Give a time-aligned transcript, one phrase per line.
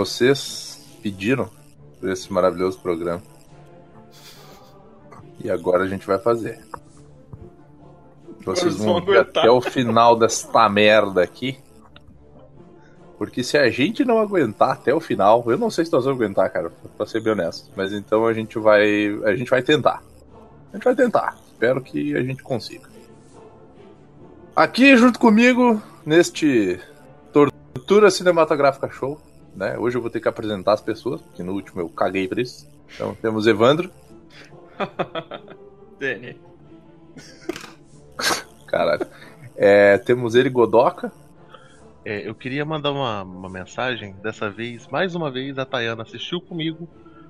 [0.00, 1.50] Vocês pediram
[2.00, 3.22] por esse maravilhoso programa.
[5.44, 6.58] E agora a gente vai fazer.
[8.42, 11.58] Vocês vão ver até o final desta merda aqui.
[13.18, 16.18] Porque se a gente não aguentar até o final, eu não sei se nós vamos
[16.18, 17.70] aguentar, cara, pra ser bem honesto.
[17.76, 18.82] Mas então a gente vai.
[19.26, 20.02] A gente vai tentar.
[20.72, 21.36] A gente vai tentar.
[21.52, 22.88] Espero que a gente consiga.
[24.56, 26.80] Aqui junto comigo, neste
[27.34, 29.20] Tortura Cinematográfica Show,
[29.54, 29.78] né?
[29.78, 32.68] Hoje eu vou ter que apresentar as pessoas, porque no último eu caguei pra isso.
[32.94, 33.90] Então temos Evandro.
[35.98, 36.40] Danny.
[38.66, 39.06] Caralho.
[39.56, 41.12] É, temos ele, Godoka.
[42.04, 44.14] É, eu queria mandar uma, uma mensagem.
[44.22, 46.88] Dessa vez, mais uma vez, a Tayana assistiu comigo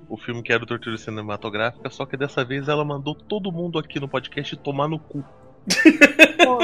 [0.08, 3.78] o filme que era o Tortura Cinematográfica, só que dessa vez ela mandou todo mundo
[3.78, 5.24] aqui no podcast tomar no cu.
[6.44, 6.58] Pô,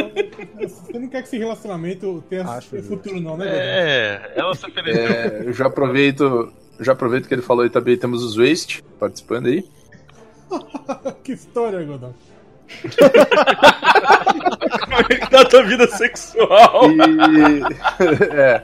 [0.68, 5.06] você não quer que esse relacionamento tenha Acho futuro, não, né, É, ela se ofereceu.
[5.06, 6.52] É, eu já aproveito.
[6.80, 9.64] Já aproveito que ele falou aí também temos os Waste participando aí.
[11.24, 12.14] Que história, Godão.
[14.84, 16.90] Como é que tá a tua vida sexual?
[16.90, 17.62] E.
[18.34, 18.62] é.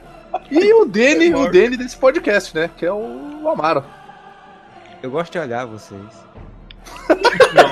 [0.49, 2.69] E o Dene, o Dene desse podcast, né?
[2.75, 3.83] Que é o Amaro.
[5.01, 6.01] Eu gosto de olhar vocês.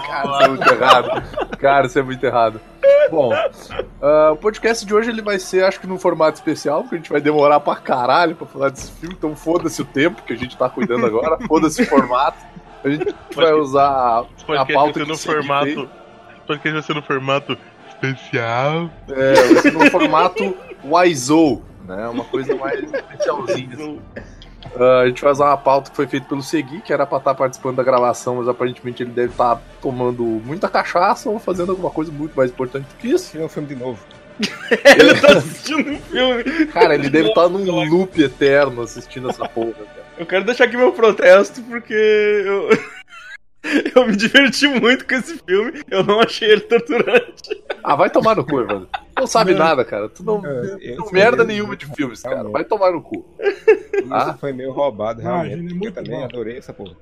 [0.08, 1.24] Cara, isso é muito errado.
[1.58, 2.62] Cara, isso é muito errado.
[3.10, 3.32] Bom,
[4.02, 6.98] ah, o podcast de hoje ele vai ser, acho que num formato especial, porque a
[6.98, 10.38] gente vai demorar pra caralho pra falar desse filme, então foda-se o tempo que a
[10.38, 12.38] gente tá cuidando agora, foda-se o formato.
[12.84, 14.26] A gente vai usar
[14.58, 15.90] a pauta que no formato.
[16.48, 17.58] podcast vai ser no formato
[17.90, 18.90] especial.
[19.09, 22.08] É, vai ser no formato Wiseau, né?
[22.08, 24.00] Uma coisa mais especialzinha.
[24.75, 27.17] Ah, a gente vai usar uma pauta que foi feita pelo Segui, que era pra
[27.17, 31.89] estar participando da gravação, mas aparentemente ele deve estar tomando muita cachaça ou fazendo alguma
[31.89, 33.38] coisa muito mais importante do que isso.
[33.38, 33.99] É um filme de novo.
[34.97, 36.66] Ele tá assistindo um filme.
[36.67, 40.05] Cara, ele deve estar num loop eterno assistindo essa porra, cara.
[40.17, 42.69] Eu quero deixar aqui meu protesto porque eu.
[43.95, 47.61] Eu me diverti muito com esse filme, eu não achei ele torturante.
[47.83, 48.89] Ah, vai tomar no cu, Evandro.
[49.22, 49.59] Não sabe Não.
[49.59, 50.09] nada, cara.
[50.09, 52.44] Tu não, É, não merda aí- nenhuma de filmes, cara.
[52.50, 53.24] Vai tomar no cu.
[54.09, 54.30] Ah.
[54.30, 55.54] Isso foi meio roubado, realmente.
[55.54, 56.26] é porque muito eu também bom.
[56.26, 56.96] adorei essa porra.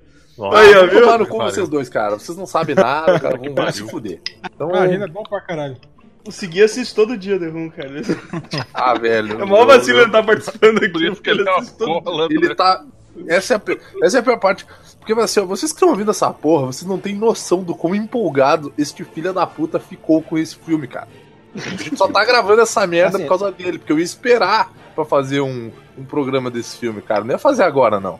[0.53, 1.01] Aí, ó, Vai viu?
[1.01, 2.11] tomar no cu vocês dois, cara.
[2.19, 3.37] Vocês não sabem nada, cara.
[3.37, 4.19] Vão, se fuder.
[4.53, 5.77] Então, Imagina, é bom pra caralho.
[6.27, 7.89] O Segui assiste todo dia The Room, cara.
[8.73, 9.41] ah, velho.
[9.41, 10.89] É maior eu- vacilo eu- ele tá participando aqui.
[10.89, 12.27] Por isso que ele é assiste todo.
[12.31, 12.85] Ele tá.
[13.27, 14.65] Essa é, a, essa é a pior parte.
[14.99, 17.95] Porque assim, ó, vocês que estão ouvindo essa porra, vocês não têm noção do quão
[17.95, 21.07] empolgado este filho da puta ficou com esse filme, cara.
[21.65, 24.71] A gente só tá gravando essa merda Assim, por causa dele, porque eu ia esperar
[24.95, 27.23] pra fazer um, um programa desse filme, cara.
[27.23, 28.19] Não ia fazer agora, não.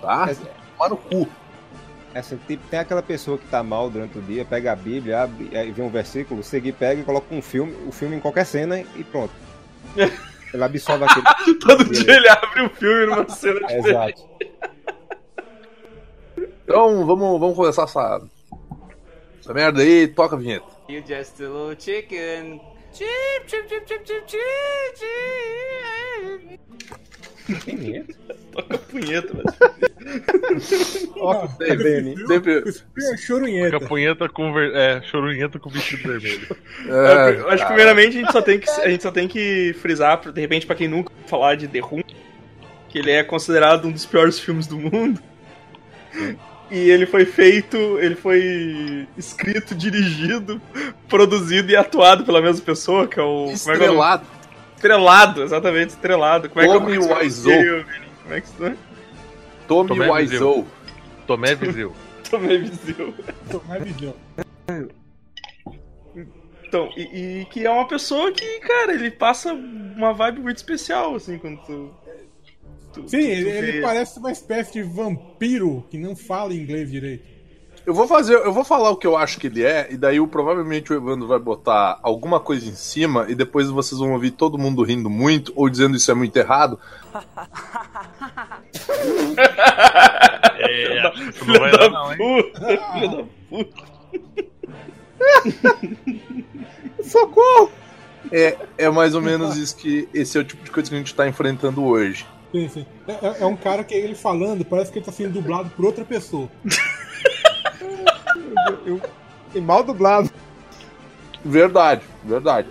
[0.00, 0.24] Tá?
[0.26, 0.40] Mas-
[0.76, 1.28] Tomar no cu.
[2.14, 5.44] Essa, tipo, tem aquela pessoa que tá mal durante o dia, pega a Bíblia, abre,
[5.72, 9.02] vê um versículo, seguir, pega e coloca um filme, o filme em qualquer cena e
[9.04, 9.32] pronto.
[10.52, 11.24] Ele absorve aquele.
[11.60, 13.88] Todo dia ele abre um filme numa cena diferente.
[13.88, 14.22] Exato.
[16.64, 18.20] Então vamos, vamos começar essa,
[19.42, 20.06] essa merda aí.
[20.08, 20.66] Toca a vinheta.
[20.88, 22.60] You just a little chicken.
[22.92, 23.08] Chip,
[23.46, 24.42] chip, chip, chip, chip, chip,
[24.98, 26.60] chip.
[28.52, 29.46] Toca a punheta, velho.
[31.16, 33.80] Ó, sempre- esse filme- sempre- filme é chorunheta.
[33.80, 34.74] Capunheta com ver...
[34.74, 36.56] é, chorunheta com vestido vermelho.
[36.86, 39.74] É, eu acho que primeiramente a gente só tem que, a gente só tem que
[39.80, 42.02] frisar, de repente, pra quem nunca ouviu falar de The Room,
[42.90, 45.20] que ele é considerado um dos piores filmes do mundo.
[46.72, 50.60] E ele foi feito, ele foi escrito, dirigido,
[51.06, 53.52] produzido e atuado pela mesma pessoa, que é o.
[53.62, 54.24] Como é é o nome?
[54.24, 54.26] estrelado.
[54.74, 56.48] Estrelado, exatamente, estrelado.
[56.48, 57.84] Como é que é o Tommy Wiseau.
[58.22, 58.76] Como é que isso é?
[59.68, 60.66] Tommy Tomé Wiseau.
[61.26, 61.94] Tomé Viseu.
[62.32, 63.14] Tomei visão.
[63.50, 64.14] Tomar visão.
[66.66, 71.14] Então, e, e que é uma pessoa que, cara, ele passa uma vibe muito especial,
[71.14, 71.94] assim, quando tu.
[72.92, 77.32] Tu- Sim, tu ele, ele parece uma espécie de vampiro que não fala inglês direito.
[77.84, 80.20] Eu vou fazer, eu vou falar o que eu acho que ele é, e daí
[80.20, 84.30] o, provavelmente o Evandro vai botar alguma coisa em cima, e depois vocês vão ouvir
[84.30, 86.78] todo mundo rindo muito, ou dizendo isso é muito errado.
[90.64, 92.18] É, isso não vai da dar, não, hein?
[92.18, 92.60] puta,
[92.92, 93.82] filha da puta.
[97.02, 97.70] Socorro!
[98.30, 100.08] É, é mais ou menos isso que.
[100.14, 102.24] Esse é o tipo de coisa que a gente tá enfrentando hoje.
[102.52, 102.86] Sim, sim.
[103.08, 105.84] É, é- é um cara que ele falando, parece que ele tá sendo dublado por
[105.86, 106.48] outra pessoa.
[108.86, 109.00] Eu,
[109.54, 110.30] e mal dublado.
[111.44, 112.68] Verdade, verdade.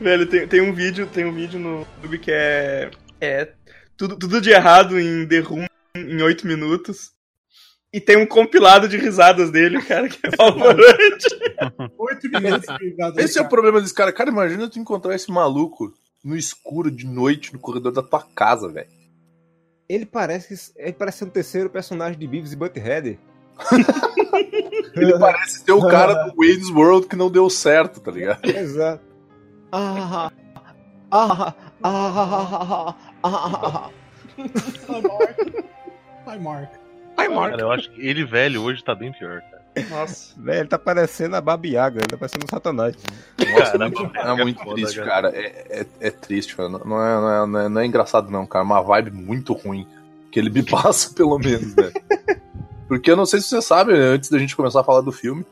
[0.00, 2.90] Velho, tem, tem um vídeo, tem um vídeo no YouTube que é.
[3.20, 3.52] É.
[3.96, 5.66] Tudo, tudo de errado em The Room
[5.96, 7.12] em 8 minutos.
[7.92, 11.26] E tem um compilado de risadas dele, cara, que é apavorante.
[11.96, 14.12] Oito minutos de risada Esse é o problema desse cara.
[14.12, 15.92] Cara, imagina tu encontrar esse maluco
[16.24, 18.88] no escuro de noite no corredor da tua casa, velho.
[19.86, 23.18] Ele parece, ele parece ser o terceiro personagem de Beavis e Butthead.
[24.96, 28.44] Ele parece ser o cara do Wayne's World que não deu certo, tá ligado?
[28.48, 29.04] Exato.
[29.70, 30.30] Ah,
[31.10, 33.90] ah, ah, ah, ah,
[34.88, 35.38] Ai, Mark.
[36.26, 36.72] Ai, Mark.
[37.16, 37.50] Ai, Mark.
[37.50, 39.53] Cara, eu acho que ele velho hoje tá bem pior, cara.
[39.90, 40.34] Nossa.
[40.40, 42.94] Velho, ele tá parecendo a Babiaga, ele tá parecendo um satanás.
[43.38, 43.78] Nossa,
[44.12, 45.30] Caramba, é muito triste, cara.
[45.30, 45.36] cara.
[45.36, 46.68] É, é, é triste, cara.
[46.68, 48.64] Não é, não, é, não, é, não é engraçado, não, cara.
[48.64, 49.86] É Uma vibe muito ruim.
[50.30, 51.92] Que ele me passa, pelo menos, né?
[52.88, 55.12] Porque eu não sei se você sabe, né, antes da gente começar a falar do
[55.12, 55.44] filme,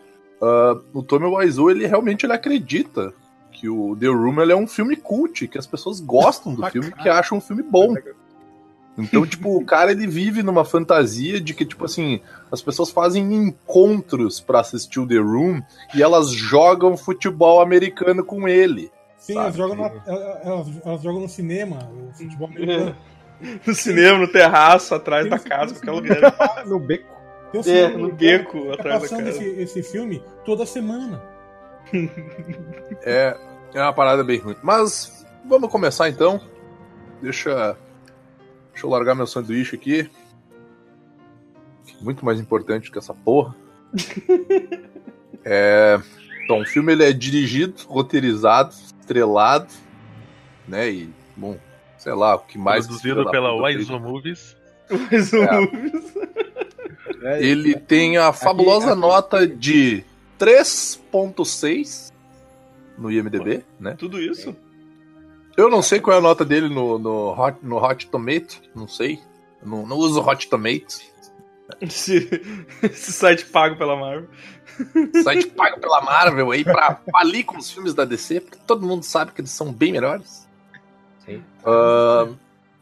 [0.42, 3.14] ah, o Tommy Wiseau, ele realmente ele acredita
[3.52, 6.90] que o The Room ele é um filme cult, que as pessoas gostam do filme,
[6.90, 7.94] que acham um filme bom.
[8.98, 13.34] Então, tipo, o cara ele vive numa fantasia de que, tipo assim, as pessoas fazem
[13.34, 15.62] encontros pra assistir o The Room
[15.94, 18.90] e elas jogam futebol americano com ele.
[19.16, 19.92] Sim, elas jogam, na-
[20.44, 22.94] elas, elas jogam no cinema, o futebol americano.
[23.66, 26.64] No cinema, no terraço, atrás Tem da casa, qualquer lugar.
[26.64, 27.12] No beco.
[27.50, 29.42] Tem um É, cinema no beco, tá atrás da passando casa.
[29.42, 31.20] esse, esse filme toda semana.
[33.02, 33.36] É,
[33.74, 34.56] é uma parada bem ruim.
[34.62, 36.40] Mas vamos começar então.
[37.20, 37.76] Deixa,
[38.72, 40.10] deixa eu largar meu sanduíche aqui.
[42.00, 43.54] Muito mais importante que essa porra.
[45.44, 46.00] É,
[46.44, 49.66] então, o filme ele é dirigido, roteirizado, estrelado,
[50.68, 50.88] né?
[50.88, 51.58] E, bom,
[51.98, 52.86] sei lá, o que mais.
[52.86, 53.52] Produzido pela.
[53.60, 54.56] Wiseau Movies.
[54.88, 54.94] O
[57.24, 57.42] É.
[57.42, 60.04] Ele tem a fabulosa aqui- nota de
[60.38, 62.12] 3.6
[62.98, 63.94] no IMDB, né?
[63.98, 64.54] Tudo isso?
[65.56, 68.88] Eu não sei qual é a nota dele no, no, Hot, no Hot Tomato, não
[68.88, 69.20] sei.
[69.60, 71.00] Eu Não, não uso Hot Tomato.
[71.80, 72.28] Esse,
[72.82, 74.28] esse site pago pela Marvel.
[75.22, 79.02] Site pago pela Marvel aí pra falir com os filmes da DC, porque todo mundo
[79.04, 80.46] sabe que eles são bem melhores.
[81.24, 81.42] Sim.
[81.64, 82.28] Ah,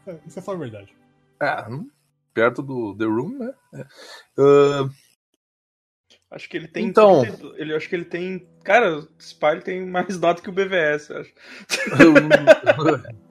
[0.07, 0.95] É, Isso é falar a verdade.
[1.41, 1.89] é, hum,
[2.33, 3.53] perto do The Room, né?
[3.73, 4.89] É.
[6.31, 6.85] Acho que ele tem.
[6.85, 7.21] Então.
[7.23, 8.47] 32 ele, acho que ele tem.
[8.63, 9.07] Cara, o
[9.63, 11.33] tem mais nota que o BVS, eu acho.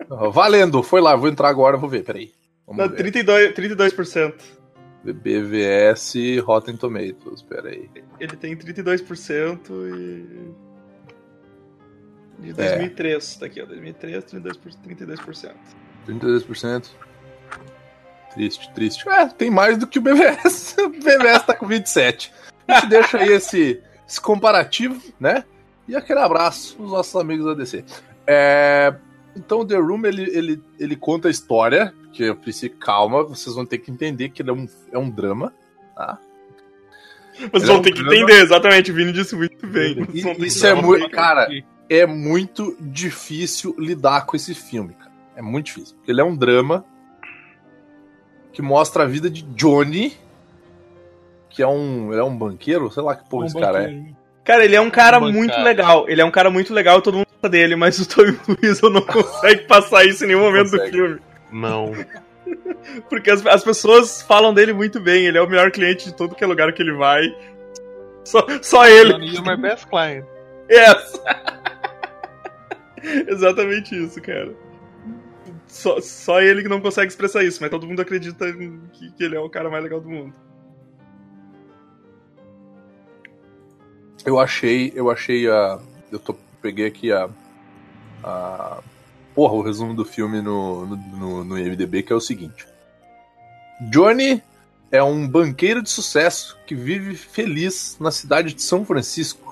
[0.33, 2.31] Valendo, foi lá, vou entrar agora, vou ver, peraí.
[2.67, 2.97] Vamos Não, ver.
[2.97, 4.35] 32, 32%.
[5.03, 6.15] BVS
[6.45, 7.89] Rotten Tomatoes, peraí.
[8.19, 10.71] Ele tem 32% e.
[12.43, 12.53] De É.
[12.53, 13.67] 2003, tá aqui, ó.
[13.67, 14.59] 2003, 32%.
[14.87, 15.55] 32%.
[16.07, 16.91] 32%.
[18.35, 19.09] Triste, triste.
[19.09, 20.77] É, tem mais do que o BVS.
[20.81, 22.33] O BVS tá com 27.
[22.71, 25.45] A gente deixa aí esse, esse comparativo, né?
[25.89, 27.85] E aquele abraço pros nossos amigos da DC.
[28.27, 28.95] É,
[29.37, 33.67] então, The Room, ele, ele, ele conta a história, que eu preciso, calma, vocês vão
[33.67, 35.53] ter que entender que ele é um, é um drama,
[35.95, 36.19] tá?
[37.53, 38.15] Vocês é vão um ter que drama.
[38.15, 38.91] entender, exatamente.
[38.91, 40.05] O Vini disse muito bem.
[40.05, 41.09] Que Isso é muito.
[41.11, 41.49] Cara,
[41.89, 45.11] é muito difícil lidar com esse filme, cara.
[45.37, 45.97] É muito difícil.
[45.97, 46.85] Porque ele é um drama
[48.53, 50.17] que mostra a vida de Johnny,
[51.51, 52.13] que é um.
[52.13, 54.03] Ele é um banqueiro, sei lá que porra Um esse cara é.
[54.45, 55.39] Cara, ele é um cara Bancada.
[55.39, 56.09] muito legal.
[56.09, 59.03] Ele é um cara muito legal, todo mundo gosta dele, mas o Tommy Wiseau não
[59.03, 60.97] consegue passar isso em nenhum momento do consegue.
[60.97, 61.21] filme.
[61.53, 61.93] Não.
[63.09, 65.27] Porque as, as pessoas falam dele muito bem.
[65.27, 67.23] Ele é o melhor cliente de todo que é lugar que ele vai.
[68.25, 69.13] Só, só ele.
[69.27, 70.25] You're my best client.
[70.71, 71.21] Yes!
[73.29, 74.53] Exatamente isso, cara.
[75.67, 78.53] Só, só ele que não consegue expressar isso, mas todo mundo acredita
[78.93, 80.35] que, que ele é o cara mais legal do mundo.
[84.25, 84.93] Eu achei.
[84.95, 85.79] Eu achei a.
[86.11, 87.29] Eu tô, peguei aqui a.
[88.23, 88.81] a
[89.35, 92.67] porra, o resumo do filme no, no, no, IMDB, que é o seguinte:
[93.91, 94.43] Johnny
[94.91, 99.51] é um banqueiro de sucesso que vive feliz na cidade de São Francisco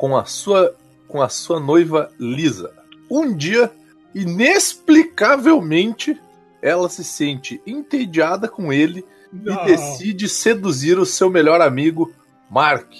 [0.00, 0.74] com a sua,
[1.06, 2.72] com a sua noiva Lisa.
[3.10, 3.70] Um dia,
[4.14, 6.18] inexplicavelmente,
[6.62, 9.62] ela se sente entediada com ele Não.
[9.62, 12.10] e decide seduzir o seu melhor amigo,
[12.50, 12.90] Mark.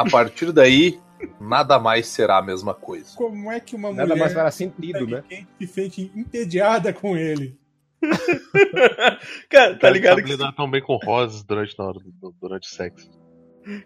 [0.00, 0.98] A partir daí,
[1.40, 3.16] nada mais será a mesma coisa.
[3.16, 5.24] Como é que uma Nada mulher mais fará sentido, né?
[5.58, 7.58] se sente entediada com ele?
[9.50, 10.30] Cara, tá ligado que.
[10.30, 13.10] lidar tão bem com rosas durante, na hora do- durante o sexo.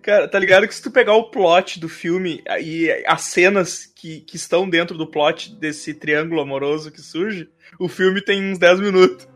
[0.02, 4.21] Cara, tá ligado que se tu pegar o plot do filme e as cenas que,
[4.21, 7.49] que estão dentro do plot desse triângulo amoroso que surge,
[7.81, 9.26] o filme tem uns 10 minutos.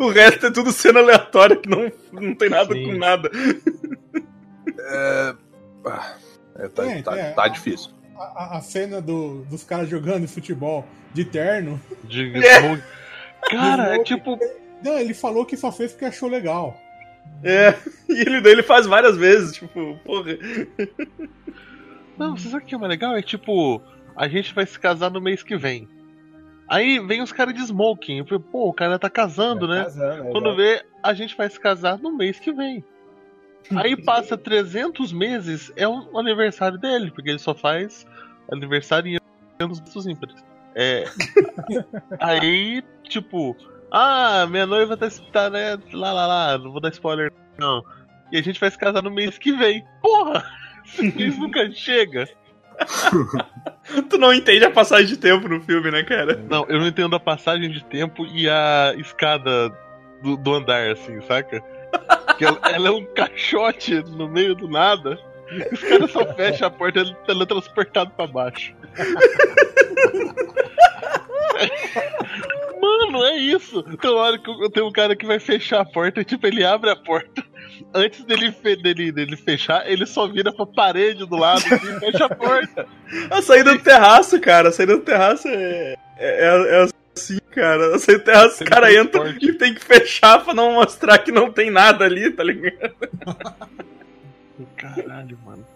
[0.00, 2.84] O resto é tudo cena aleatória que não, não tem nada Sim.
[2.86, 3.30] com nada.
[4.80, 5.36] Ah,
[6.56, 7.30] é, tá, É, tá- é.
[7.32, 7.90] tá difícil.
[8.16, 11.80] A, a- a cena do- dos caras jogando futebol de terno.
[12.04, 12.60] De É.
[12.60, 12.82] smoke.
[13.50, 14.38] Cara, é tipo.
[14.84, 16.76] Não, ele falou que só fez porque achou legal.
[17.42, 17.74] É,
[18.08, 20.36] e ele, ele faz várias vezes, tipo, porra.
[22.18, 23.16] Não, você sabe o que é mais legal?
[23.16, 23.80] É tipo.
[24.14, 25.88] a gente vai se casar no mês que vem.
[26.68, 28.18] Aí vem os caras de smoking.
[28.18, 29.84] Eu falei, pô, o cara tá casando, né?
[29.84, 30.56] Casando, Quando exato.
[30.56, 32.84] vê, a gente vai se casar no mês que vem.
[33.76, 38.06] Aí passa 300 meses, é o aniversário dele, porque ele só faz
[38.50, 39.18] aniversário em
[39.60, 40.36] anos dos ímpares.
[40.74, 41.04] É.
[42.18, 43.56] Aí, tipo,
[43.90, 47.84] ah, minha noiva tá, tá, né, lá, lá, lá, não vou dar spoiler, não.
[48.30, 49.84] E a gente vai se casar no mês que vem.
[50.00, 50.44] Porra!
[50.84, 52.26] Esse mês nunca chega.
[54.08, 56.42] Tu não entende a passagem de tempo no filme, né, cara?
[56.48, 59.68] Não, eu não entendo a passagem de tempo e a escada
[60.22, 61.62] do, do andar, assim, saca?
[62.40, 65.18] Ela, ela é um caixote no meio do nada.
[65.70, 68.74] Os caras só fecham a porta e ele é teletransportado pra baixo.
[72.80, 73.82] Mano, é isso.
[73.82, 76.90] Tem uma hora que tem um cara que vai fechar a porta, tipo, ele abre
[76.90, 77.42] a porta.
[77.94, 82.24] Antes dele, fe- dele, dele fechar, ele só vira pra parede do lado e fecha
[82.26, 82.86] a porta.
[83.30, 84.68] A saída do terraço, cara.
[84.70, 85.94] A saída do terraço é.
[86.18, 87.94] É, é- é assim, cara.
[87.94, 91.30] A saída do terraço, o cara entra e tem que fechar pra não mostrar que
[91.32, 92.94] não tem nada ali, tá ligado?
[94.76, 95.66] Caralho, mano.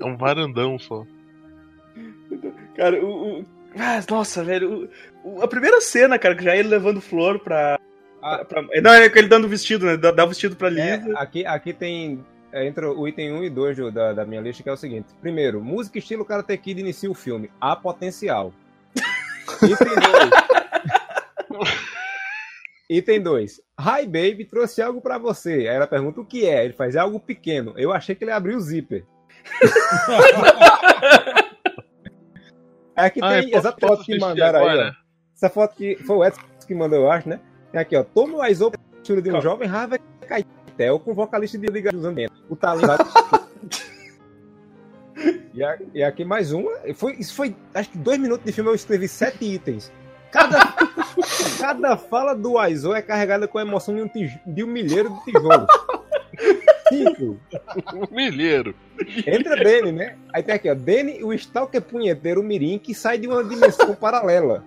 [0.00, 1.04] É um varandão só.
[2.76, 3.40] Cara, o.
[3.40, 3.46] o-
[3.78, 4.88] Ah, nossa, velho.
[5.24, 7.78] o- o- a primeira cena, cara, que já é ele levando flor pra.
[8.22, 8.44] Ah.
[8.44, 9.96] pra- pra- não, é ele dando vestido, né?
[9.96, 11.18] Dá, dá o vestido pra É, Lisa.
[11.18, 12.24] aqui, aqui tem.
[12.52, 14.76] é, Entra o item 1 e 2 do- da, da minha lista, que é o
[14.76, 17.50] seguinte: primeiro, música estilo Karate Kid inicia o filme.
[17.60, 18.52] Há potencial.
[19.62, 19.94] Item
[21.48, 21.72] 2.
[22.88, 23.60] Item 2.
[23.80, 25.52] Hi, baby, trouxe algo pra você.
[25.52, 26.64] Aí ela pergunta o que é.
[26.64, 27.74] Ele faz é algo pequeno.
[27.76, 29.04] Eu achei que ele abriu o zíper.
[32.94, 34.70] Aqui Ah, tem eu essa foto que mandaram aí, ó.
[34.70, 34.96] agora?
[35.34, 37.40] Essa foto que foi o Edson que mandou, eu acho, né?
[37.70, 38.04] Tem aqui, ó.
[38.04, 38.70] Toma o Aizou
[39.02, 42.36] de um jovem Harvey Keitel com vocalista de Liga dos Ambientes.
[42.48, 42.86] O talento.
[45.54, 46.70] e, a- e aqui mais uma.
[46.94, 49.92] Foi, isso foi, acho que dois minutos de filme eu escrevi sete itens.
[50.30, 50.58] Cada,
[51.60, 55.10] cada fala do Aizou é carregada com a emoção de um, tij- de um milheiro
[55.10, 55.66] de tijolos.
[56.88, 57.38] Cinco.
[57.94, 58.74] Um milheiro.
[59.26, 60.16] Entra Danny, né?
[60.32, 60.74] Aí tem aqui, ó.
[60.74, 64.64] Danny, o Stalker punheteiro mirim que sai de uma dimensão paralela.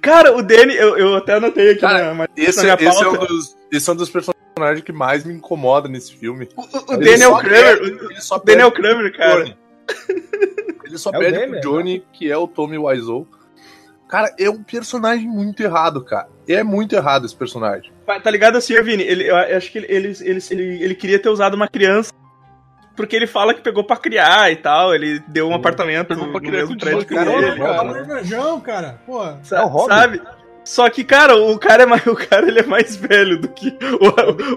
[0.00, 3.08] Cara, o Danny, eu, eu até anotei aqui Cara, na, mas Esse, na esse, é
[3.08, 6.48] um dos, esse é um dos personagens que mais me incomoda nesse filme.
[6.56, 7.78] O, o Ele Daniel Kramer.
[7.80, 9.56] perde- ele só O Daniel Kramer, cara.
[10.84, 13.26] Ele só É o perde Daniel, pro Johnny, que é o Tommy Wiseau.
[14.08, 16.28] Cara, é um personagem muito errado, cara.
[16.46, 17.90] É muito errado esse personagem.
[18.06, 19.02] Tá tá ligado assim, Vini?
[19.02, 22.12] Ele, eu acho que ele, ele, ele, ele, ele queria ter usado uma criança.
[22.94, 24.94] Porque ele fala que pegou pra criar e tal.
[24.94, 27.58] Ele deu um apartamento Pegou pra no criar com prédio 18 que anos, ele.
[27.58, 27.84] cara.
[27.84, 29.00] Marmanjão, cara.
[29.04, 29.94] Pô, Sa- É o Robin.
[29.94, 30.22] Sabe?
[30.64, 33.76] Só que, cara, o cara é mais, o cara ele é mais velho do que.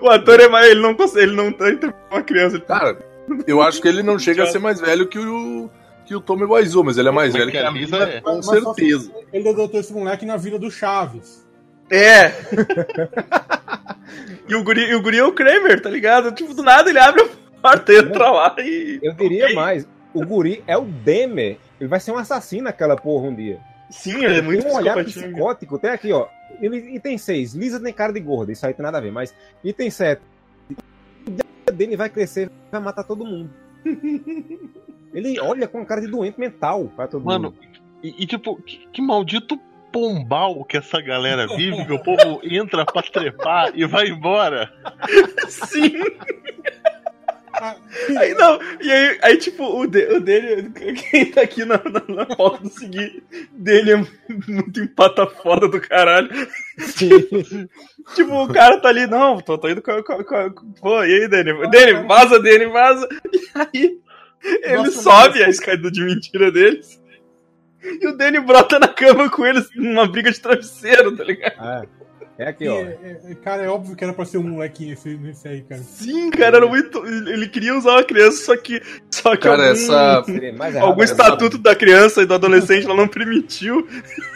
[0.02, 0.68] O, o ator é mais.
[0.70, 1.24] Ele não consegue.
[1.24, 2.58] Ele não tá entre uma criança.
[2.58, 3.00] Ele tá- Cara,
[3.48, 5.70] eu acho que ele não chega a ser mais velho que o,
[6.06, 8.22] que o Tommy Wiseau, mas ele é mais velho que a a Lisa é.
[8.22, 9.12] com certeza.
[9.32, 11.46] ele adotou esse moleque na vida do Chaves.
[11.90, 12.32] É.
[14.48, 16.32] e, o guri, e o guri é o Kramer, tá ligado?
[16.34, 17.28] Tipo, do nada ele abre a
[17.62, 19.00] porta, entra lá e.
[19.02, 19.88] Eu diria mais.
[20.14, 21.58] O guri é o Demer.
[21.80, 23.60] Ele vai ser um assassino naquela porra um dia.
[23.90, 25.80] Sim, ele é muito tem um olhar psicótico.
[25.80, 26.28] Tem aqui, ó.
[26.62, 27.54] Ele- Item 6.
[27.54, 28.52] Lisa tem cara de gorda.
[28.52, 29.12] Isso aí tem nada a ver.
[29.12, 30.22] Mas item 7.
[31.72, 33.50] Dele vai crescer vai matar todo mundo.
[35.14, 37.58] Ele olha com cara de doente mental pra todo Mano, mundo.
[38.04, 39.58] e, e, tipo, que, que maldito
[39.92, 44.72] pombal que essa galera vive, que o povo entra pra trepar e vai embora.
[45.48, 45.94] Sim.
[47.60, 47.76] Ah,
[48.20, 50.70] Aí não, e aí, aí tipo, o, de, o dele,
[51.10, 53.96] quem tá aqui na, na, na pauta do seguir, dele é
[54.48, 56.30] muito empata foda do caralho.
[58.16, 61.14] Tipo, o cara tá ali, não, tô, tô indo com, com, com, com- Pô, e
[61.14, 61.70] aí, Dani?
[61.70, 63.08] Dani, vaza, Dani, vaza.
[63.34, 63.98] E aí,
[64.64, 67.02] ele Nossa, sobe a escada de mentira deles.
[67.84, 71.54] E o Danny brota na cama com eles numa briga de travesseiro, tá ligado?
[71.58, 71.86] Ah,
[72.38, 72.78] é aqui, e, ó.
[72.82, 75.82] é- cara, é óbvio que era pra ser um molequinho esse, esse aí, cara.
[75.82, 77.06] Sim, cara, era muito.
[77.06, 78.82] Ele queria usar uma criança, só que.
[79.10, 80.24] Só que Cara, algum, essa.
[80.82, 81.06] Algum né?
[81.06, 83.88] estatuto da criança e do adolescente ela não permitiu.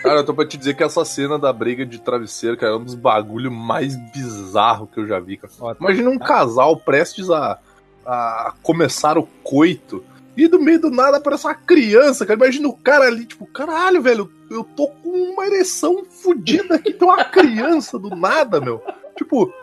[0.01, 2.75] Cara, eu tô pra te dizer que essa cena da briga de travesseiro, cara, é
[2.75, 5.53] um dos bagulho mais bizarros que eu já vi, cara.
[5.60, 7.60] Ó, Imagina um casal prestes a,
[8.05, 10.03] a começar o coito
[10.38, 12.38] e do meio do nada aparece uma criança, cara.
[12.40, 17.08] Imagina o cara ali, tipo, caralho, velho, eu tô com uma ereção fodida aqui, tem
[17.08, 18.82] uma criança do nada, meu.
[19.18, 19.54] Tipo.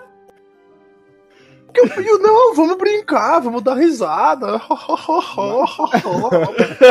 [1.75, 4.59] que Eu, eu, não, vamos brincar, vamos dar risada.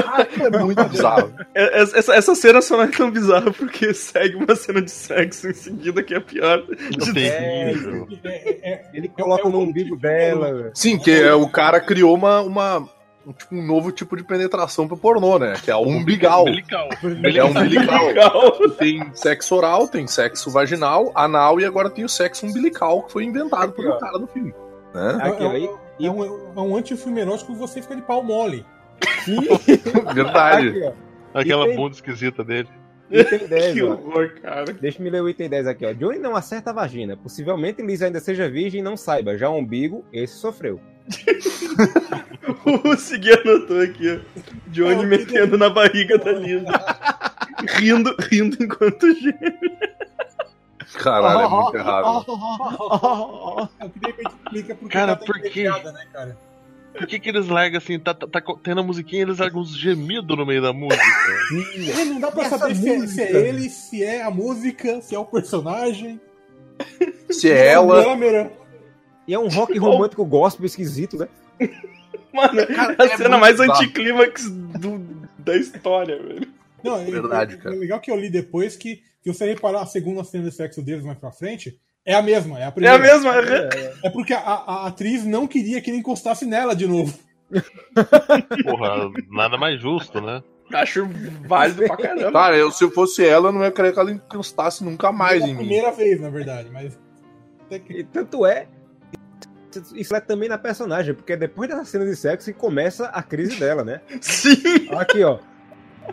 [0.04, 1.34] Cara, é muito bizarro.
[1.54, 5.48] É- Essa, essa cena só não é tão bizarra porque segue uma cena de sexo
[5.50, 6.64] em seguida que é a pior.
[7.14, 8.08] Terrível.
[8.24, 10.72] É, é- é- Ele coloca É o- no umbigo dela.
[10.74, 12.90] Sim, que é, o cara criou uma, uma,
[13.28, 15.54] um, tipo, um novo tipo de penetração pro pornô, né?
[15.64, 16.44] Que é o umbilical.
[16.44, 16.88] Umbilical.
[17.04, 18.70] É umbilical.
[18.78, 23.24] Tem sexo oral, tem sexo vaginal, anal e agora tem o sexo umbilical que foi
[23.26, 24.54] inventado por um cara no filme.
[24.94, 25.20] Né?
[25.22, 25.54] Aqui, é, ó,
[26.00, 28.66] e- é um, é um antifilme erótico que você fica de pau mole.
[30.14, 30.70] Verdade.
[30.70, 30.94] aqui.
[31.34, 32.68] Aquela tem- bunda esquisita dele.
[33.12, 33.92] Item 10, Que ó.
[33.94, 34.66] horror, cara.
[34.74, 35.94] Deixa eu ler o item 10 aqui, ó.
[35.94, 37.16] Johnny não acerta a vagina.
[37.16, 39.38] Possivelmente Liz ainda seja virgem e não saiba.
[39.38, 40.80] Já o umbigo, esse sofreu.
[42.86, 44.42] O Segui anotou aqui, ó.
[44.68, 46.66] Johnny É, o metendo na barriga da Lisa.
[47.78, 49.78] rindo, rindo enquanto geme.
[50.96, 52.26] Caralho, é muito errado.
[53.80, 54.14] Eu queria
[54.64, 55.50] que a gente Cara, tá por quê?
[55.50, 56.38] piada, né, cara?
[56.98, 58.00] Por que, que eles largam assim?
[58.00, 61.04] Tá, tá, tá tendo a musiquinha eles largam uns gemidos no meio da música.
[62.00, 65.02] É, não dá pra Essa saber se é, se é ele, se é a música,
[65.02, 66.20] se é o personagem.
[67.30, 68.04] Se é ela.
[68.04, 68.52] Câmera.
[69.28, 71.28] E é um rock romântico gospel esquisito, né?
[72.34, 73.72] Mano, Cara, a é cena mais bizarro.
[73.80, 76.48] anticlímax do- da história, velho.
[76.84, 77.76] Não, é- Verdade, é, cara.
[77.76, 80.82] É legal que eu li depois que, se você reparar a segunda cena de sexo
[80.82, 82.96] deles mais pra frente, é a mesma, é a É primeira.
[82.96, 83.32] a mesma.
[84.04, 87.18] É porque a, a- atriz não queria que ele encostasse nela de novo.
[88.64, 90.44] Porra, nada mais justo, né?
[90.74, 91.08] Acho
[91.48, 92.32] válido pra caramba.
[92.34, 95.40] Cara, eu, se eu fosse ela, eu não ia querer que ela encostasse nunca mais
[95.40, 95.58] Pela em mim.
[95.60, 97.00] primeira vez, na verdade, mas.
[97.90, 98.68] E tanto é.
[99.94, 103.22] Isso é também na personagem, porque é depois dessa cena de sexo que começa a
[103.24, 104.02] crise dela, né?
[104.22, 104.90] Sim.
[104.92, 105.40] Aqui, ó.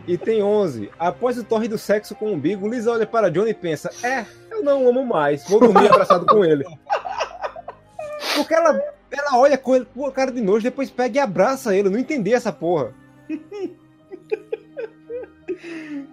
[0.07, 0.91] E tem 11.
[0.99, 4.25] Após o torre do sexo com o umbigo, Liz olha para Johnny e pensa: É,
[4.51, 6.65] eu não amo mais, vou dormir abraçado com ele.
[8.35, 8.81] Porque ela,
[9.11, 11.89] ela olha com ele com a cara de nojo, depois pega e abraça ele.
[11.89, 12.93] Eu não entendi essa porra.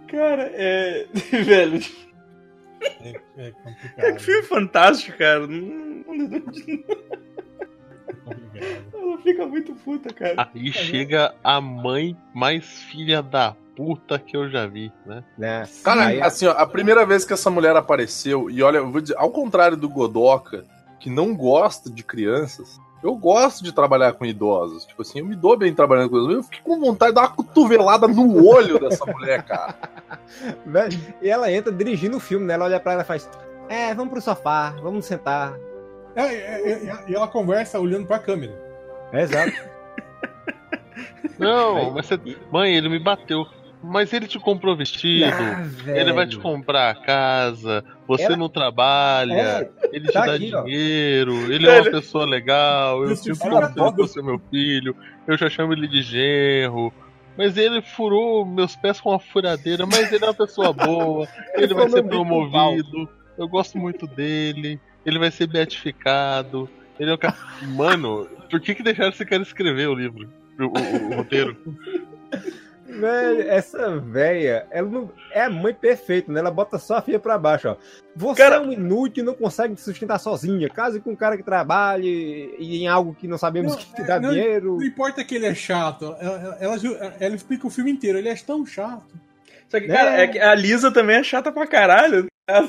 [0.08, 1.08] Cara, é.
[1.32, 1.82] Velho,
[2.82, 4.14] É, é é complicado.
[4.18, 5.46] que filme fantástico, cara.
[5.48, 7.22] Não, não- é complicado.
[8.94, 10.50] Ela fica muito puta, cara.
[10.54, 15.24] Aí chega a mãe mais filha da puta que eu já vi, né?
[15.38, 15.68] Né?
[15.84, 19.02] Cara, Aí- assim, ó, a primeira vez que essa mulher apareceu, e olha, eu vou
[19.02, 20.66] dizer, ao contrário do Godoka,
[21.00, 24.86] que não gosta de crianças, eu gosto de trabalhar com idosos.
[24.86, 26.36] Tipo assim, eu me dou bem trabalhando com idosos.
[26.36, 29.76] Eu fiquei com vontade de dar uma cotovelada no olho dessa mulher, cara.
[30.66, 30.90] Né?
[31.22, 32.54] E ela entra dirigindo o filme, né?
[32.54, 33.30] Ela olha pra ela e faz:
[33.70, 35.54] É, vamos pro sofá, vamos sentar.
[36.16, 38.54] É, é, é, e ela conversa olhando pra câmera.
[39.14, 39.54] É, exato.
[41.40, 42.20] Não, você...
[42.52, 43.46] Mãe, ele me bateu.
[43.84, 45.26] Mas ele te comprou vestido.
[45.26, 50.26] Ah, Ele vai te comprar a casa, você Ela- não trabalha, É, ele te tá
[50.28, 50.62] dá aqui, ó.
[50.64, 53.88] dinheiro, ele é uma pessoa legal, eu sinto como tudo.
[53.88, 54.96] ele fosse meu filho,
[55.28, 56.94] eu já chamo ele de genro.
[57.38, 61.74] Mas ele furou meus pés com uma furadeira, mas ele é uma pessoa boa, ele
[61.74, 66.70] vai foi ser meu bico promovido, eu gosto muito dele, ele vai ser beatificado.
[67.00, 67.36] Ele é um cara.
[67.64, 70.30] Mano, por que, que deixaram esse cara escrever o livro?
[70.60, 71.58] O, o- o roteiro?
[73.00, 76.40] Velho, essa véia, ela não é a mãe perfeita, né?
[76.40, 77.76] Ela bota só a filha pra baixo, ó.
[78.16, 80.70] Você Cara- é um inútil e não consegue se sustentar sozinha.
[80.70, 84.04] Case com um cara que trabalhe e em algo que não sabemos Não, que te
[84.04, 84.78] dá é, não- dinheiro.
[84.78, 86.76] Não importa que ele é chato, ela, ela,
[87.20, 89.14] ela- explica o filme inteiro, ele é tão chato.
[89.70, 92.26] Só que, cara, é que a Lisa também é chata pra caralho.
[92.48, 92.68] Ela,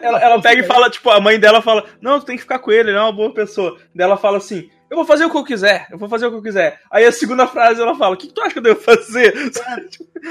[0.00, 0.66] ela, ela pega e velho.
[0.72, 3.00] fala, tipo, a mãe dela fala, não, tu tem que ficar com ele, ele é
[3.00, 3.76] uma boa pessoa.
[3.94, 6.30] Daí ela fala assim, eu vou fazer o que eu quiser, eu vou fazer o
[6.30, 6.78] que eu quiser.
[6.90, 9.32] Aí a segunda frase ela fala, o que, que tu acha que eu devo fazer?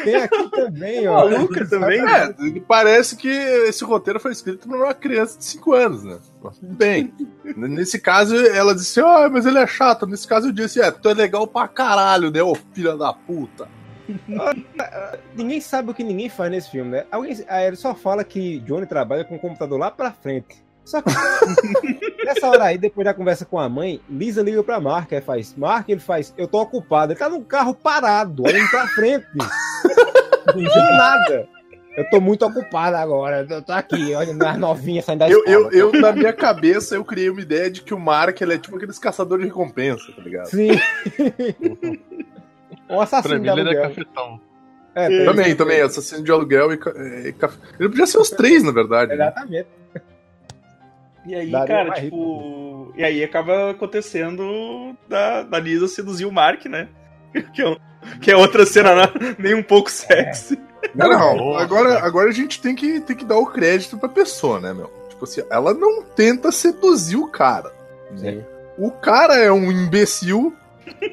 [0.04, 1.16] Tem aqui também, ó.
[1.32, 2.00] Maluca também.
[2.00, 2.32] É,
[2.68, 6.20] parece que esse roteiro foi escrito por uma criança de 5 anos, né?
[6.62, 7.12] Bem.
[7.44, 10.06] Nesse caso, ela disse, ah, mas ele é chato.
[10.06, 13.68] Nesse caso, eu disse, é, tu é legal pra caralho, né, ô filha da puta.
[15.36, 17.06] Ninguém sabe o que ninguém faz nesse filme, né?
[17.10, 20.64] Alguém, aí ele só fala que Johnny trabalha com o computador lá pra frente.
[20.84, 21.10] Só que
[22.26, 25.56] nessa hora aí, depois da conversa com a mãe, Lisa liga pra Mark, aí faz,
[25.56, 27.12] Mark, ele faz, eu tô ocupado.
[27.14, 29.26] Ele tá num carro parado, olhando pra frente.
[30.56, 31.48] Não nada.
[31.96, 33.46] Eu tô muito ocupado agora.
[33.50, 35.70] Eu tô aqui, olhando as novinhas saindo da Eu, escola.
[35.74, 38.58] eu, eu, na minha cabeça, eu criei uma ideia de que o Mark, ele é
[38.58, 40.46] tipo aqueles caçadores de recompensa, tá ligado?
[40.48, 40.72] Sim.
[42.90, 44.40] um Pra assassino mim de ele era cafetão.
[44.96, 46.94] É, Também, também, assassino de aluguel e, ca-
[47.26, 47.58] e café.
[47.80, 49.16] Ele podia ser os três, na verdade.
[49.16, 49.34] né?
[51.26, 52.92] E aí, Daria cara, tipo.
[52.96, 56.88] E aí acaba acontecendo da, da Lisa seduzir o Mark, né?
[57.54, 57.78] Que é, um-
[58.20, 59.04] que é outra cena né?
[59.40, 60.60] nem um pouco sexy.
[60.96, 61.64] Não, não, Nossa.
[61.64, 64.92] agora, agora a gente tem que, tem que dar o crédito pra pessoa, né, meu?
[65.10, 67.72] Tipo assim, ela não tenta seduzir o cara.
[68.18, 68.44] Sim.
[68.78, 70.54] O cara é um imbecil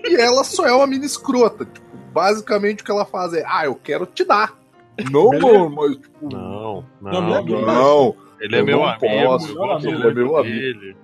[0.09, 1.67] e ela só é uma mina escrota.
[1.67, 4.55] Tipo, basicamente o que ela faz é, ah, eu quero te dar.
[5.13, 6.29] Não, amor, mas tipo.
[6.33, 7.45] Não, Não, não.
[7.45, 9.01] não, Não, Ele é eu meu não amigo.
[9.01, 10.57] posso, eu gosto ele é meu amigo.
[10.57, 10.97] dele.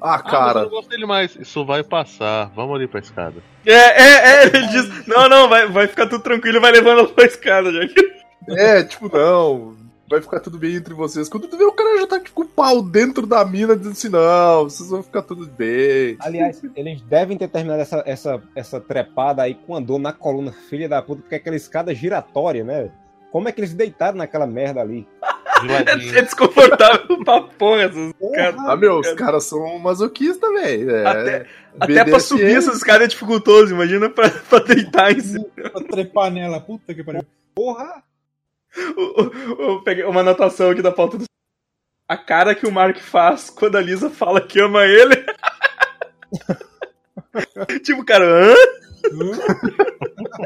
[0.00, 0.62] Ah, Ah, mas eu cara.
[0.62, 1.36] não gosto dele mais.
[1.36, 2.50] Isso vai passar.
[2.54, 3.36] Vamos ali pra escada.
[3.64, 6.98] É, é, é, ele diz, não, não, vai, vai ficar tudo tranquilo e vai levando
[7.00, 8.16] ela pra escada, já que...
[8.48, 9.74] É, tipo, não.
[10.08, 11.28] Vai ficar tudo bem entre vocês.
[11.28, 14.08] Quando tu vê, o cara já tá com o pau dentro da mina, dizendo assim:
[14.08, 16.16] não, vocês vão ficar tudo bem.
[16.20, 20.52] Aliás, eles devem ter terminado essa, essa, essa trepada aí com a dor na coluna,
[20.70, 22.88] filha da puta, porque é aquela escada giratória, né?
[23.32, 25.08] Como é que eles deitaram naquela merda ali?
[25.64, 26.18] Ladinho.
[26.18, 28.60] É desconfortável pra porra essas caras.
[28.66, 30.90] Ah, meu, os caras são masoquistas, velho.
[30.96, 31.46] É, Até-
[31.80, 35.44] Até pra subir essas escadas é dificultoso, imagina pra, pra deitar em cima.
[35.56, 37.24] Pra trepar nela, puta que pariu.
[37.54, 38.02] Porra!
[38.76, 41.24] Eu- eu- Eu peguei uma anotação aqui da pauta do.
[42.08, 45.16] A cara que o Mark faz quando a Lisa fala que ama ele.
[47.82, 48.54] tipo, cara, hã?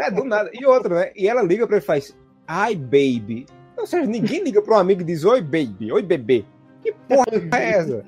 [0.01, 0.51] É, do nada.
[0.53, 1.13] E outra, né?
[1.17, 3.47] E ela liga pra ele e faz, ai, baby.
[3.81, 6.45] Ou seja, ninguém liga pra um amigo e diz, oi, baby, oi, bebê.
[6.83, 7.25] Que porra
[7.59, 8.05] é essa?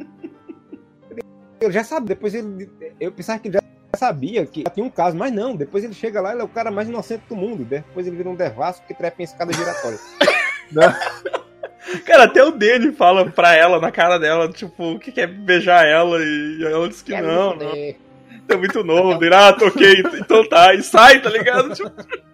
[1.61, 2.71] Ele já sabe, depois ele.
[3.01, 3.63] Eu pensava que ele já
[3.99, 5.57] sabia que tinha um caso, mas não.
[5.57, 7.65] Depois ele chega lá, ele é o cara mais inocente do mundo.
[7.65, 9.99] Depois ele vira um devasso que trepa em escada giratória.
[12.07, 16.19] Cara, até o Danny fala pra ela, na cara dela, tipo, que quer beijar ela
[16.23, 17.73] e ela diz que não, não.
[17.73, 17.97] É,
[18.49, 19.19] É muito novo.
[19.19, 20.75] Dele, ah, toquei, então tá.
[20.75, 21.75] E sai, tá ligado?
[21.75, 21.91] Tipo,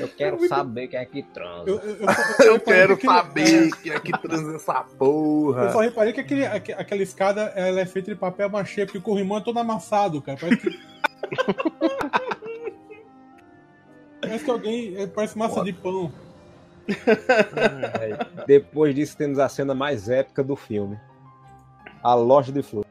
[0.00, 1.68] Eu quero saber quem é que transa.
[1.70, 2.06] Eu, eu, eu
[2.54, 5.70] Eu quero que saber que é que transa essa Eu porra.
[5.72, 9.02] só reparei que aquele, aque- aquela escada ela é feita de papel machê, porque o
[9.02, 10.38] corrimão é todo amassado, cara.
[10.40, 10.70] Parece que.
[14.20, 14.96] parece que alguém.
[14.96, 16.12] é, Parece massa de pão.
[16.88, 20.98] É, Depois disso, temos a cena mais épica do filme:
[22.02, 22.90] A Loja de Flores.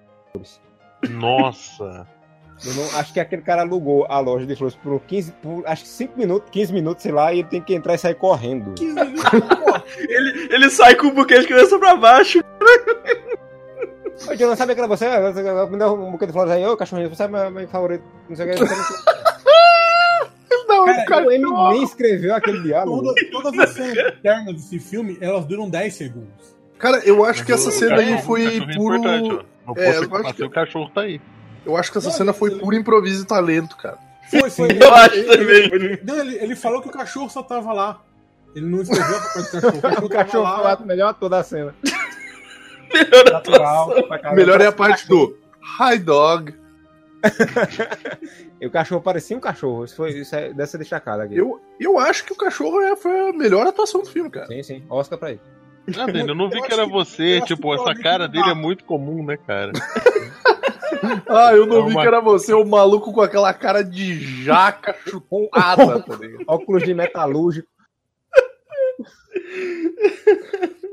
[1.10, 2.08] Nossa.
[2.65, 5.84] Eu não- acho que aquele cara alugou a loja de flores por 15, por, acho
[5.84, 8.74] que 5 minutos, 15 minutos, sei lá, e ele tem que entrar e sair correndo.
[8.74, 12.39] 15 minutos, ele, ele sai com o buquê de criança pra baixo.
[14.28, 15.06] Ô, Jonathan, sabe aquela você?
[15.69, 18.04] Me dá um buquê de flores aí, ô cachorrinho, você é meu, meu favorito.
[18.28, 18.60] Não sei o que.
[18.62, 18.69] Não...
[20.67, 23.02] Não, Cara, cara, o M nem escreveu aquele diálogo.
[23.04, 26.58] Toda- todas as cenas internas desse filme, elas duram 10 segundos.
[26.78, 29.00] cara, eu acho que essa cena aí foi é puro.
[29.02, 31.19] Não É, posso eu acho passar, que- o cachorro tá aí.
[31.65, 33.98] Eu acho que essa cena foi puro improviso e talento, cara.
[34.30, 34.69] Foi, foi.
[34.80, 35.56] Eu acho ele, também.
[35.74, 38.02] Ele, não, ele, ele falou que o cachorro só tava lá.
[38.56, 39.78] Ele não escreveu a parte do cachorro.
[39.78, 40.76] O cachorro, O cachorro lá.
[40.76, 41.74] o melhor ator da cena.
[43.32, 43.89] Natural.
[44.32, 45.38] O melhor é a parte do
[45.80, 46.54] Hi Dog.
[48.62, 49.86] E o cachorro parecia um cachorro.
[49.86, 51.38] Isso, foi, isso é, deve ser destacado aqui.
[51.38, 54.48] Eu, eu acho que o cachorro é, foi a melhor atuação do filme, cara.
[54.48, 54.84] Sim, sim.
[54.89, 55.39] Oscar pra ele.
[55.98, 57.38] Ah, Dani, eu não vi Eu que acho era que- você.
[57.41, 59.72] acho Tipo, que essa cara não dele é muito comum, né, cara?
[61.28, 64.43] Ah, eu não É vi uma- que era você, o maluco com aquela cara de
[64.43, 66.43] jaca chupada, tá ligado?
[66.47, 67.67] Óculos de metalúrgico.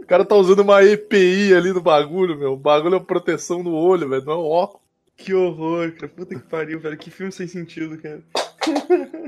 [0.03, 2.53] O cara tá usando uma EPI ali no bagulho, meu.
[2.53, 4.25] O bagulho é proteção no olho, velho.
[4.25, 4.83] Não é um óculos.
[5.17, 6.09] Que horror, cara.
[6.15, 6.97] Puta que pariu, velho.
[6.97, 8.23] Que filme sem sentido, cara.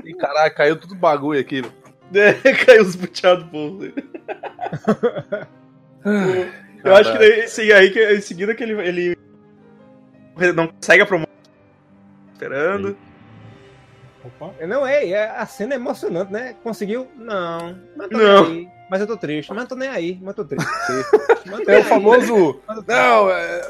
[0.05, 1.61] Ih, Caralho, caiu tudo bagulho aqui.
[1.61, 1.71] meu.
[2.11, 2.33] É,
[2.65, 3.93] caiu os buteados dele.
[6.83, 9.17] Eu acho que daí, sim, aí que em seguida que ele, ele
[10.53, 11.33] não consegue a promoção.
[12.33, 12.95] Esperando.
[14.23, 14.53] Opa.
[14.65, 16.55] Não, é, é, a cena é emocionante, né?
[16.63, 17.07] Conseguiu?
[17.15, 17.77] Não.
[17.95, 18.49] Mas tô Não.
[18.49, 18.67] nem aí.
[18.89, 19.53] Mas eu tô triste.
[19.53, 20.17] Mas tô nem aí.
[20.21, 20.65] Mas tô triste.
[21.45, 21.83] Mas tô É o aí.
[21.83, 22.35] famoso.
[22.35, 23.61] Eu tô- Não, é,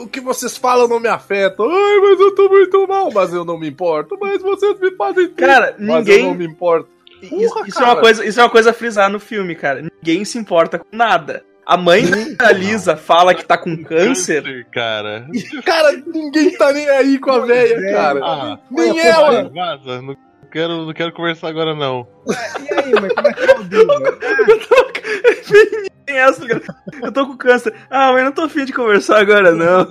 [0.00, 1.62] o que vocês falam não me afeta.
[1.62, 4.16] Ai, mas eu tô muito mal, mas eu não me importo.
[4.20, 6.22] Mas vocês me fazem triste, Cara, mas eu ninguém.
[6.24, 6.88] não me importo.
[7.20, 9.82] Isso, isso é uma coisa, isso é uma coisa a frisar no filme, cara.
[9.82, 11.44] Ninguém se importa com nada.
[11.68, 12.02] A mãe
[12.34, 14.66] da Lisa fala que tá com câncer.
[14.72, 15.26] cara.
[15.66, 18.20] Cara, ninguém tá nem aí com a velha, cara.
[18.24, 19.50] Ah, Nem ela.
[19.50, 20.00] Vaza.
[20.00, 20.16] Não
[20.50, 22.08] quero, não quero conversar agora, não.
[22.26, 22.32] E
[22.74, 23.84] aí, mãe, como é que é o dia?
[26.06, 26.62] Tem essa, cara.
[27.02, 27.74] Eu tô com câncer.
[27.90, 29.86] Ah, mas não tô afim de conversar agora, não.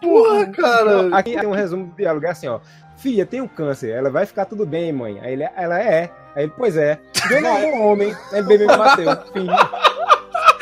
[0.00, 1.16] Porra, cara.
[1.16, 2.60] Aqui tem um resumo do diálogo, é assim, ó.
[2.96, 5.18] Filha, tem um câncer, ela vai ficar tudo bem, mãe.
[5.20, 6.12] Aí ele, ela é.
[6.36, 7.00] Aí ele, pois é.
[7.28, 8.14] Eu não é um homem.
[8.32, 9.10] Aí ele bebeu e me bateu.
[9.32, 9.48] Fim.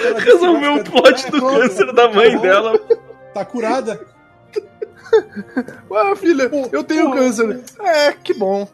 [0.19, 2.79] Resolveu o que- plot do câncer da mãe dela.
[3.35, 4.01] Tá curada?
[5.95, 7.17] Ah, filha, eu tenho Porra.
[7.17, 7.61] câncer.
[7.81, 8.67] É, que bom.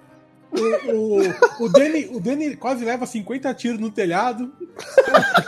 [0.50, 4.50] O, o, o, Danny, o Danny quase leva 50 tiros no telhado.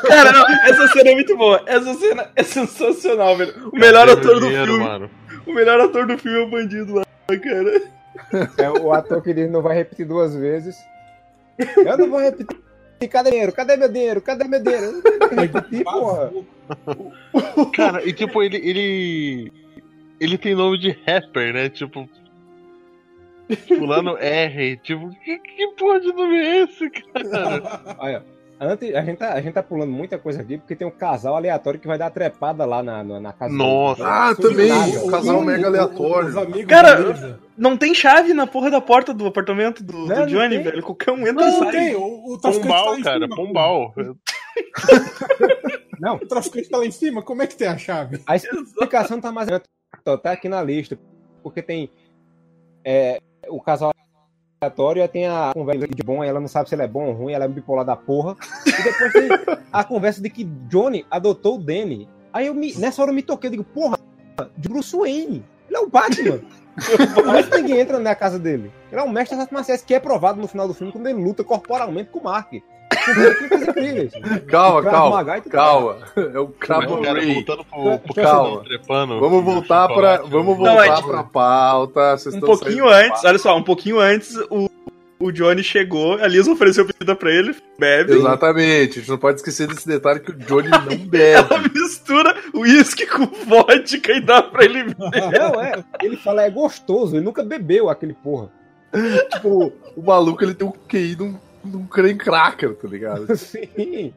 [0.06, 1.62] Cara, não, essa cena é muito boa.
[1.66, 3.70] Essa cena é sensacional, velho.
[3.72, 4.84] O melhor ator do dinheiro, filme.
[4.84, 5.10] Mano.
[5.46, 7.82] O melhor ator do filme é o bandido lá, cara.
[8.58, 10.76] É o ator que diz não vai repetir duas vezes.
[11.76, 12.58] Eu não vou repetir.
[13.08, 13.52] Cadê dinheiro?
[13.52, 14.20] Cadê meu dinheiro?
[14.20, 15.02] Cadê meu dinheiro?
[15.30, 16.32] Repetir, porra.
[17.74, 19.52] Cara, e tipo, ele, ele.
[20.20, 21.68] Ele tem nome de rapper, né?
[21.68, 22.08] Tipo.
[23.66, 24.76] Fulano R.
[24.78, 27.96] Tipo, que, que porra de nome é esse, cara?
[27.98, 28.24] Olha,
[28.62, 31.34] Antes, a gente, tá, a gente tá pulando muita coisa aqui, porque tem um casal
[31.34, 34.06] aleatório que vai dar trepada lá na, na, na casa Nossa.
[34.06, 35.02] Ah, também, nada.
[35.02, 36.66] um casal mega aleatório.
[36.66, 37.38] Cara.
[37.56, 40.82] Não tem chave na porra da porta do apartamento do, do Não, não Johnny, velho.
[40.82, 41.70] Qualquer um entra e Não, não sai.
[41.72, 41.94] tem.
[41.96, 43.94] O, o traficante tá lá Pombal, em cara, cima, pombal.
[45.98, 48.20] Não, O traficante tá lá em cima, como é que tem a chave?
[48.26, 49.48] a explicação tá mais.
[50.22, 50.98] Tá aqui na lista.
[51.42, 51.90] Porque tem.
[52.84, 53.18] é,
[53.48, 53.90] o casal
[54.62, 57.32] aleatório, tem a conversa de bom, ela não sabe se ele é bom ou ruim,
[57.32, 58.36] ela é bipolar da porra.
[58.66, 59.28] E depois tem
[59.72, 62.06] a conversa de que Johnny adotou o Danny.
[62.30, 63.98] Aí eu me, nessa hora eu me toquei, eu digo, porra,
[64.58, 65.42] de Bruce Wayne.
[65.66, 66.40] Ele é o Batman.
[66.78, 68.70] Isso ninguém entra na casa dele.
[68.90, 71.06] Ele é um mestre das artes marciais que é provado no final do filme quando
[71.08, 72.52] ele luta corporalmente com o Mark.
[74.48, 75.96] Calma, calma, calma.
[76.16, 77.44] É o Mas Cravo Ray.
[78.14, 78.62] Calma.
[78.64, 79.20] trepando.
[79.20, 80.30] Vamos voltar pra, chocolate.
[80.30, 82.16] vamos Não, voltar é tipo- pra pauta.
[82.18, 84.69] Vocês Um pouquinho antes, olha só, um pouquinho antes, o,
[85.20, 88.14] o Johnny chegou, a Lisa ofereceu bebida pra ele, bebe.
[88.14, 91.18] Exatamente, a gente não pode esquecer desse detalhe que o Johnny não bebe.
[91.18, 95.30] Ela mistura uísque com vodka e dá pra ele beber.
[95.38, 95.84] Não, é.
[96.02, 97.16] Ele fala, é gostoso.
[97.16, 98.50] Ele nunca bebeu aquele porra.
[99.32, 103.32] tipo, o maluco ele tem um QI de um, de um creme cracker, tá ligado?
[103.36, 103.68] Sim.
[103.76, 104.14] E,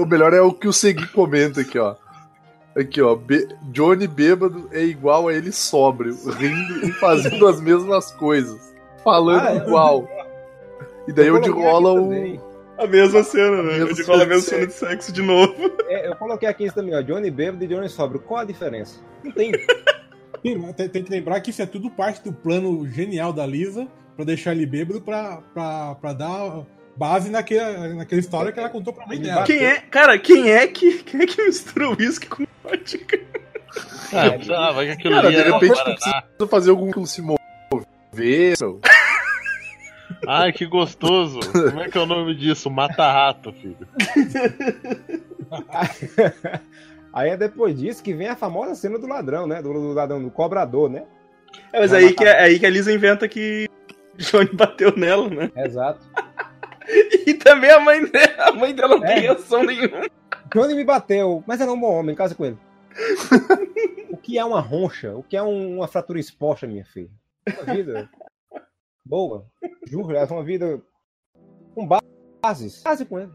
[0.00, 1.94] o melhor é o que o Segui comenta aqui, ó.
[2.76, 3.14] Aqui, ó.
[3.16, 8.72] Be- Johnny bêbado é igual a ele sóbrio, rindo e fazendo as mesmas coisas.
[9.02, 9.56] Falando Ah, é.
[9.56, 10.08] igual.
[11.08, 12.02] E daí Eu onde rola o.
[12.04, 12.40] também.
[12.78, 13.84] A mesma cena, né?
[13.84, 15.54] Onde rola a mesma cena de sexo de novo.
[15.88, 17.02] É, eu coloquei aqui isso também, ó.
[17.02, 18.20] Johnny bêbado e Johnny sóbrio.
[18.20, 18.98] Qual a diferença?
[19.24, 19.52] Não tem.
[20.42, 24.24] Tem, tem que lembrar que isso é tudo parte do plano genial da Lisa pra
[24.24, 26.64] deixar ele bêbado pra, pra, pra dar
[26.96, 29.42] base naquela, naquela história que ela contou pra mãe dela.
[29.44, 33.20] Quem é, cara, quem é que, quem é que mistura uísque com vodka?
[34.12, 35.94] Ah, sei lá, vai que aquilo Cara, ali de era repente Guaraná.
[35.94, 38.54] precisa fazer algum que se mover.
[40.26, 41.38] Ai, que gostoso.
[41.52, 42.68] Como é que é o nome disso?
[42.70, 43.86] Mata-rato, filho.
[47.12, 49.60] Aí é depois disso que vem a famosa cena do ladrão, né?
[49.60, 51.04] Do, do ladrão, do cobrador, né?
[51.72, 53.68] É, mas aí que, aí que a Lisa inventa que
[54.16, 55.50] Johnny bateu nela, né?
[55.56, 56.00] Exato.
[57.24, 59.20] E também a mãe dela, a mãe dela não tem É.
[59.20, 60.08] reação nenhuma.
[60.54, 62.58] Johnny me bateu, mas era um bom homem, casa com ele.
[64.10, 65.14] o que é uma roncha?
[65.14, 67.10] O que é um- uma fratura exposta, minha filha?
[67.62, 68.10] Uma vida
[69.04, 69.46] boa.
[69.86, 70.80] Juro, é uma vida
[71.74, 71.88] com
[72.42, 72.82] bases.
[72.82, 73.30] Case com ele.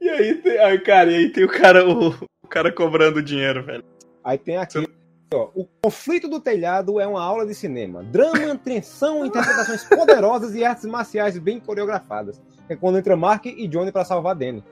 [0.00, 2.08] E aí tem, ai, cara, e aí tem o cara, o,
[2.42, 3.84] o cara cobrando dinheiro, velho.
[4.22, 4.86] Aí tem aqui,
[5.32, 8.02] ó, o conflito do telhado é uma aula de cinema.
[8.02, 12.40] Drama, tensão, interpretações poderosas e artes marciais bem coreografadas.
[12.68, 14.64] É quando entra Mark e Johnny pra salvar Danny.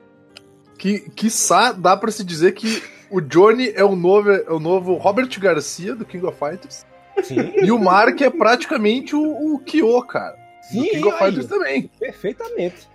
[0.83, 4.95] Que, quiçá, dá pra se dizer que o Johnny é o novo, é o novo
[4.97, 6.85] Robert Garcia do King of Fighters.
[7.23, 10.33] Sim, E o Mark é praticamente o, o Kyo, cara.
[10.73, 11.89] Do sim, King of Fighters também.
[12.01, 12.89] perfeitamente.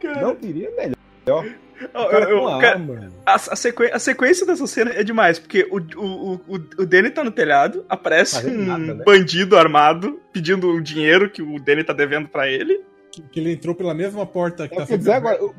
[0.00, 0.96] Cara, Não queria melhor.
[1.26, 1.54] eu-
[1.94, 5.68] O cara eu- com cara, a, a sequ- a sequência dessa cena é demais, porque
[5.70, 9.04] o, o, o, o Danny tá no telhado, aparece Fazendo um nada, né?
[9.04, 12.80] bandido armado pedindo o dinheiro que o Danny tá devendo pra ele.
[13.16, 15.54] Que, que ele entrou pela mesma porta que Eu tá dizer agora, o,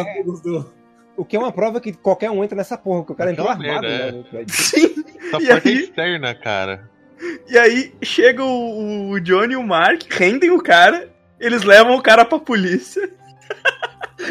[0.00, 0.72] amigos do.
[1.14, 3.46] o que é uma prova que qualquer um entra nessa porra, que o cara entrou
[3.48, 3.86] Aquela armado.
[3.86, 4.54] merda, né, prédio.
[4.54, 5.04] Sim.
[5.28, 5.78] Essa E porta é aí?
[5.78, 6.90] externa, cara.
[7.48, 12.02] E aí chega o, o Johnny e o Mark, rendem o cara, eles levam o
[12.02, 13.08] cara pra polícia.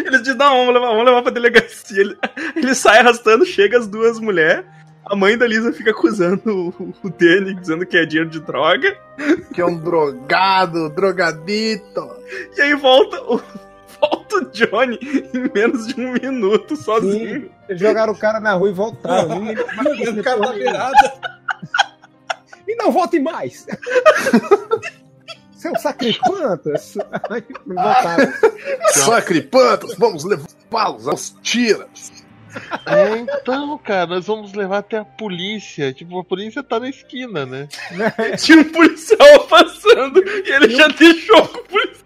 [0.05, 1.99] Eles dizem, não, vamos levar, vamos levar pra delegacia.
[2.01, 2.17] Ele,
[2.55, 4.63] ele sai arrastando, chega as duas mulheres.
[5.05, 6.41] A mãe da Lisa fica acusando
[6.79, 8.97] o, o Danny, dizendo que é dinheiro de droga.
[9.53, 12.09] Que é um drogado, drogadito.
[12.57, 13.37] E aí volta o,
[14.01, 14.97] volta o Johnny
[15.33, 17.51] em menos de um minuto, sozinho.
[17.69, 19.39] Eles jogaram o cara na rua e voltaram.
[19.83, 20.95] Ninguém- O cara tá virado.
[22.67, 23.65] E não volte mais!
[25.53, 26.95] Seu sacripantas!
[27.67, 28.33] Voltaram.
[28.93, 32.11] Sacripantas, vamos levá-los aos tiras.
[32.85, 35.93] É, então, cara, nós vamos levar até a polícia.
[35.93, 37.67] Tipo, a polícia tá na esquina, né?
[38.37, 42.00] Tinha um policial passando e ele já deixou o policial.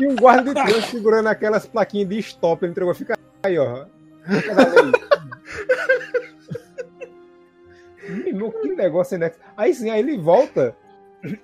[0.00, 2.64] E um guarda de trânsito segurando aquelas plaquinhas de stop.
[2.64, 3.84] Ele entregou, fica aí, ó.
[8.08, 9.30] Menino, que negócio né?
[9.56, 10.74] Aí sim, aí ele volta.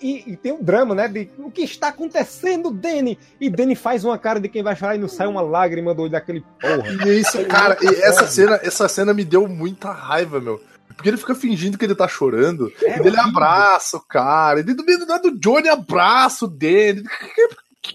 [0.00, 1.06] E, e tem um drama, né?
[1.06, 3.18] De o que está acontecendo, Danny?
[3.38, 6.02] E Danny faz uma cara de quem vai chorar e não sai uma lágrima do
[6.02, 6.88] olho daquele porra.
[7.06, 10.60] E isso, cara, e essa cena, essa cena me deu muita raiva, meu.
[10.96, 12.72] Porque ele fica fingindo que ele tá chorando.
[12.82, 14.60] É e ele abraça o cara.
[14.60, 16.48] E daí do meio do nada o Johnny abraça o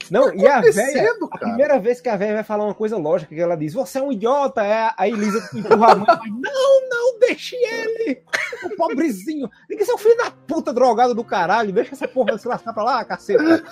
[0.09, 2.97] Não, e a velha, acontecendo, a primeira vez que a velha vai falar uma coisa
[2.97, 6.05] lógica, que ela diz, você é um idiota, é, a Elisa empurra a mãe e
[6.05, 8.21] fala, não, não, deixe ele,
[8.63, 12.73] o pobrezinho, diga seu filho da puta drogado do caralho, deixa essa porra se lascar
[12.73, 13.63] pra lá, caceta.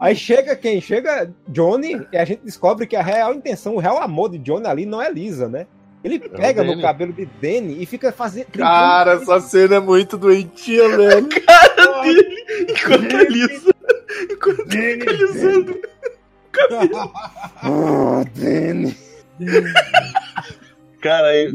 [0.00, 0.80] Aí chega quem?
[0.80, 4.66] Chega Johnny e a gente descobre que a real intenção, o real amor de Johnny
[4.66, 5.66] ali não é Lisa, né?
[6.02, 6.82] Ele pega no Danny.
[6.82, 8.46] cabelo de Danny e fica fazendo.
[8.46, 11.28] Cara, essa cena é muito doentia, velho.
[11.28, 13.74] cara dele enquanto a Lisa.
[14.30, 15.80] Enquanto ele fica alisando.
[17.64, 18.96] Oh, Danny.
[21.00, 21.52] Cara, aí.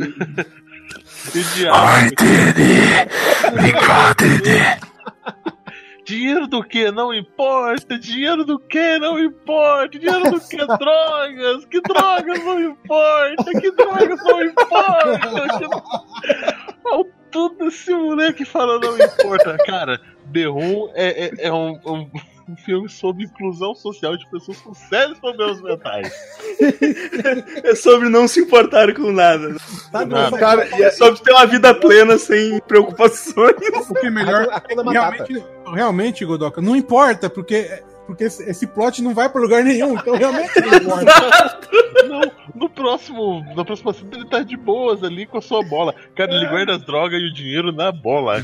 [1.33, 1.77] E o diabo.
[6.05, 11.81] Dinheiro do que não importa, dinheiro do que não importa, dinheiro do que drogas, que
[11.81, 15.57] drogas não importa, que drogas não importa.
[15.57, 15.65] Que...
[16.85, 19.57] Olha tudo esse moleque falando não importa.
[19.65, 19.99] Cara,
[20.31, 22.09] The Room é, é, é um, um,
[22.47, 26.11] um filme sobre inclusão social de pessoas com sérios problemas mentais.
[27.63, 29.55] É sobre não se importar com nada.
[29.91, 30.37] Sabe, Nada.
[30.37, 33.55] Cara, e É sobre ter uma vida plena sem preocupações.
[33.87, 34.47] Porque melhor.
[34.49, 35.25] A Hakuna Matata.
[35.25, 39.95] Realmente, realmente, Godoka, não importa, porque, porque esse, esse plot não vai pra lugar nenhum.
[39.95, 41.69] Então realmente não importa.
[42.07, 42.21] Não,
[42.55, 45.93] no próximo, na próxima cena ele tá de boas ali com a sua bola.
[46.15, 48.43] Cara, ele guarda as drogas e o dinheiro na bola.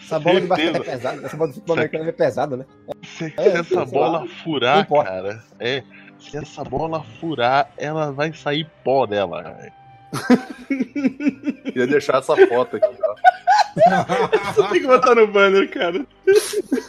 [0.00, 1.26] Essa bola de basquete é pesada.
[1.26, 2.64] Essa bola de futebol americano é pesada, né?
[3.04, 3.84] Se, É, essa lá.
[3.86, 5.82] bola Não furar, cara, é.
[6.18, 9.42] Se essa bola furar, ela vai sair pó dela.
[9.42, 9.72] cara.
[11.64, 13.14] Queria deixar essa foto aqui, ó.
[14.54, 16.04] Só tem que botar no banner, cara.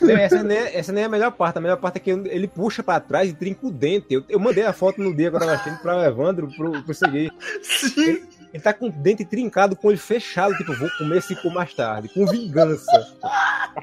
[0.01, 1.57] Não, Essa nem, é, essa nem é a melhor parte.
[1.57, 4.07] A melhor parte é que ele puxa pra trás e trinca o dente.
[4.09, 7.31] Eu, eu mandei a foto no dia agora na frente pra Evandro, pro, pro seguir.
[7.61, 8.23] Sim.
[8.53, 11.73] Ele tá com o dente trincado, com olho fechado, tipo, vou comer esse cu mais
[11.73, 13.17] tarde, com vingança.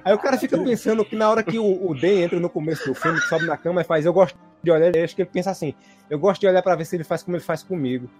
[0.05, 2.87] Aí o cara fica pensando que na hora que o, o Dan entra no começo
[2.87, 5.23] do filme, que sobe na cama e faz, eu gosto de olhar, eu acho que
[5.23, 5.75] ele pensa assim,
[6.11, 8.11] eu gosto de olhar pra ver se ele faz como ele faz comigo.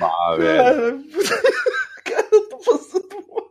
[0.00, 0.54] Ah, velho.
[0.54, 0.98] Cara,
[2.04, 3.50] cara, eu tô passando mal.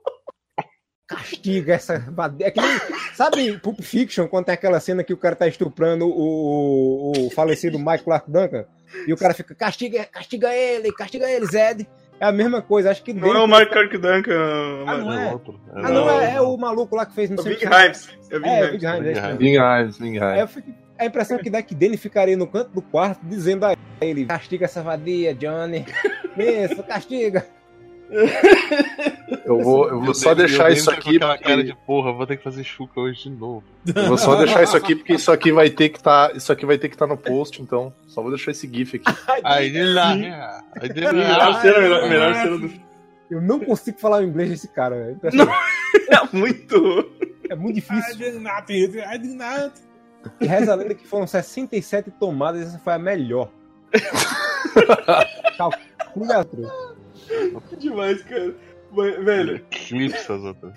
[1.08, 2.04] Castiga essa.
[2.40, 2.80] É que nem,
[3.14, 7.30] sabe Pulp Fiction, quando tem aquela cena que o cara tá estuprando o, o, o
[7.32, 8.66] falecido Michael Clark Duncan,
[9.08, 11.88] e o cara fica, castiga, castiga ele, castiga ele, Zed.
[12.20, 14.84] É a mesma coisa, acho que Não é o Mark Kirk Duncan.
[14.86, 15.32] Ah, não É é?
[15.32, 15.60] outro.
[15.74, 17.32] É Ah, não, é, é o maluco lá que fez...
[17.32, 18.10] É Não o sei Big Himes.
[18.30, 19.38] É o Big É, o Himes.
[19.38, 20.00] Big Himes,
[21.00, 24.26] a impressão que dá é que Danny ficaria no canto do quarto dizendo a ele:
[24.26, 25.86] castiga essa vadia, Johnny.
[26.38, 27.46] Isso, castiga.
[29.46, 31.18] Eu vou, eu vou Meu só Deus, deixar isso tá aqui.
[31.18, 31.86] aquela cara de Porque...
[31.86, 33.64] porra, vou ter que fazer chuca hoje de novo.
[33.96, 36.66] Eu vou só deixar isso aqui porque isso aqui vai ter que tá, isso aqui
[36.66, 39.20] vai ter que estar no post, então só vou deixar esse gif aqui.
[39.44, 40.64] Aí de lá, Melhor
[41.38, 41.62] lá.
[41.62, 42.72] cena, melhor, melhor cena do.
[43.30, 44.96] Eu não consigo falar o inglês desse cara.
[44.96, 45.52] É, impressionante.
[46.10, 47.12] É muito.
[47.50, 48.16] é muito I difícil.
[48.18, 48.98] did nothing.
[48.98, 49.74] I did not.
[50.40, 53.50] E reza a lenda que foram 67 tomadas, essa foi a melhor.
[55.58, 56.60] Calcule a outra.
[57.70, 58.56] Que demais, cara.
[58.92, 60.74] Mas, Velho, Eclipse as outras.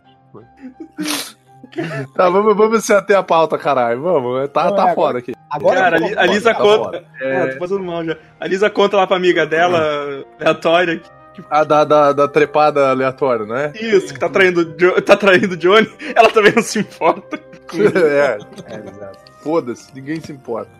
[2.15, 4.03] Tá, vamos, vamos se ater a pauta, caralho.
[4.03, 5.33] Vamos, tá, Não, tá é, foda aqui.
[5.51, 6.85] Agora, cara, a Lisa tá conta.
[6.85, 7.05] foda.
[7.23, 8.17] Ah, tô passando mal já.
[8.41, 11.01] A Lisa conta lá pra amiga dela, aleatória,
[11.49, 13.73] A da, da, da trepada aleatória, não é?
[13.75, 17.41] isso, que tá traindo, tá traindo Johnny, ela também não se importa.
[17.73, 19.22] é, é, exato.
[19.43, 20.71] Foda-se, ninguém se importa.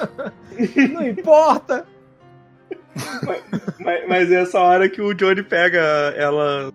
[0.92, 1.86] Não importa.
[3.78, 5.80] Mas, mas é essa hora que o Johnny pega
[6.16, 6.72] ela.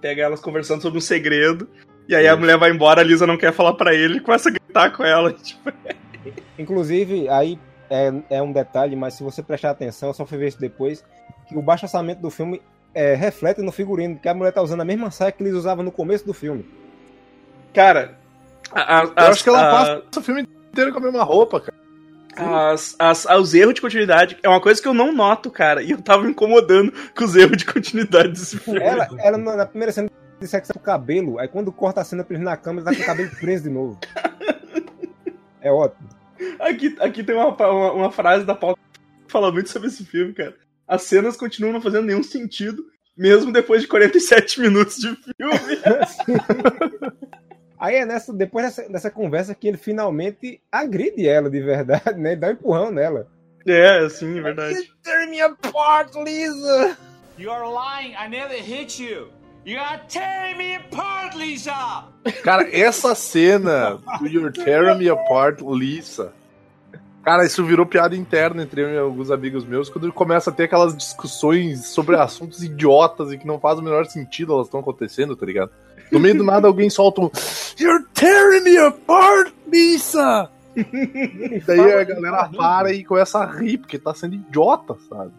[0.00, 1.68] Pega elas conversando sobre um segredo.
[2.08, 4.52] E aí a mulher vai embora, a Lisa não quer falar pra ele, começa a
[4.52, 5.32] gritar com ela.
[5.42, 5.72] Tipo,
[6.58, 7.58] Inclusive, aí
[7.90, 11.04] é, é um detalhe, mas se você prestar atenção, eu só fui ver isso depois,
[11.48, 12.62] que o baixo orçamento do filme
[12.94, 15.84] é, reflete no figurino, que a mulher tá usando a mesma saia que eles usavam
[15.84, 16.64] no começo do filme.
[17.72, 18.18] cara.
[18.72, 21.22] A- a- Eu as- acho que ela a- passa o filme inteiro com a mesma
[21.22, 21.76] roupa, cara.
[22.38, 25.82] As, as, os erros de continuidade é uma coisa que eu não noto, cara.
[25.82, 28.78] E eu tava me incomodando com os erros de continuidade desse filme.
[28.80, 32.22] Ela, ela na primeira cena de sexo com o cabelo, aí quando corta a cena
[32.22, 33.98] pra ele na ele tá com o cabelo preso de novo.
[35.62, 36.08] É ótimo.
[36.60, 38.78] Aqui, aqui tem uma, uma, uma frase da pauta
[39.26, 40.54] que fala muito sobre esse filme, cara.
[40.86, 42.84] As cenas continuam não fazendo nenhum sentido,
[43.16, 45.26] mesmo depois de 47 minutos de filme.
[47.78, 52.36] Aí é nessa, depois dessa, dessa conversa que ele finalmente agride ela de verdade, né?
[52.36, 53.28] Dá um empurrão nela.
[53.66, 54.92] É, sim, é verdade.
[55.02, 56.96] Tear me apart, Lisa!
[57.38, 58.14] You're lying.
[58.14, 59.28] I never hit you.
[59.66, 62.06] You are tearing me apart, Lisa.
[62.42, 66.32] Cara, essa cena do You're Tearing Me Apart, Lisa.
[67.24, 70.64] Cara, isso virou piada interna entre eu e alguns amigos meus quando começa a ter
[70.64, 75.34] aquelas discussões sobre assuntos idiotas e que não faz o menor sentido elas estão acontecendo,
[75.34, 75.72] tá ligado?
[76.10, 77.30] No meio do nada alguém solta um
[77.78, 80.50] You're tearing me apart, Lisa!
[81.66, 85.32] Daí a galera para e começa a rir, porque tá sendo idiota, sabe?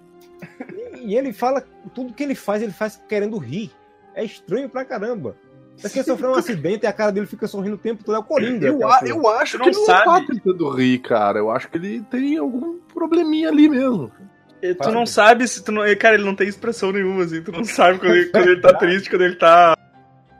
[1.02, 1.64] E ele fala,
[1.94, 3.72] tudo que ele faz, ele faz querendo rir.
[4.16, 5.36] É estranho pra caramba.
[5.78, 8.16] Parece que ele sofreu um acidente e a cara dele fica sorrindo o tempo todo.
[8.16, 8.66] É o Coringa.
[8.66, 9.10] Eu, aquela a- porra.
[9.12, 10.28] eu acho Tu que não ele não tá sabe.
[10.28, 11.38] tentando rir, cara.
[11.38, 14.12] Eu acho que ele tem algum probleminha ali mesmo.
[14.60, 14.92] E Tu Fala.
[14.92, 15.84] não sabe se tu não.
[15.98, 17.44] Cara, ele não tem expressão nenhuma, assim.
[17.44, 19.77] Tu não sabe quando ele, quando ele tá triste, quando ele tá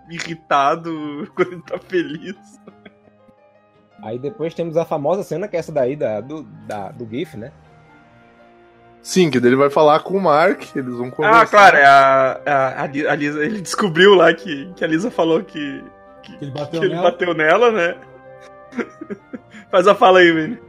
[0.10, 2.36] irritado, quando ele tá feliz.
[4.04, 7.36] Aí depois temos a famosa cena, que é essa daí da, do, da- do GIF,
[7.36, 7.52] né?
[9.02, 11.42] Sim, que daí ele vai falar com o Mark, eles vão conversar.
[11.42, 13.44] Ah, claro, é a, a, a a Lisa.
[13.44, 15.84] Ele descobriu lá que, que a Lisa falou que,
[16.24, 17.12] Que ele bateu que ele nela.
[17.12, 17.96] bateu nela, né?
[19.72, 20.60] Faz a fala aí, velho.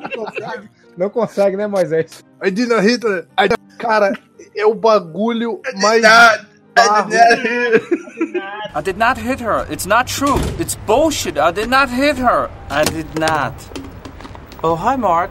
[0.00, 0.70] Não consegue.
[0.96, 2.24] Não consegue, né, Moisés?
[2.42, 3.26] I didn't hit her.
[3.38, 4.12] I- Cara,
[4.56, 6.04] é o bagulho mais.
[8.74, 9.66] I did not hit her.
[9.70, 10.38] It's not true.
[10.58, 11.38] It's bullshit.
[11.38, 12.50] I did not hit her.
[12.68, 13.54] I did not.
[14.62, 15.30] Oh, hi, Mark.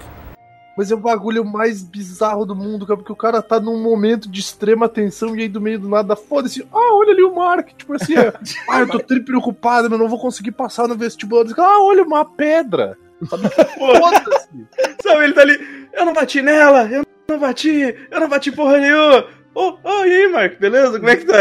[0.76, 4.28] Mas é o bagulho mais bizarro do mundo, cara, porque o cara tá num momento
[4.28, 7.70] de extrema tensão e aí do meio do nada, foda-se, ah, olha ali o Mark,
[7.78, 8.34] tipo assim, é,
[8.68, 12.02] ah, eu tô tri preocupado, eu não vou conseguir passar no vestibular, Diz, ah, olha
[12.02, 12.98] uma pedra,
[13.30, 14.68] sabe, foda-se.
[15.04, 15.88] Sabe, ele tá ali.
[15.94, 19.28] Eu não bati nela, eu não bati, eu não bati porra nenhuma.
[19.56, 21.00] Ô, ô, e aí, beleza?
[21.00, 21.38] Como é que tá?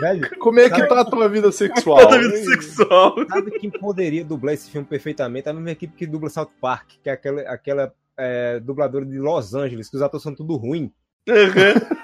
[0.00, 2.00] Velho, Como é que tá a tua vida sexual?
[2.00, 3.14] Falta vida sexual.
[3.28, 5.48] sabe quem poderia dublar esse filme perfeitamente?
[5.48, 9.54] A mesma equipe que dubla South Park, que é aquela, aquela é, dubladora de Los
[9.54, 10.90] Angeles, que os atores são tudo ruim.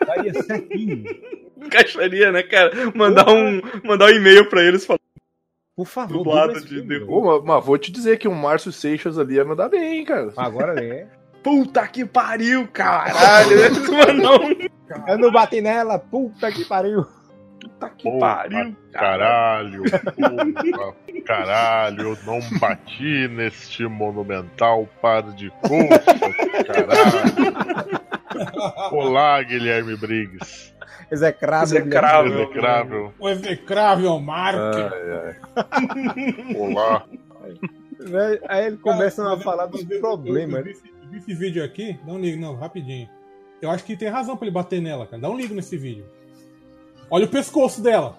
[0.07, 1.05] Daria certinho.
[1.57, 2.73] Encaixaria, né, cara?
[2.95, 5.01] Mandar um, mandar um e-mail pra eles falando.
[5.75, 7.01] Por favor, Dublado de filme.
[7.07, 10.31] Pô, mas, mas vou te dizer que o Márcio Seixas ali ia mandar bem, cara.
[10.37, 11.09] Agora né?
[11.43, 13.59] Puta que pariu, caralho.
[15.09, 17.05] Eu não bati nela, puta que pariu.
[17.61, 18.77] Puta que Porra, pariu.
[18.93, 26.05] Caralho, porra, caralho, eu não bati neste monumental par de coxas,
[26.67, 27.93] caralho.
[28.93, 30.73] Olá, Guilherme Briggs.
[31.11, 31.79] Execrável.
[31.79, 32.43] Execrável.
[32.43, 33.13] Execrável.
[33.19, 34.59] O execrável Mark.
[34.59, 35.37] Ai, ai.
[36.57, 37.03] Olá.
[38.01, 38.39] Né?
[38.49, 40.67] Aí ele começa a falar dos Eu- eu- problemas.
[41.17, 43.09] Esse- vídeo aqui, dá um ligo, não, rapidinho.
[43.61, 45.23] Eu acho que tem razão pra ele bater nela, cara.
[45.23, 46.05] Dá um ligo nesse vídeo.
[47.11, 48.19] Olha o pescoço dela.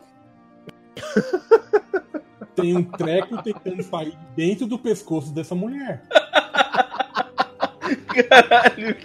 [2.56, 6.04] Tem um treco tentando sair dentro do pescoço dessa mulher.
[8.30, 8.96] Caralho.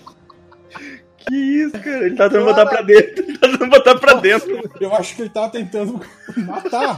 [1.16, 2.06] Que isso, cara?
[2.06, 3.24] Ele tá tentando botar pra dentro.
[3.24, 4.70] Ele tá tentando botar pra dentro.
[4.80, 6.00] Eu acho que ele tava tentando
[6.36, 6.96] matar.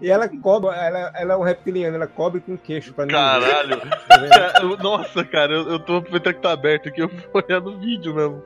[0.00, 3.20] E ela cobre, ela, ela é um reptiliano, ela cobre com queixo pra ninguém.
[3.20, 3.80] Caralho.
[3.80, 7.78] Tá Nossa, cara, eu, eu tô aproveitando que tá aberto aqui, eu vou olhar no
[7.78, 8.42] vídeo mesmo.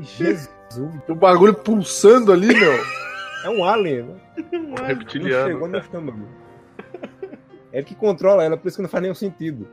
[0.00, 0.48] Jesus.
[1.06, 2.72] Tem um bagulho pulsando ali, meu.
[3.44, 4.14] É um alien, né?
[4.52, 5.58] Um chegou reptiliano.
[5.58, 5.78] no cara.
[5.84, 6.28] estômago.
[7.72, 9.68] É ele que controla ela, por isso que não faz nenhum sentido.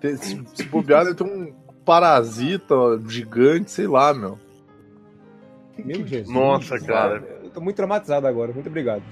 [0.00, 1.52] Tem- Se, se bobear, deve ter um
[1.84, 2.74] parasita
[3.06, 4.38] gigante, sei lá, meu.
[5.78, 6.34] Meu Jesus.
[6.34, 7.22] Nossa, cara.
[7.58, 9.02] Tô muito traumatizado agora, muito obrigado.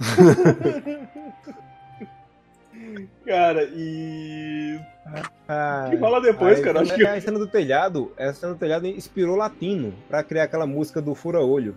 [3.24, 4.80] Cara, e.
[5.48, 6.80] Ah, que rola depois, aí, cara?
[6.80, 7.06] Acho é que.
[7.06, 11.14] A cena do telhado, a cena do telhado inspirou Latino pra criar aquela música do
[11.14, 11.76] Fura-Olho.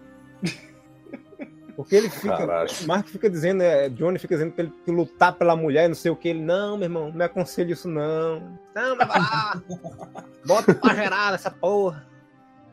[1.76, 2.36] Porque ele fica.
[2.36, 2.70] Caralho.
[2.84, 6.10] O Mark fica dizendo, é, Johnny fica dizendo pra ele lutar pela mulher, não sei
[6.10, 6.30] o que.
[6.30, 8.58] Ele, não, meu irmão, não me aconselho isso não.
[8.74, 9.62] Não, vai lá.
[10.48, 12.08] Bota pra gerar essa porra.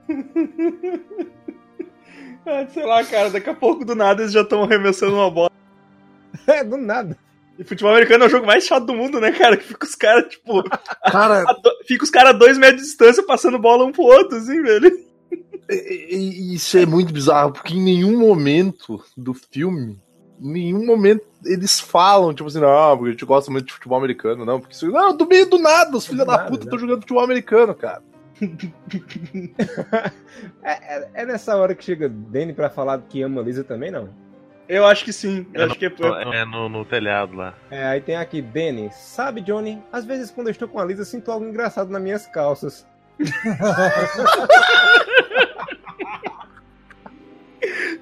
[2.46, 5.50] Ah, sei lá, cara, daqui a pouco do nada eles já estão arremessando uma bola.
[6.46, 7.16] É, do nada.
[7.58, 9.56] E futebol americano é o jogo mais chato do mundo, né, cara?
[9.56, 10.62] Que fica os caras, tipo.
[11.10, 14.02] Cara, a do- Fica os caras a dois metros de distância passando bola um pro
[14.02, 14.90] outro, assim, velho.
[15.68, 19.98] Isso é muito bizarro, porque em nenhum momento do filme,
[20.40, 23.98] em nenhum momento eles falam, tipo assim, não, porque a gente gosta muito de futebol
[23.98, 24.90] americano, não, porque isso.
[24.90, 28.02] Não, do meio do nada, os filhos da puta estão jogando futebol americano, cara.
[30.62, 33.90] É, é- é nessa hora que chega Danny pra falar que ama a Lisa também,
[33.90, 34.08] não?
[34.68, 35.46] Eu acho que sim.
[35.52, 35.92] Eu acho que é.
[36.34, 37.54] É no, no telhado lá.
[37.70, 38.90] É, aí tem aqui, Danny.
[38.92, 42.26] Sabe, Johnny, às vezes quando eu estou com a Lisa, sinto algo engraçado nas minhas
[42.26, 42.86] calças.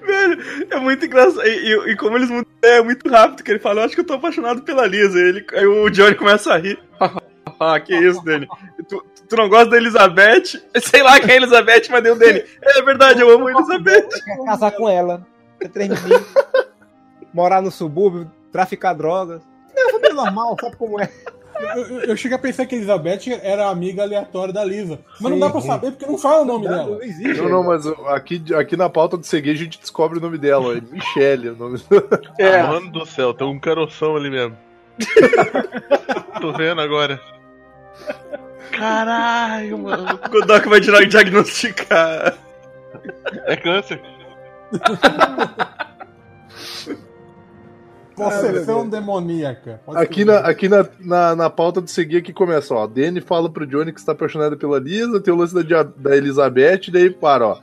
[0.05, 1.45] Velho, é muito engraçado.
[1.47, 4.01] E, e- e como eles mudam é muito rápido, que ele fala, eu acho que
[4.01, 5.17] eu tô apaixonado pela Lisa.
[5.17, 6.79] Aí, ele, aí o Johnny começa a rir.
[7.59, 8.47] ah, que isso, Dani.
[8.87, 10.61] Tu, tu não gosta da Elizabeth?
[10.83, 12.45] Sei lá quem é a Elizabeth, mas deu dele.
[12.61, 14.09] É verdade, eu amo a Elizabeth.
[14.25, 15.25] Quer casar com ela,
[15.57, 16.27] ter três meninos,
[17.33, 19.41] morar no subúrbio, traficar drogas.
[19.73, 21.09] É uma família normal, sabe como é?
[21.75, 24.99] Eu, eu, eu cheguei a pensar que a Elizabeth era amiga aleatória da Lisa.
[25.19, 25.39] Mas não Sim.
[25.39, 26.89] dá pra saber porque não fala o nome Não, dela.
[26.95, 27.41] não existe.
[27.41, 30.77] Não, não, mas aqui, aqui na pauta do CG a gente descobre o nome dela,
[30.77, 31.79] é Michelle o nome
[32.37, 32.63] É.
[32.63, 34.57] Mano do céu, tem um caroção ali mesmo.
[36.41, 37.19] Tô vendo agora.
[38.71, 40.19] Caralho, mano.
[40.31, 42.37] O Doc vai tirar diagnosticar
[43.45, 44.01] É câncer.
[48.15, 49.81] Possessão demoníaca.
[49.85, 52.83] Pode Aqui, na, aqui na, na, na pauta de seguir aqui começa, ó.
[52.83, 56.15] A Dani fala pro Johnny que está apaixonada pela Lisa, tem o lance da, da
[56.15, 57.59] Elizabeth, daí para, ó.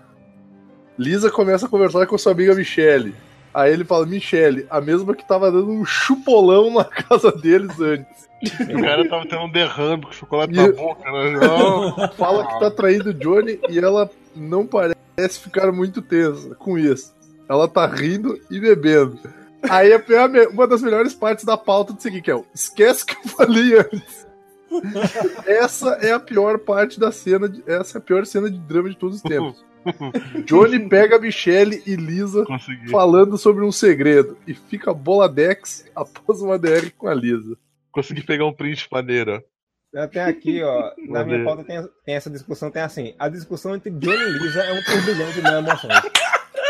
[0.99, 3.15] Lisa começa a conversar com sua amiga Michelle.
[3.55, 8.28] Aí ele fala, Michelle, a mesma que tava dando um chupolão na casa deles antes.
[8.73, 11.31] O cara tava tendo um derrame com chocolate E- na boca, né?
[11.33, 12.09] Não.
[12.17, 17.13] Fala que tá traindo o Johnny e ela não parece ficar muito tensa com isso.
[17.49, 19.19] Ela tá rindo e bebendo.
[19.69, 23.17] Aí é uma das melhores partes da pauta de seguir, que é o esquece que
[23.17, 24.27] eu falei antes.
[25.47, 28.89] Essa é a pior parte da cena, de- essa é a pior cena de drama
[28.91, 29.65] de todos os tempos.
[30.45, 32.89] Johnny pega a Michelle e Lisa Consegui.
[32.91, 37.57] falando sobre um segredo e fica boladex após uma DR com a Lisa.
[37.93, 39.43] Consegui pegar um print maneiro,
[39.95, 40.07] ó.
[40.09, 43.91] Tem aqui, ó, na minha pauta tem, tem essa discussão, tem assim, a discussão entre
[43.91, 45.95] Johnny e Lisa é um turbilhão de não emoções.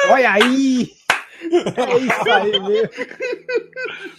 [0.08, 0.88] Olha aí!
[1.40, 2.88] É isso aí mesmo.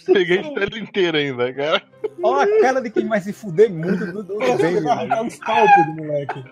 [0.06, 1.82] Peguei a tela inteira ainda, cara.
[2.22, 5.12] Olha a cara de quem vai se fuder muito do, do Você desenho, vai velho.
[5.12, 6.44] arrancar o scalpo do moleque.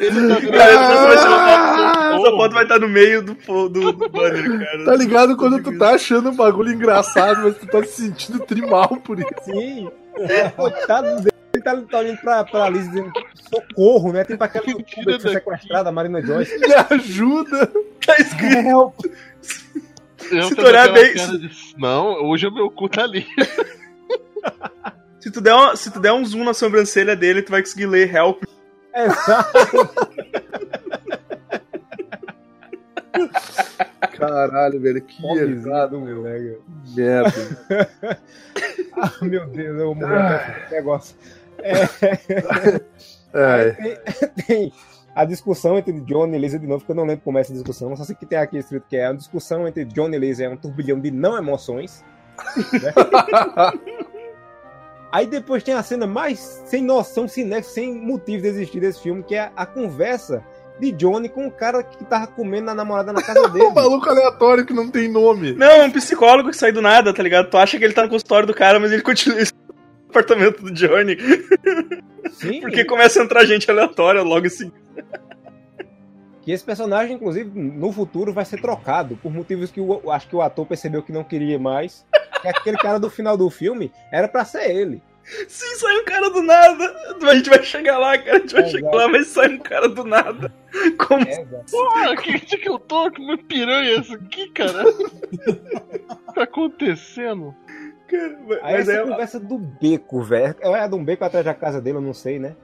[0.00, 2.16] Ele tá Cara, essa, vai ser uma Ah!
[2.18, 3.34] foto, essa vai estar no meio do,
[3.68, 4.84] do, do banner, cara.
[4.84, 8.88] Tá ligado quando tu tá achando um bagulho engraçado, mas tu tá se sentindo trimal
[9.04, 9.28] por isso.
[9.44, 9.90] Sim.
[10.56, 13.12] Coitado dele, ele tá, tá olhando pra, pra Lisa dizendo
[13.52, 14.24] socorro, né?
[14.24, 15.30] Tipo aquela youtuber que foi daqui.
[15.30, 16.58] sequestrada, a Marina Joyce.
[16.58, 17.70] Me ajuda!
[18.04, 18.56] Tá escrito.
[18.68, 18.94] Help!
[20.18, 23.26] Se tu olhar bem- de, Não, hoje o meu cu tá ali.
[25.20, 27.86] Se tu, der uma- se tu der um zoom na sobrancelha dele, tu vai conseguir
[27.86, 28.42] ler help.
[29.04, 29.90] Exato.
[34.16, 36.58] Caralho, velho, que Pobrezinho do moleque.
[36.96, 37.88] merda.
[39.00, 41.16] Ah, meu Deus, eu com esse negócio.
[41.62, 41.86] É,
[43.72, 43.96] Tem,
[44.46, 44.72] tem
[45.14, 47.52] a discussão entre John e Lisa de novo, que eu não lembro como é essa
[47.52, 50.44] discussão, só sei que tem aqui escrito que é a discussão entre John e Lisa
[50.44, 52.04] é um turbilhão de não emoções.
[52.72, 52.92] né?
[55.10, 59.00] Aí depois tem a cena mais sem noção, sem nexo, sem motivo de existir desse
[59.02, 60.44] filme, que é a conversa
[60.78, 63.64] de Johnny com o cara que tava comendo a namorada na casa dele.
[63.66, 65.52] um maluco aleatório que não tem nome.
[65.54, 67.50] Não, é um psicólogo que sai do nada, tá ligado?
[67.50, 70.70] Tu acha que ele tá no consultório do cara, mas ele continua no apartamento do
[70.70, 71.16] Johnny.
[72.32, 74.70] Sim, Porque começa a entrar gente aleatória logo assim.
[76.48, 80.34] Que esse personagem, inclusive, no futuro vai ser trocado por motivos que o, acho que
[80.34, 82.06] o ator percebeu que não queria mais.
[82.40, 85.02] Que aquele cara do final do filme era pra ser ele.
[85.46, 86.96] Sim, sai um cara do nada.
[87.22, 88.38] A gente vai chegar lá, cara.
[88.38, 88.96] A gente vai É, chegar exato.
[88.96, 90.54] lá, mas sai um cara do nada.
[91.06, 91.44] Como É.
[91.70, 94.88] Porra, que que que eu tô com uma piranha essa aqui, cara?
[94.88, 97.54] O que tá acontecendo?
[98.06, 98.38] cara?
[98.62, 99.04] Aí Mas essa é.
[99.06, 100.56] conversa do beco, velho.
[100.62, 102.56] É de um beco atrás da casa dele, eu não sei, né?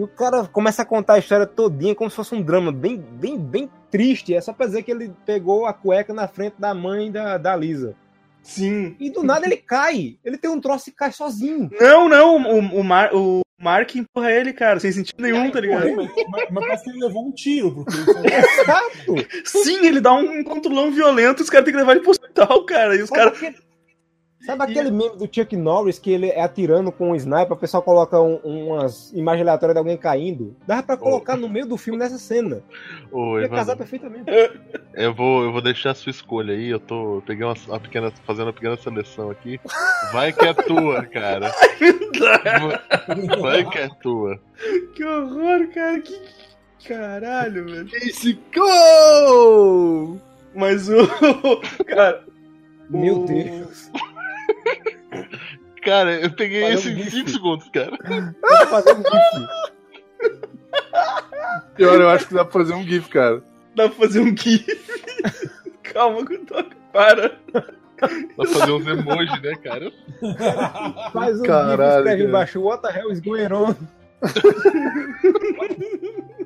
[0.00, 2.96] Que o cara começa a contar a história todinha como se fosse um drama bem,
[2.96, 4.34] bem, bem triste.
[4.34, 7.54] É só pra dizer que ele pegou a cueca na frente da mãe da, da
[7.54, 7.94] Lisa.
[8.42, 8.96] Sim.
[8.98, 10.16] E do nada ele cai.
[10.24, 11.68] Ele tem um troço e cai sozinho.
[11.78, 15.94] Não, não, o, o, Mar, o Mark empurra ele, cara, sem sentido nenhum, tá ligado?
[15.94, 19.14] Mas, mas- mas parece que ele levou um tiro, porque ele foi- Exato!
[19.44, 22.64] Sim, ele dá um controlão violento e os caras têm que levar ele pro hospital,
[22.64, 22.96] cara.
[22.96, 23.34] E os caras.
[23.36, 23.56] aquele,
[24.44, 27.82] sabe aquele meme do Chuck Norris que ele é atirando com um sniper, o pessoal
[27.82, 30.56] coloca um- umas imagens aleatórias de alguém caindo?
[30.66, 32.62] Dá pra colocar no meio do filme nessa cena.
[33.12, 34.24] Ô, Ia Evandro, casar perfeitamente.
[34.94, 36.68] eu vou, eu vou deixar a sua escolha aí.
[36.68, 37.16] Eu tô.
[37.16, 38.12] eu peguei uma, uma pequena.
[38.24, 39.60] fazendo uma pequena seleção aqui.
[40.12, 41.52] Vai que é tua, cara.
[43.40, 44.40] Vai- que é tua.
[44.94, 46.00] que horror, cara.
[46.00, 46.18] Que.
[46.88, 47.88] Caralho, velho.
[47.92, 50.18] Esse gol!
[50.54, 51.06] Mas o.
[51.86, 52.24] Cara.
[52.88, 53.90] Meu o- Deus.
[55.82, 57.16] Cara, eu peguei Valeu, esse em bicho.
[57.16, 57.96] 5 segundos, cara.
[57.96, 59.48] Tô fazendo isso.
[61.74, 63.42] Pior, eu acho que dá pra fazer um GIF, cara.
[63.74, 64.66] Dá pra fazer um GIF.
[65.82, 66.76] Calma, Kutoka.
[66.92, 67.30] Para.
[67.96, 69.90] Pra fazer uns emojis, né, cara?
[71.12, 72.28] Faz um Caralho, GIF, escreve cara.
[72.28, 73.74] embaixo, what the hell is going on?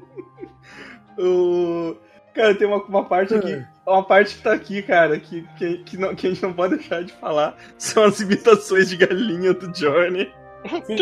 [1.19, 1.97] O...
[2.35, 3.65] Cara, tem uma, uma parte aqui.
[3.87, 6.77] Uma parte que tá aqui, cara, que, que, que, não, que a gente não pode
[6.77, 7.57] deixar de falar.
[7.79, 10.33] São as imitações de galinha do Johnny.
[10.63, 10.93] É,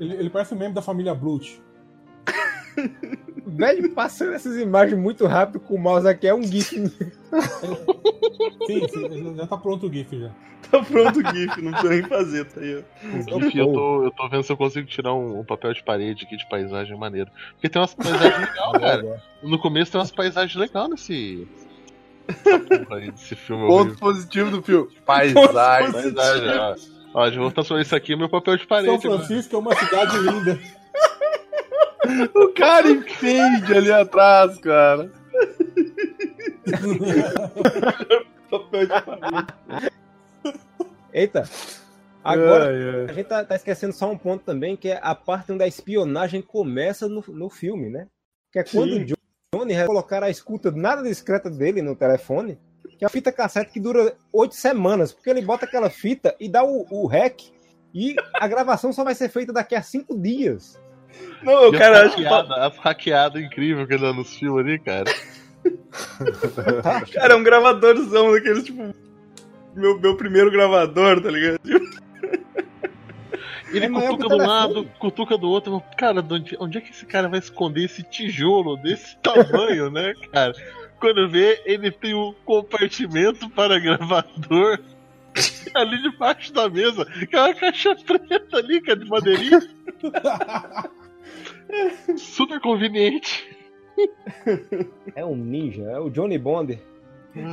[0.01, 1.63] ele um membro da família Blut.
[3.47, 6.76] Velho, passando essas imagens muito rápido com o mouse aqui, é um GIF.
[8.66, 10.30] Sim, sim, já tá pronto o GIF já.
[10.70, 12.76] Tá pronto o GIF, não precisa nem fazer, tá aí.
[12.76, 13.36] ó.
[13.38, 16.24] Enfim, eu tô, eu tô vendo se eu consigo tirar um, um papel de parede
[16.24, 17.30] aqui de paisagem maneiro.
[17.53, 19.22] Porque tem umas paisagens legais, cara.
[19.42, 21.47] No começo tem umas paisagens legais nesse.
[23.12, 23.99] Desse filme Ponto horrível.
[23.99, 24.88] positivo do filme.
[25.05, 25.92] Paisagem.
[25.92, 26.74] Paisagem, ó.
[27.16, 28.90] Ó, já vou transformar isso aqui no meu papel de São parede.
[29.09, 29.16] né?
[29.18, 30.59] Francisco é uma cidade linda.
[32.35, 35.11] O cara entende ali atrás, cara.
[38.51, 39.47] Papel de parede.
[41.13, 41.45] Eita.
[42.23, 43.05] Agora, Ai, ai.
[43.11, 45.67] a gente tá, tá esquecendo só um ponto também, que é a parte onde a
[45.69, 48.07] espionagem começa no, no filme, né?
[48.51, 49.03] Que é quando Sim.
[49.03, 49.15] o Jo-
[49.55, 52.59] Johnny colocar a escuta nada discreta dele no telefone,
[52.99, 56.49] que é a fita cassete que dura oito semanas, porque ele bota aquela fita e
[56.49, 57.43] dá o, o rec,
[57.93, 60.81] e a gravação só vai ser feita daqui a cinco dias.
[61.43, 62.27] Não, o cara acha que.
[62.27, 65.05] as hackeadas incríveis que ele dá nos filmes ali, cara.
[67.12, 68.95] Cara, é um gravadorzão daqueles, tipo.
[69.75, 71.59] Meu, meu primeiro gravador, tá ligado?
[73.73, 74.47] Ele É que cutuca do telefone.
[74.49, 75.83] lado, cutuca do outro.
[75.97, 80.15] Cara, de onde, onde é que esse cara vai esconder esse tijolo desse tamanho, né,
[80.33, 80.53] cara?
[81.01, 84.79] Quando vê, ele tem um compartimento para gravador
[85.75, 87.05] ali debaixo da mesa.
[87.05, 89.61] Que é uma caixa preta ali, cara, de madeirinha.
[92.16, 93.49] Super conveniente.
[95.14, 96.79] É um ninja, é o Johnny Bond.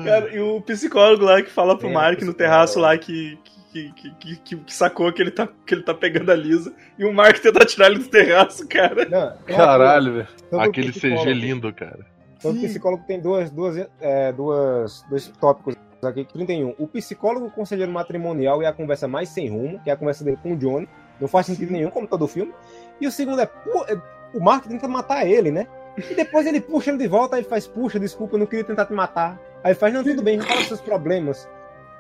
[0.04, 3.38] Cara, e o psicólogo lá que fala pro É, Mark no terraço lá que,
[3.72, 6.74] que, que, que, que- sacou que ele, tá, que ele tá pegando a Lisa.
[7.00, 9.06] E o Mark tenta tirar ele do terraço, cara.
[9.10, 10.28] Não, Caralho, velho.
[10.60, 12.06] Aquele CG lindo, cara.
[12.42, 16.26] Todo psicólogo tem duas, duas, é, duas, dois tópicos aqui.
[16.26, 16.76] 31.
[16.78, 20.38] O psicólogo conselheiro matrimonial é a conversa mais sem rumo, que é a conversa dele
[20.42, 20.88] com o Johnny.
[21.22, 22.54] Não faz sentido nenhum, como todo filme.
[23.00, 23.50] E o segundo é,
[23.88, 23.98] é,
[24.34, 25.68] o Mark tenta matar ele, né?
[25.98, 28.64] E depois ele puxa ele de volta, aí ele faz, puxa, desculpa, eu não queria
[28.66, 29.40] tentar te matar.
[29.64, 31.48] Aí ele faz, não, tudo bem, fala os seus problemas.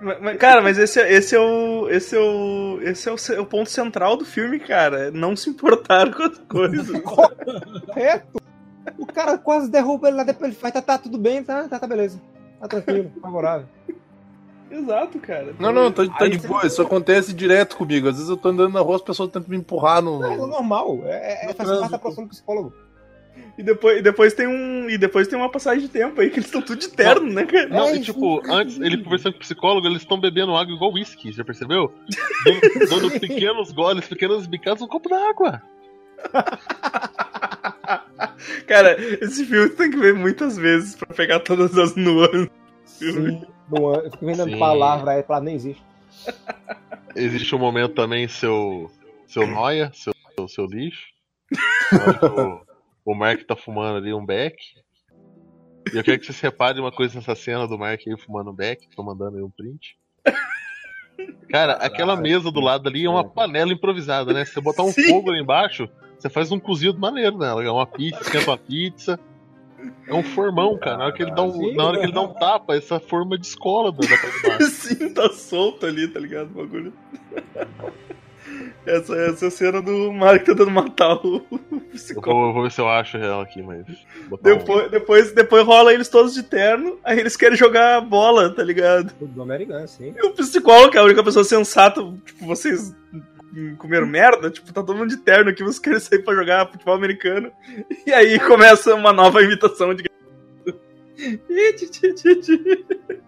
[0.01, 1.87] Mas- cara, mas esse, é- esse é o.
[1.89, 2.79] Esse é o.
[2.81, 5.07] Esse é o, ce- o ponto central do filme, cara.
[5.09, 6.99] é Não se importar com as coisas.
[7.01, 8.41] Correto!
[8.97, 11.77] O cara quase derruba ele lá, depois ele faz, tá, tá, tudo bem, tá, tá,
[11.77, 12.19] tá, beleza.
[12.59, 13.67] Tá tranquilo, favorável.
[14.71, 15.53] Exato, cara.
[15.59, 16.65] Não, não, tá, tá de boa.
[16.65, 18.07] Isso acontece direto comigo.
[18.07, 20.23] Às vezes eu tô andando na rua, as pessoas tentam me empurrar no.
[20.23, 22.73] É normal, é, é, No faz parte da profissão do psicólogo.
[23.57, 24.89] E depois, e depois tem um.
[24.89, 27.45] E depois tem uma passagem de tempo aí que eles estão tudo de terno, né,
[27.45, 27.67] cara?
[27.67, 30.93] Não, É, e tipo, antes ele conversando com o psicólogo, eles estão bebendo água igual
[30.93, 31.93] whisky, já percebeu?
[32.45, 35.61] Dando, dando pequenos goles, pequenas bicadas no copo d'água.
[38.67, 42.49] Cara, esse filme tem que ver muitas vezes pra pegar todas as nuances.
[42.85, 43.41] Sim,
[43.71, 44.59] não, eu fico vendo Sim.
[44.59, 45.83] palavra aí, palavra nem existe.
[47.15, 48.91] Existe um momento também, seu.
[49.27, 51.07] Seu noia, seu, seu, seu lixo.
[53.05, 54.57] O, o Mark tá fumando ali um beck.
[55.93, 58.53] E eu quero que vocês reparem uma coisa nessa cena do Mark aí fumando um
[58.53, 59.97] beck, tô mandando aí um print.
[61.49, 64.45] Cara, aquela mesa do lado ali é uma panela improvisada, né?
[64.45, 65.09] Se você botar um Sim.
[65.09, 67.63] fogo ali embaixo, você faz um cozido maneiro nela.
[67.63, 69.19] É uma pizza, esquenta uma pizza.
[70.07, 70.97] É um formão, cara.
[70.97, 72.99] Na hora que ele dá um, Sim, na hora que ele dá um tapa, essa
[72.99, 74.65] forma descola da da de.
[74.71, 76.47] Sim, tá solto ali, tá ligado?
[76.51, 76.93] O bagulho.
[78.85, 82.33] Essa, essa é a cena do Mark tentando matar o o Eu psicólogo.
[82.33, 83.85] vou, eu vou ver se eu acho ela aqui, mas.
[84.27, 88.49] botar um- Depois, depois, depois rola eles todos de terno, aí eles querem jogar bola,
[88.53, 89.13] tá ligado?
[89.21, 90.13] Do americano, sim.
[90.17, 92.93] E o psicólogo, que é a única pessoa sensata, tipo, vocês
[93.77, 96.95] comeram merda, tipo, tá todo mundo de terno aqui, vocês querem sair pra jogar futebol
[96.95, 97.51] americano.
[98.05, 100.03] E aí começa uma nova imitação de.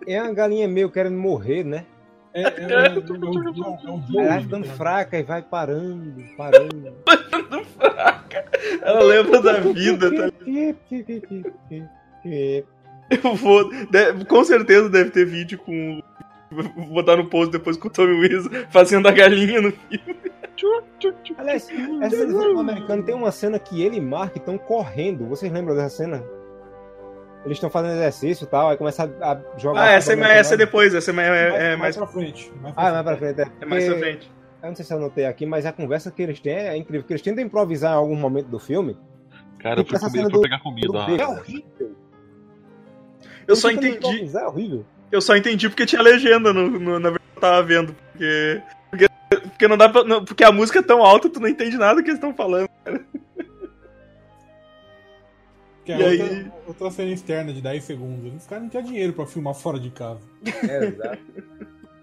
[0.08, 1.86] É uma galinha meio querendo morrer, né?
[2.34, 6.94] É, é, é, é, é é Ela vai ficando fraca e vai parando, parando.
[8.82, 10.32] Ela lembra da vida, tá
[13.24, 13.70] Eu vou.
[14.28, 16.02] com certeza deve ter vídeo com.
[16.54, 20.16] Vou botar no post depois com o Tommy Wiseau fazendo a galinha no filme.
[21.38, 21.68] Aliás,
[22.02, 25.26] essa cena do futebol americano tem uma cena que ele e Mark estão correndo.
[25.28, 26.24] Vocês lembram dessa cena?
[27.46, 29.82] Eles estão fazendo exercício e tal, aí começa a, a jogar.
[29.84, 32.54] Ah, essa é, essa é depois, essa é, mais- é, é mais, mais, pra frente.
[32.62, 33.40] Mais Ah, mais pra frente.
[33.42, 34.32] É, é mais pra Porque- frente.
[34.62, 37.06] Eu não sei se eu anotei aqui, mas a conversa que eles têm é incrível.
[37.06, 38.98] Que eles tentam improvisar em algum momento do filme.
[39.60, 40.88] Cara, eu fui, Essa comer, cena fui do- pegar comida.
[40.88, 41.96] do É horrível.
[43.46, 43.98] Eu só Eles entendi.
[43.98, 44.86] improvisar, É horrível.
[45.14, 47.96] Eu só entendi porque tinha legenda no, no- na verdade eu tava vendo.
[48.12, 48.62] Porque.
[48.90, 49.08] Porque,
[49.50, 50.04] porque não dá pra.
[50.04, 52.68] não- porque a música é tão alta, tu não entende nada que eles estão falando.
[55.86, 56.52] Que é E outra, aí?
[56.66, 58.34] outra cena externa de 10 segundos.
[58.34, 60.22] Os caras não tinham dinheiro pra filmar fora de casa.
[60.68, 61.20] É, exato.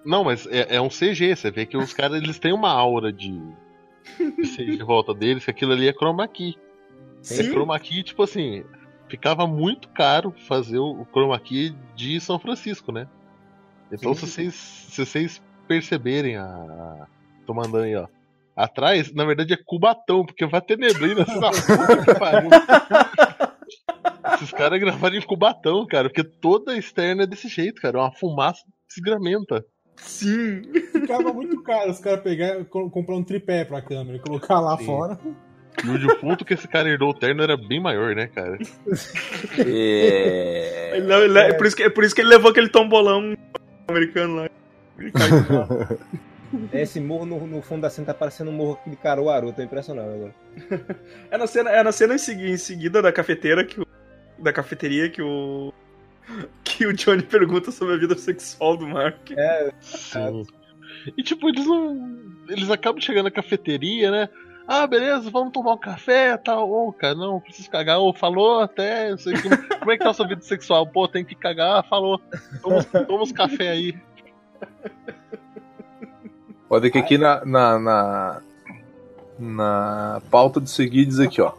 [0.05, 3.13] Não, mas é, é um CG, você vê que os caras eles têm uma aura
[3.13, 3.31] de,
[4.19, 6.57] de CG em volta deles, que aquilo ali é chroma key.
[7.31, 8.65] É chroma key, tipo assim,
[9.11, 13.09] ficava muito caro fazer o, chroma key de São Francisco, né?
[13.93, 17.07] Então se vocês, se vocês perceberem a, a.
[17.45, 18.07] Tô mandando aí, ó.
[18.57, 22.51] Atrás, na verdade, é Cubatão, porque vai ter neblina na puta que pariu.
[24.35, 27.99] Esses caras gravaram em Cubatão, cara, porque toda a externa é desse jeito, cara.
[27.99, 29.65] Uma fumaça desgramenta.
[29.97, 30.63] Sim.
[30.93, 34.87] Ficava muito caro os caras pegar comprar um tripé pra câmera e colocar lá Sim.
[34.87, 35.19] fora.
[35.85, 38.59] E o defunto que esse cara herdou o terno era bem maior, né, cara?
[39.59, 40.93] É...
[40.97, 43.37] Ele- ele- é, por isso que, é por isso que ele levou aquele tombolão
[43.89, 44.43] americano lá.
[44.99, 45.89] Lá.
[46.73, 50.11] Esse morro no, no fundo da cena tá parecendo um morro de Caruaru, tô impressionado
[50.11, 50.35] agora.
[51.31, 53.87] É na cena, é na cena em, segui- em seguida da cafeteira que o,
[54.39, 55.73] da cafeteria que o
[56.65, 59.31] que o Johnny pergunta sobre a vida sexual do Mark.
[59.37, 60.45] É, Sim.
[61.17, 62.19] E tipo, eles não.
[62.49, 64.29] Eles acabam chegando na cafeteria, né?
[64.73, 66.71] Ah, beleza, vamos tomar um café tal.
[66.71, 67.99] Ô, cara, não, preciso cagar.
[67.99, 69.17] Ô, falou até.
[69.17, 70.87] sei como, como é que tá a sua vida sexual?
[70.87, 71.85] Pô, tem que cagar.
[71.89, 72.21] Falou.
[72.63, 73.99] Toma uns café aí.
[76.71, 78.43] Olha que aqui na, na, na,
[79.41, 81.53] na pauta de seguir diz aqui, ó.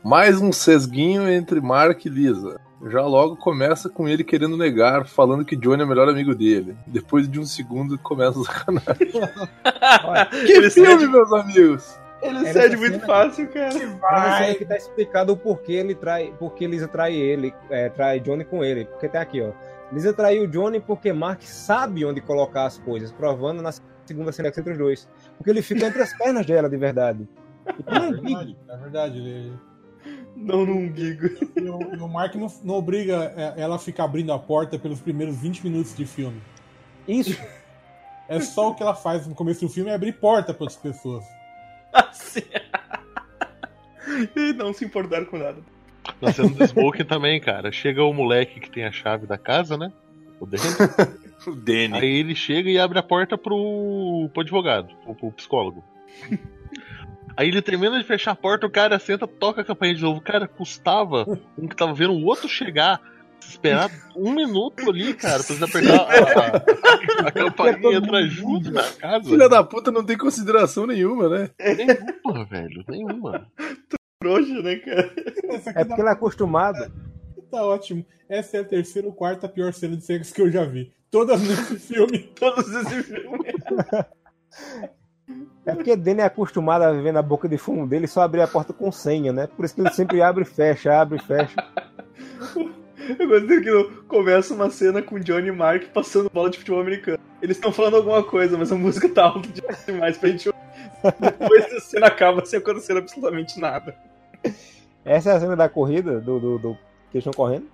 [0.00, 2.60] Mais um sesguinho entre Mark e Lisa.
[2.84, 6.76] Já logo começa com ele querendo negar, falando que Johnny é o melhor amigo dele.
[6.86, 9.12] Depois de um segundo começa a sacanagem.
[10.46, 11.98] Que ele filme, cede, meus amigos!
[12.22, 13.98] ele Era cede muito cena, fácil, cara.
[14.00, 18.20] Mas aí que tá explicado o porquê ele trai, porque Lisa trai ele, é, trai
[18.20, 18.84] Johnny com ele.
[18.84, 19.52] Porque tá aqui, ó.
[19.92, 23.70] Lisa traiu Johnny porque Mark sabe onde colocar as coisas, provando na
[24.04, 25.08] segunda cena entre os dois.
[25.36, 27.28] Porque ele fica entre as pernas dela, de verdade.
[27.86, 28.22] É liga.
[28.22, 29.18] verdade, é verdade.
[29.18, 29.52] Ele,
[30.36, 31.26] Não no umbigo.
[31.56, 34.78] e, o, e o Mark não, não obriga é, ela a ficar abrindo a porta
[34.78, 36.40] pelos primeiros 20 minutos de filme.
[37.08, 37.36] Isso.
[38.28, 40.80] É só o que ela faz no começo do filme é abrir porta para outras
[40.80, 41.24] pessoas.
[41.92, 42.42] Assim.
[44.34, 45.58] e não se importar com nada.
[46.20, 47.70] Na cena do Smoking também, cara.
[47.70, 49.92] Chega o moleque que tem a chave da casa, né?
[50.40, 50.64] O Danny.
[51.46, 51.94] O Danny.
[51.94, 55.84] Aí ele chega e abre a porta pro, pro advogado, pro, pro psicólogo.
[57.36, 60.20] Aí ele termina de fechar a porta, o cara senta, toca a campainha de novo.
[60.20, 61.26] Cara, custava
[61.58, 63.00] um que tava vendo o outro chegar,
[63.40, 68.70] esperar um minuto ali, cara, pra você apertar a, a, a campainha e entrar junto
[68.70, 69.28] na casa.
[69.28, 71.50] Filha da puta não tem consideração nenhuma, né?
[71.60, 73.46] Nenhuma, velho, nenhuma.
[74.18, 75.12] Trouxa, né, cara?
[75.74, 76.90] É porque ele é acostumado.
[77.50, 78.04] tá ótimo.
[78.28, 80.90] Essa é a terceira ou quarta pior cena de sexo que eu já vi.
[81.10, 82.18] Todas nesse filme.
[82.34, 83.54] Todos esses filmes.
[85.64, 88.40] É porque Danny é acostumado a viver na boca de fumo dele e só abrir
[88.42, 89.48] a porta com senha, né?
[89.48, 91.56] Por isso que ele sempre abre e fecha, abre e fecha.
[93.18, 97.18] Eu gostei que começa uma cena com Johnny e Mark passando bola de futebol americano.
[97.40, 99.48] Eles estão falando alguma coisa, mas a música tá alta
[99.86, 100.60] demais pra gente ouvir.
[101.20, 103.94] Depois a cena acaba sem acontecer absolutamente nada.
[105.04, 106.74] Essa é a cena da corrida, do, do, do-
[107.10, 107.66] que eles estão correndo.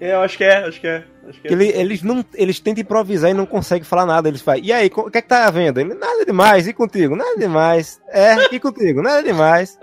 [0.00, 1.04] É, eu acho que é, acho que é.
[1.28, 1.52] Acho que é.
[1.52, 4.28] Ele- eles, não, eles tentam improvisar e não conseguem falar nada.
[4.28, 5.80] Eles falam, e aí, o que é que tá vendo?
[5.80, 7.16] Ele, nada demais, e contigo?
[7.16, 8.00] Nada demais.
[8.08, 9.02] É, e contigo?
[9.02, 9.78] Nada demais.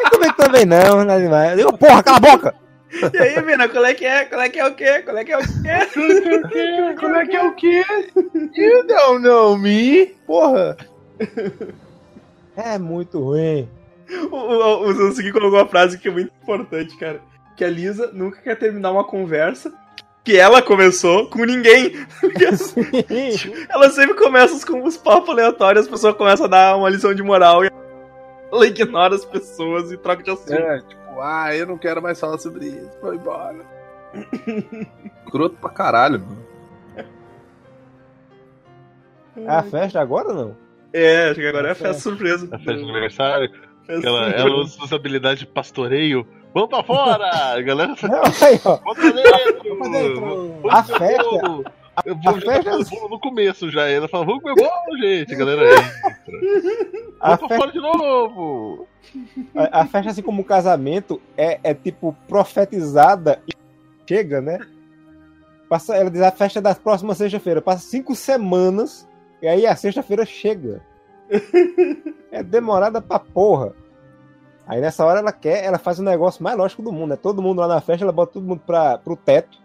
[0.00, 1.58] E comigo também não, nada demais.
[1.58, 2.54] Eu, porra, cala a boca!
[3.14, 4.26] E aí, mina, qual é que é?
[4.26, 5.00] Qual é que é o quê?
[5.00, 6.94] Qual é que é o quê?
[7.00, 7.82] Como é que é o quê?
[8.54, 10.14] You don't know me?
[10.26, 10.76] Porra!
[12.54, 13.66] É muito ruim.
[14.30, 17.22] O, o, o colocou uma frase que é muito importante, cara.
[17.62, 19.72] Que a Lisa nunca quer terminar uma conversa
[20.24, 21.92] que ela começou com ninguém.
[23.70, 27.22] Ela sempre começa com os papos aleatórios, as pessoas começam a dar uma lição de
[27.22, 27.70] moral e
[28.50, 30.54] ela ignora as pessoas e troca de assunto.
[30.54, 33.64] É, tipo, ah, eu não quero mais falar sobre isso, vou embora.
[35.24, 36.46] Escroto pra caralho, mano.
[39.36, 40.56] É a festa agora ou não?
[40.92, 42.48] É, acho que agora é a festa surpresa.
[42.50, 43.48] A festa de aniversário,
[43.88, 46.26] ela, ela usa suas habilidades de pastoreio.
[46.54, 47.28] Vamos pra fora!
[47.54, 48.76] A galera Não, aí, ó.
[48.76, 49.76] Vamos pra dentro!
[49.78, 50.68] Pra dentro.
[50.70, 51.64] A festa- bolo!
[52.06, 53.88] Eu vou a festa- bolo no começo já.
[53.88, 55.34] Ela fala, vamos comer bolo, gente!
[55.34, 55.82] A galera entra.
[57.20, 58.86] A Vamos pra festa, fora de novo!
[59.54, 63.52] a, a festa, assim como o casamento, é, é tipo profetizada e
[64.08, 64.58] chega, né?
[65.68, 67.62] Passa, ela diz a festa da próxima sexta-feira.
[67.62, 69.08] Passa cinco semanas
[69.40, 70.82] e aí a sexta-feira chega.
[72.32, 73.74] É demorada pra porra.
[74.66, 77.16] Aí nessa hora ela quer, ela faz o negócio mais lógico do mundo, né?
[77.16, 79.58] Todo mundo lá na festa, ela bota todo mundo pra, pro teto.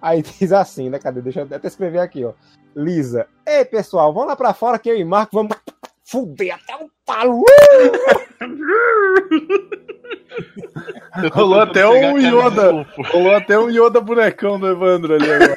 [0.00, 0.98] Aí diz assim, né?
[0.98, 1.22] Cadê?
[1.22, 2.32] Deixa eu até escrever aqui, ó.
[2.74, 3.26] Lisa.
[3.46, 5.56] Ei, pessoal, vamos lá pra fora que eu e Marco vamos
[6.04, 6.90] fuder até o
[11.22, 12.86] tô Rolou até um Yoda.
[13.10, 15.56] Rolou até um Yoda bonecão do Evandro ali agora.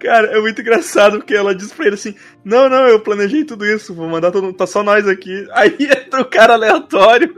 [0.00, 3.66] Cara, é muito engraçado porque ela diz pra ele assim: Não, não, eu planejei tudo
[3.66, 5.46] isso, vou mandar todo mundo, tá só nós aqui.
[5.52, 7.34] Aí entra o cara aleatório.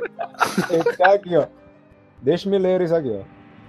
[0.70, 1.46] Esse cara aqui, ó.
[2.20, 3.24] Deixa-me ler isso aqui, ó.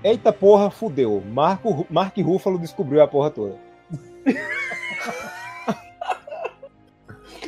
[0.08, 1.24] Eita porra, fudeu.
[1.32, 3.56] Marco, Mark Ruffalo descobriu a porra toda.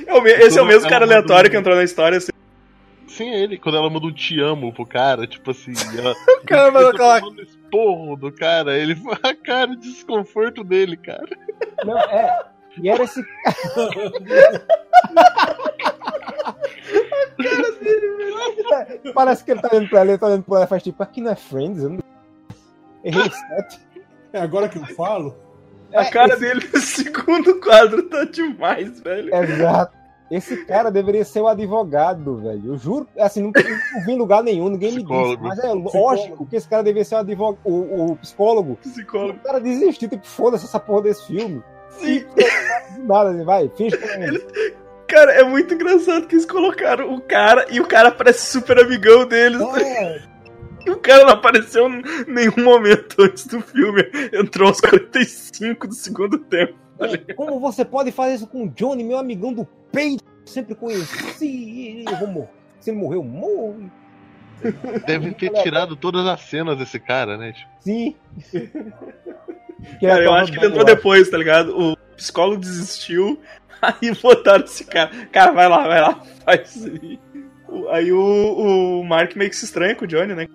[0.08, 2.18] É me- Esse é o mesmo cara aleatório que entrou na história.
[2.18, 2.32] assim.
[3.08, 3.58] Sim, é ele.
[3.58, 6.14] Quando ela manda um te amo pro cara, tipo assim, ela.
[6.42, 7.22] O cara ele tá aquela-
[7.76, 11.28] esporro do cara, ele a cara de desconforto dele, cara.
[11.86, 12.46] Não, é.
[12.82, 13.22] E era esse.
[19.14, 21.02] Parece que ele tá olhando pra ela, ele tá olhando pra ela e faz tipo,
[21.04, 22.00] aqui não é Friends, eu não...
[23.04, 23.32] Errei.
[24.34, 25.36] É agora que eu falo.
[25.94, 29.34] A É, cara esse- dele no segundo quadro tá demais, velho.
[29.34, 29.96] Exato.
[30.30, 32.74] Esse cara deveria ser o advogado, velho.
[32.74, 33.52] Eu juro, assim, não,
[33.94, 35.08] não vi em lugar nenhum, ninguém me disse.
[35.08, 35.44] Psicólogo.
[35.44, 37.58] Mas é lógico que esse cara deveria ser o, advog...
[37.64, 38.76] o, o psicólogo.
[38.78, 39.40] Psicólogo.
[39.40, 41.62] O cara desistiu, tipo, foda-se essa porra desse filme.
[41.90, 42.26] Sim.
[42.96, 44.76] Do nada, assim, vai, finge que é
[45.08, 49.26] Cara, é muito engraçado que eles colocaram o cara e o cara parece super amigão
[49.28, 49.62] deles.
[49.62, 50.22] É,
[50.86, 54.04] E o cara não apareceu em nenhum momento antes do filme.
[54.32, 56.85] Entrou aos 45 do segundo tempo.
[57.36, 60.24] Como você pode fazer isso com o Johnny, meu amigão do peito?
[60.46, 62.50] Sempre conheci, eu vou morrer.
[62.80, 63.86] Se ele morreu, morre.
[65.06, 67.52] Deve ter tirado todas as cenas desse cara, né?
[67.54, 68.16] Tipo, Sim.
[70.02, 71.78] Cara, eu acho que ele entrou depois, tá ligado?
[71.78, 73.40] O psicólogo desistiu,
[73.82, 75.12] aí botaram esse cara.
[75.32, 77.20] Cara, vai lá, vai lá, faz isso aí.
[77.68, 80.48] O- Aí o, o Mark meio que se estranha com o Johnny, né?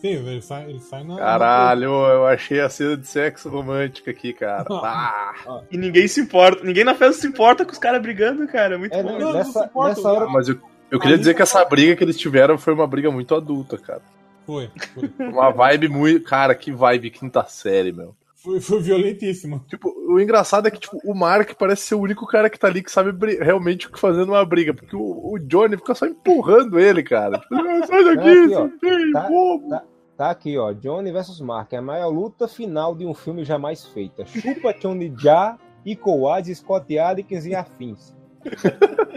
[0.00, 1.16] Sim, ele sai, ele sai na.
[1.16, 4.64] Caralho, eu achei a cena de sexo romântica aqui, cara.
[4.70, 6.62] Ah, E ninguém se importa.
[6.64, 8.76] Ninguém na festa se importa com os caras brigando, cara.
[8.76, 9.10] É muito É, bom.
[9.12, 10.26] não, Não, não nessa, se importa, nessa hora.
[10.28, 10.58] mas eu,
[10.90, 14.02] eu queria dizer que essa briga que eles tiveram foi uma briga muito adulta, cara.
[14.46, 15.10] Foi, foi.
[15.26, 16.24] Uma vibe muito.
[16.24, 18.14] Cara, que vibe quinta série, meu.
[18.48, 19.62] Foi, foi violentíssimo.
[19.68, 22.66] Tipo, o engraçado é que, tipo, o Mark parece ser o único cara que tá
[22.66, 24.72] ali que sabe realmente o que fazer numa briga.
[24.72, 27.38] Porque o, o Johnny fica só empurrando ele, cara.
[27.40, 28.68] Tipo, "Ah, sai daqui, Aqui, ó.
[28.80, 29.68] sai, Tá- bobo.
[29.68, 29.82] tá-
[30.16, 30.72] Tá aqui, ó.
[30.72, 34.24] Johnny vs Mark, a maior luta final de um filme jamais feita.
[34.26, 38.16] Chupa Johnny Já, Icowad, Scott Adkins e afins.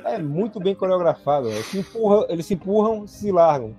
[0.05, 1.47] É muito bem coreografado.
[1.47, 1.51] ó.
[1.63, 3.75] Se empurra, eles se empurram, se largam.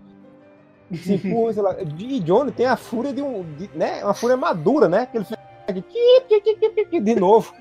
[0.92, 1.86] Se empurram, se largam.
[1.98, 3.42] E Johnny tem a fúria de um.
[3.56, 4.02] de- né?
[4.04, 5.06] Uma fúria madura, né?
[5.06, 5.38] Que ele fica
[5.80, 7.52] aqui, de novo.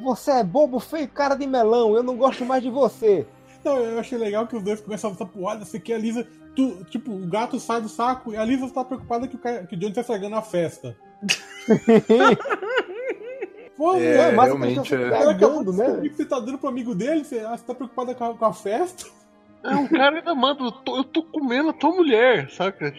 [0.00, 1.94] Você é bobo, feio, cara de melão.
[1.94, 3.26] Eu não gosto mais de você.
[3.64, 6.26] Não, eu achei legal que os dois começam a lutar porrada, assim, que a Lisa.
[6.54, 9.66] Tu, tipo, o gato sai do saco e a Lisa tá preocupada que o, cara,
[9.66, 10.96] que o Johnny tá estragando a festa.
[13.76, 14.32] Pô, É, né?
[14.32, 15.10] mas realmente, é.
[15.10, 16.08] tá acabou pegando, de né?
[16.08, 18.44] que você tá dando pro amigo dele, você, ah, você tá preocupada com a, com
[18.44, 19.06] a festa.
[19.62, 22.92] é, o cara ainda manda, eu tô, eu tô comendo a tua mulher, saca?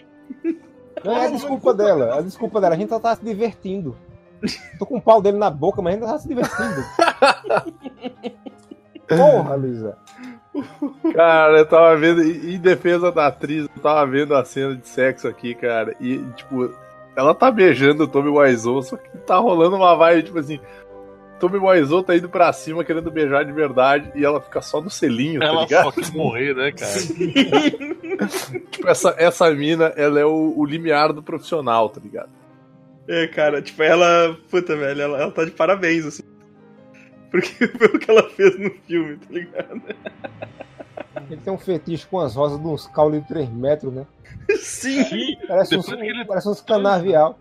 [1.03, 2.75] Não é a desculpa dela, a desculpa dela.
[2.75, 3.95] A gente só tá se divertindo.
[4.77, 6.85] Tô com o pau dele na boca, mas a gente tá se divertindo.
[9.07, 9.97] Porra, Lisa.
[11.13, 14.87] Cara, eu tava vendo, em em defesa da atriz, eu tava vendo a cena de
[14.87, 16.73] sexo aqui, cara, e, tipo,
[17.15, 20.59] ela tá beijando o Tommy Wiseau, só que tá rolando uma vibe, tipo assim,
[21.39, 24.89] Tommy Wiseau tá indo pra cima querendo beijar de verdade, e ela fica só no
[24.89, 25.83] selinho, tá Ela ligado?
[25.85, 26.91] só quis morrer, né, cara?
[28.71, 32.29] Tipo, essa, essa mina, ela é o, o limiar do profissional, tá ligado?
[33.07, 34.37] É, cara, tipo, ela.
[34.51, 36.23] Puta, velho, ela, ela tá de parabéns, assim.
[37.31, 39.81] Porque pelo que ela fez no filme, tá ligado?
[41.29, 44.05] Ele tem um fetiche com as rosas de uns caules de 3 metros, né?
[44.59, 45.37] Sim!
[45.47, 47.39] Parece uns, Depois que ele- parece uns canavial.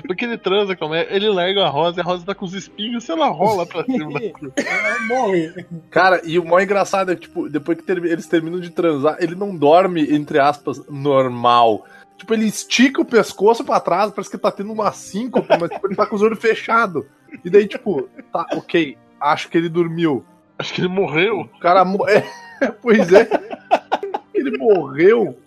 [0.00, 2.44] Depois que ele transa, como é, ele larga a rosa e a rosa tá com
[2.44, 4.18] os espinhos, sei lá, rola pra cima.
[4.56, 5.66] Ela morre.
[5.90, 9.16] Cara, e o mais engraçado é que, tipo, depois que ter- eles terminam de transar,
[9.20, 11.84] ele não dorme, entre aspas, normal.
[12.16, 15.86] Tipo, ele estica o pescoço pra trás, parece que tá tendo uma síncope, mas tipo,
[15.86, 17.04] ele tá com os olhos fechados.
[17.44, 20.24] E daí, tipo, tá, ok, acho que ele dormiu.
[20.58, 21.40] Acho que ele morreu.
[21.42, 21.84] O cara.
[22.60, 23.28] É, pois é.
[24.34, 25.38] Ele morreu.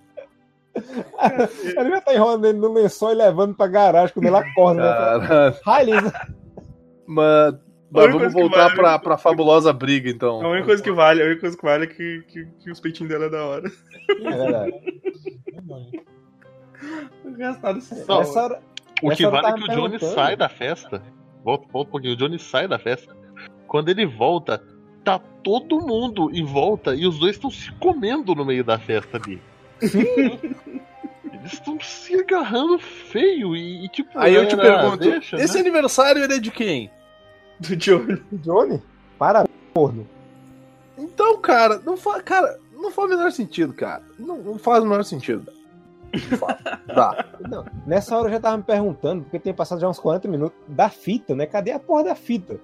[0.76, 5.52] Ele já tá enrolando ele no lençol e levando pra garagem quando ele acorda, né?
[5.64, 6.14] Cara, Lisa.
[7.06, 7.54] mas.
[7.54, 7.60] A
[7.94, 10.40] mas vamos voltar vale- pra, pra fabulosa briga, A então.
[10.40, 13.12] única coisa que vale, a única coisa que vale é que, que, que os peitinhos
[13.12, 13.70] dela é da hora.
[14.10, 14.72] É verdade.
[17.24, 18.62] O se Não, Essa hora,
[19.04, 21.02] O que vale é que o Johnny sai da festa.
[21.44, 22.14] Volta, volta um pouquinho.
[22.14, 23.16] O Johnny sai da festa.
[23.68, 24.64] Quando ele volta,
[25.04, 29.18] tá todo mundo em volta e os dois estão se comendo no meio da festa
[29.18, 29.42] ali.
[31.34, 34.12] Eles estão se agarrando feio e, e, tipo.
[34.16, 35.62] Aí eu te né, pergunto: deixa, esse né?
[35.62, 36.92] aniversário ele é de quem?
[37.62, 38.22] do Johnny.
[38.32, 38.82] Johnny,
[39.18, 40.08] para, porno.
[40.98, 44.04] Então, cara, não faz, cara, não faz o menor sentido, cara.
[44.18, 45.52] Não, não faz o menor sentido.
[46.14, 46.58] Não faz.
[46.88, 47.26] Dá.
[47.48, 50.58] Não, nessa hora eu já tava me perguntando, porque tem passado já uns 40 minutos,
[50.68, 51.46] da fita, né?
[51.46, 52.60] Cadê a porra da fita?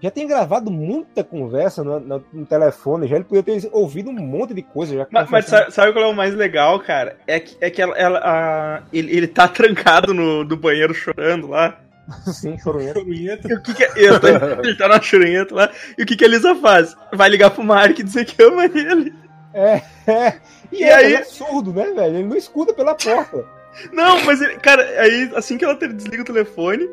[0.00, 4.14] Já tem gravado muita conversa no, no- no telefone, já ele podia ter ouvido um
[4.14, 4.94] monte de coisa.
[4.96, 7.16] Já Mas, mas sabe, sabe qual é o mais legal, cara?
[7.26, 11.48] É que, é que ela, ela- a- ele, ele tá trancado no, no banheiro chorando
[11.48, 11.78] lá.
[12.32, 12.98] Sim, chorunheta.
[12.98, 13.48] Chorunheta.
[13.48, 14.28] E o que que é- ele, tá,
[14.64, 15.70] ele tá na churrenta lá.
[15.98, 16.96] E o que que a Lisa faz?
[17.12, 19.12] Vai ligar pro Mark e dizer que ama ele.
[19.52, 20.34] É, é.
[20.72, 20.92] E, E aí...
[20.92, 22.16] aí- ele é surdo, né, velho?
[22.16, 23.44] Ele não escuta pela porta.
[23.92, 26.88] Não, mas ele, cara, aí assim que ela desliga o telefone,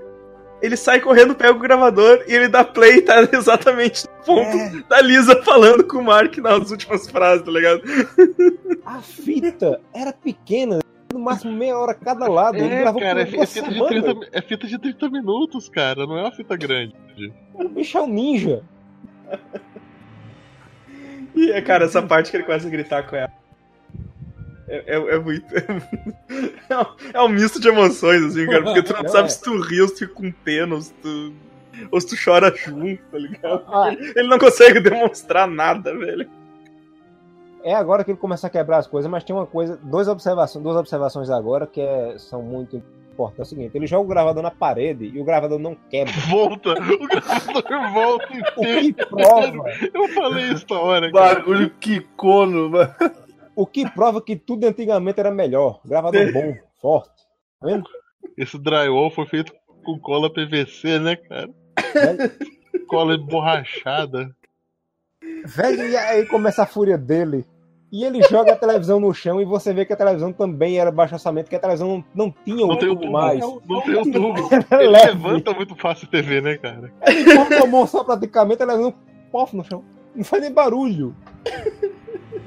[0.62, 4.84] ele sai correndo, pega o gravador e ele dá play, tá exatamente no ponto É.
[4.90, 7.82] da Lisa falando com o Mark nas últimas frases, tá ligado?
[8.86, 10.80] A fita era pequena,
[11.14, 12.58] no máximo meia hora cada lado.
[12.58, 13.88] ele É, gravou cara, é, é fita de semanas.
[14.04, 16.06] 30, é fita de 30 minutos, cara.
[16.06, 16.94] Não é uma fita grande.
[17.54, 18.64] O bicho é um ninja.
[21.36, 23.32] E, é, cara, essa parte que ele começa a gritar com ela.
[24.68, 25.46] É, é- é muito.
[26.70, 28.62] É um, é um misto de emoções, assim, cara.
[28.64, 29.30] Porque tu não Não, sabe é.
[29.30, 31.34] se tu ri ou se tu fica com pena, ou se tu.
[31.92, 33.64] Ou se tu chora junto, tá ligado?
[33.68, 33.94] Ah.
[33.94, 36.28] Ele não consegue demonstrar nada, velho.
[37.64, 40.64] É agora que ele começa a quebrar as coisas, mas tem uma coisa, duas observações,
[40.64, 42.76] duas observações agora que é- são muito
[43.14, 43.40] importantes.
[43.40, 46.14] É o seguinte, ele joga o gravador na parede e o gravador não quebra.
[46.30, 46.72] Volta!
[46.72, 51.36] O gravador volta O que prova, Eu falei isso na hora, cara.
[51.36, 52.94] Bagulho quicono, mano.
[53.58, 55.82] O que prova que tudo antigamente era melhor.
[55.84, 57.24] Gravador bom, forte.
[57.60, 57.90] Tá vendo?
[58.38, 59.52] Esse drywall foi feito
[59.84, 61.50] com cola PVC, né, cara?
[61.92, 62.32] Velho,
[62.88, 64.30] Cola emborrachada.
[65.44, 67.44] Velho, e aí começa a fúria dele.
[67.92, 70.92] E ele joga a televisão no chão e você vê que a televisão também era
[70.92, 73.40] baixo orçamento, que a televisão não, não tinha Não tem o tubo mais.
[73.40, 74.50] Não tem o tubo.
[74.76, 75.08] Ele leve.
[75.08, 76.94] levanta muito fácil a TV, né, cara?
[77.08, 78.94] Ele a mão só praticamente, a televisão
[79.32, 79.84] pof no chão.
[80.14, 81.16] Não faz nem barulho.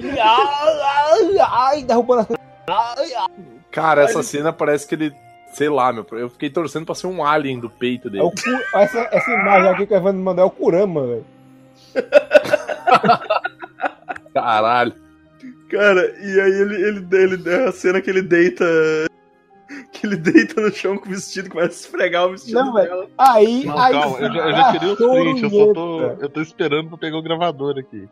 [0.03, 2.44] Ai, ai, derrubando as coisas.
[2.68, 3.28] Ai, ai.
[3.70, 5.12] Cara, essa cena parece que ele.
[5.53, 6.07] Sei lá, meu.
[6.12, 8.22] Eu fiquei torcendo pra ser um alien do peito É dele.
[8.24, 11.26] o cu- essa, essa imagem aqui que o Evandro mandou é o Kurama, velho.
[14.32, 14.92] Caralho.
[15.70, 18.64] Cara, e aí ele, ele, ele a cena que ele deita.
[19.92, 22.88] Que ele deita no chão com o vestido, começa a esfregar o vestido Não, velho.
[22.88, 23.07] dela.
[23.18, 26.01] Aí, Não, aí calma, eu já, eu já queria os a prints, eu só tô.
[26.20, 28.09] Eu tô esperando pra pegar o gravador aqui.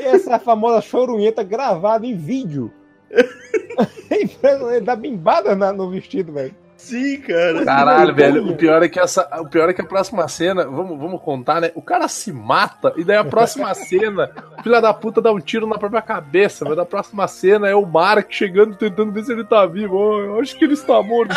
[0.00, 2.72] Essa é famosa chorunheta gravada em vídeo.
[4.10, 6.54] Ele dá bimbada na- no vestido, velho.
[6.76, 7.64] Sim, cara.
[7.64, 8.46] Caralho, velho.
[8.50, 9.26] O pior é que essa.
[9.40, 10.64] O pior é que a próxima cena.
[10.66, 11.70] Vamos, vamos contar, né?
[11.74, 14.30] O cara se mata e daí a próxima cena.
[14.58, 17.74] O filho da puta dá um tiro na própria cabeça, mas a próxima cena é
[17.74, 19.96] o Mark chegando tentando ver se ele tá vivo.
[19.96, 21.34] Oh, eu acho que ele está morto.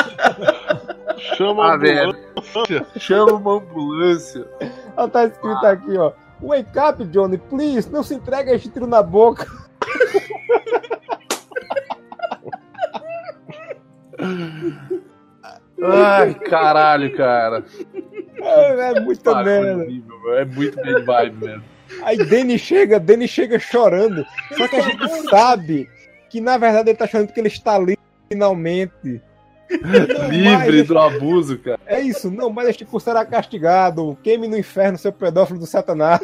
[1.37, 2.85] Chama Ah, a ambulância.
[2.97, 4.45] Chama uma ambulância.
[4.97, 6.11] Ela tá escrito aqui, ó.
[6.41, 7.89] Wake up, Johnny, please.
[7.89, 9.47] Não se entregue a este tiro na boca.
[15.83, 17.63] Ai, caralho, cara.
[18.35, 19.85] É, é muita Bagulho merda.
[20.39, 21.63] É muito bad vibe mesmo.
[22.03, 24.25] Aí Danny chega, Danny chega chorando.
[24.55, 25.89] Só que a gente sabe
[26.29, 27.97] que na verdade ele tá chorando porque ele está livre
[28.29, 29.21] finalmente.
[29.69, 31.79] Livre mais- do abuso, cara.
[31.85, 34.17] É isso, não, mas este por será castigado.
[34.23, 36.21] Queime no inferno, seu pedófilo do satanás.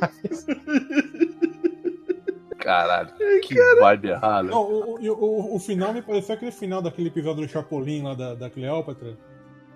[2.58, 3.10] Caralho.
[3.42, 4.44] Que vibe errada.
[4.50, 8.36] Não, o, o, o, final me pareceu aquele final daquele episódio do Chapolin lá da,
[8.36, 9.18] da Cleópatra.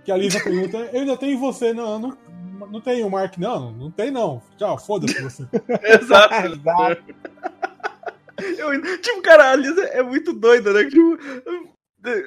[0.05, 1.74] Que a Lisa pergunta: Eu ainda tenho você?
[1.74, 2.18] Não, não,
[2.72, 4.41] não tenho o Mark, não, não tem não.
[4.57, 5.43] Tchau, foda-se você.
[5.84, 6.34] Exato.
[6.45, 7.03] Exato.
[8.57, 10.86] Eu- tipo, cara, a Lisa é muito doida, né?
[10.86, 11.18] Tipo,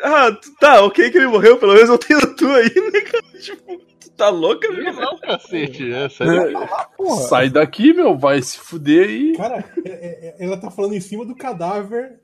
[0.03, 3.25] ah, tá, ok que ele morreu, pelo menos eu tenho tu aí, né, cara?
[3.41, 4.93] Tipo, tu tá louca, velho?
[4.93, 6.59] Não, cacete, é sério.
[6.97, 7.23] Porra.
[7.23, 8.17] Sai daqui, meu.
[8.19, 9.37] Vai se fuder aí.
[9.37, 12.19] Cara, é- é- é- ela tá falando em cima do cadáver.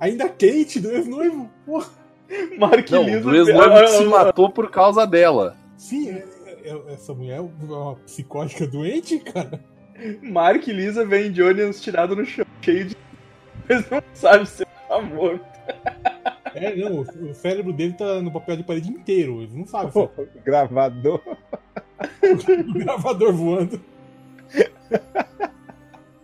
[0.00, 1.50] Ainda quente do ex-noivo.
[1.64, 1.86] Porra,
[2.58, 3.28] Mark Não, Lisa.
[3.28, 5.56] o ex-noivo que se matou por causa dela.
[5.76, 6.20] sim,
[6.88, 9.62] essa mulher é uma psicótica doente, cara.
[10.22, 12.96] Mark e Lisa vem Johnny tirado no chão, cheio de.
[13.68, 15.44] Eles não sabem se ele tá morto.
[16.56, 19.42] É, não, o, o cérebro dele tá no papel de parede inteiro.
[19.42, 20.08] Ele não sabe se é
[20.44, 21.20] Gravador.
[22.22, 23.80] um gravador voando.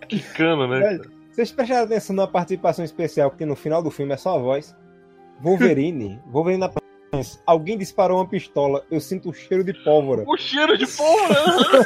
[0.09, 0.99] Que cano, né?
[1.31, 4.75] Vocês prestaram atenção na participação especial, porque no final do filme é só a voz.
[5.41, 6.21] Wolverine.
[6.31, 6.69] Wolverine na
[7.45, 10.25] Alguém disparou uma pistola, eu sinto o cheiro de pólvora.
[10.27, 11.41] O cheiro de pólvora!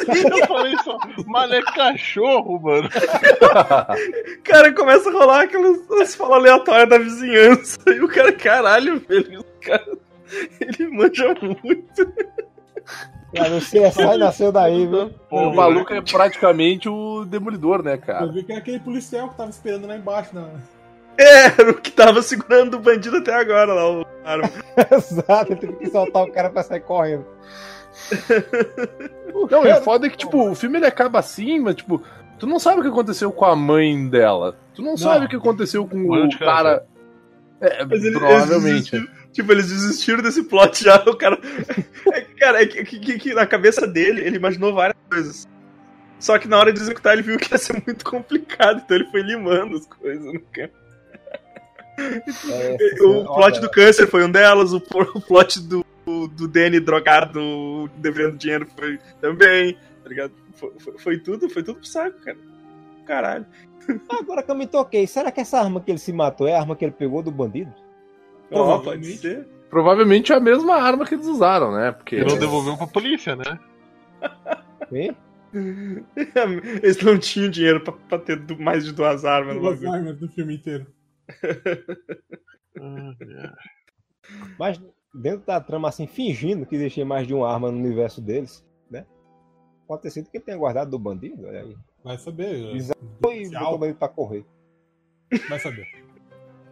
[0.38, 0.96] Eu falei só,
[1.26, 2.88] mas é cachorro, mano.
[4.44, 7.78] Cara, começa a rolar aquelas falas aleatórias da vizinhança.
[7.88, 9.40] E o cara, caralho, velho.
[9.40, 9.98] O cara,
[10.60, 12.12] ele manja muito.
[13.34, 15.10] Cara, o CSI nasceu daí, viu?
[15.28, 18.26] O maluco é praticamente o demolidor, né, Eu cara?
[18.26, 20.32] vi que é aquele policial que tava esperando lá embaixo.
[20.32, 20.50] Na...
[21.18, 24.50] É, era o que tava segurando o bandido até agora lá, o arma.
[24.92, 27.24] Exato, ele teve que soltar o cara pra sair correndo.
[29.50, 32.02] Não, e o foda é que, tipo, o filme ele acaba assim, mas, tipo,
[32.38, 34.56] tu não sabe o que aconteceu com a mãe dela.
[34.74, 36.86] Tu não, sabe o que aconteceu com Mano o cara.
[37.60, 38.94] É, Mas ele- provavelmente.
[38.96, 41.38] eles- Tipo, eles desistiram desse plot já, o cara.
[42.12, 45.46] É, que, cara, é que, que- que na cabeça dele, ele imaginou várias coisas.
[46.18, 49.10] Só que na hora de executar, ele viu que ia ser muito complicado, então ele
[49.10, 50.72] foi limando as coisas no campo.
[51.98, 55.84] É, O plot olha, do câncer foi um delas, o, pl- o plot do,
[56.28, 60.32] do Danny drogado devendo dinheiro foi também, tá ligado?
[60.54, 62.38] Foi, foi- foi tudo, foi tudo pro saco, cara.
[63.06, 63.46] Caralho.
[64.08, 66.60] Agora que eu me toquei, será que essa arma que ele se matou é a
[66.60, 67.72] arma que ele pegou do bandido?
[68.50, 69.18] Ó, pode Provavelmente.
[69.18, 69.46] ser.
[69.70, 71.92] Provavelmente é a mesma arma que eles usaram, né?
[71.92, 72.16] Porque.
[72.16, 73.58] E não devolveu pra polícia, né?
[76.82, 79.54] Eles não tinham dinheiro pra, pra ter mais de duas armas.
[79.56, 79.92] no Duas bagulho.
[79.98, 80.86] armas do filme inteiro.
[82.78, 83.52] É.
[84.58, 84.80] Mas
[85.14, 89.06] dentro da trama, assim, fingindo que existia mais de uma arma no universo deles, né?
[89.86, 91.76] Pode ter sido que ele tenha guardado do bandido, olha aí.
[92.04, 92.74] Vai saber.
[92.74, 93.00] Exato.
[93.00, 94.44] Do E botou o policial, bandido pra correr.
[95.48, 95.86] Vai saber.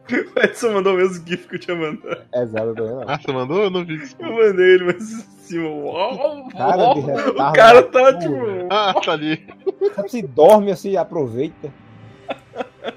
[0.07, 2.27] O Edson mandou o mesmo GIF que eu tinha mandado.
[2.35, 3.11] Exato, eu tô vendo.
[3.11, 3.63] Ah, você mandou?
[3.63, 3.97] Eu não vi.
[3.97, 4.31] desculpa.
[4.31, 8.35] Eu mandei ele, mas assim, uau, Cara de uau, retardo o cara da tá tipo.
[8.69, 9.47] Ah, tá ali.
[9.95, 11.73] Sabe se dorme assim, aproveita.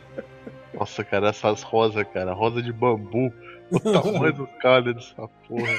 [0.78, 2.34] Nossa, cara, essas rosas, cara.
[2.34, 3.32] Rosa de bambu.
[3.71, 5.73] O tamanho dos caras dessa porra.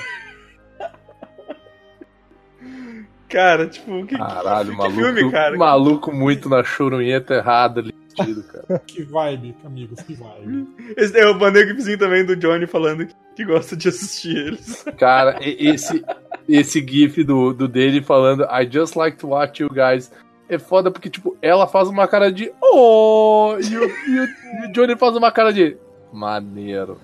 [3.29, 5.01] Cara, tipo, que, Caralho, que maluco.
[5.01, 5.57] filme, cara?
[5.57, 7.93] Maluco muito na chorunheta errada ali
[8.25, 8.83] cara.
[8.87, 10.69] Que vibe, amigos, que vibe.
[10.97, 14.85] Esse, eu mandei o gifzinho também do Johnny falando que, que gosta de assistir eles.
[14.99, 16.05] Cara, esse,
[16.49, 20.11] esse gif do, do dele falando I just like to watch you guys.
[20.49, 23.57] É foda porque, tipo, ela faz uma cara de Oh!
[23.61, 25.77] E o, e o, e o Johnny faz uma cara de
[26.13, 26.99] Maneiro.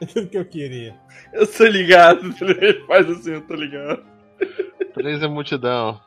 [0.00, 0.94] É aquilo que eu queria.
[1.32, 4.02] Eu tô ligado, ele faz assim, eu tô ligado.
[4.94, 6.00] Três é multidão.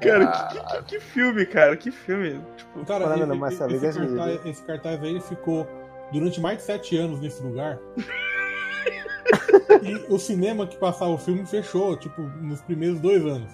[0.00, 0.48] Cara, Ah.
[0.48, 2.40] que, que- que filme, cara, que filme.
[2.56, 5.66] Tipo, Cara, Falando e- na e- massa esse, cartaz, esse cartaz aí ele ficou
[6.12, 7.78] durante mais de sete anos nesse lugar.
[9.82, 13.50] E o cinema que passava o filme fechou, tipo, nos primeiros dois anos.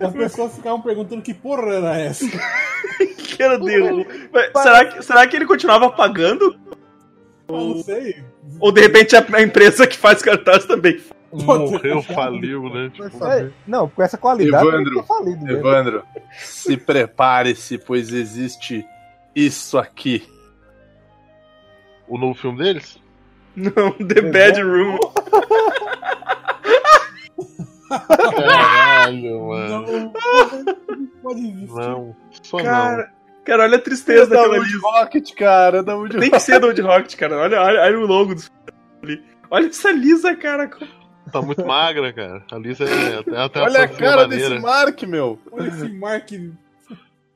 [0.00, 2.26] As pessoas ficavam perguntando que porra era essa.
[3.16, 4.06] que era dele.
[4.32, 6.58] Mas será, que, será que ele continuava pagando?
[7.48, 8.24] Eu não sei.
[8.58, 11.00] Ou de repente a, a empresa que faz cartaz também?
[11.32, 12.90] Morreu, faliu, né?
[12.90, 13.24] Tipo.
[13.24, 15.58] É, não, com essa qualidade Evandro, falido mesmo.
[15.58, 16.02] Evandro,
[16.32, 18.84] se prepare-se, pois existe
[19.34, 20.28] isso aqui.
[22.06, 23.00] o novo filme deles?
[23.56, 24.98] Não, The Bad Room.
[27.88, 29.86] Caralho, mano.
[29.86, 30.12] Não,
[31.22, 31.74] pode existir.
[31.74, 33.12] Não, só Cara,
[33.44, 34.76] cara, olha a tristeza da daquela Wood.
[34.78, 37.36] Rocket, cara, da Wood Tem que ser do Wood Rocket, cara.
[37.36, 38.42] Olha, olha, olha o logo do
[39.02, 39.22] ali.
[39.50, 40.70] Olha essa Lisa, cara.
[40.80, 41.02] não.
[41.30, 42.44] Tá muito magra, cara.
[42.50, 44.50] A Lisa é até, Olha a cara maneira.
[44.50, 45.38] desse Mark, meu.
[45.50, 46.28] Olha esse Mark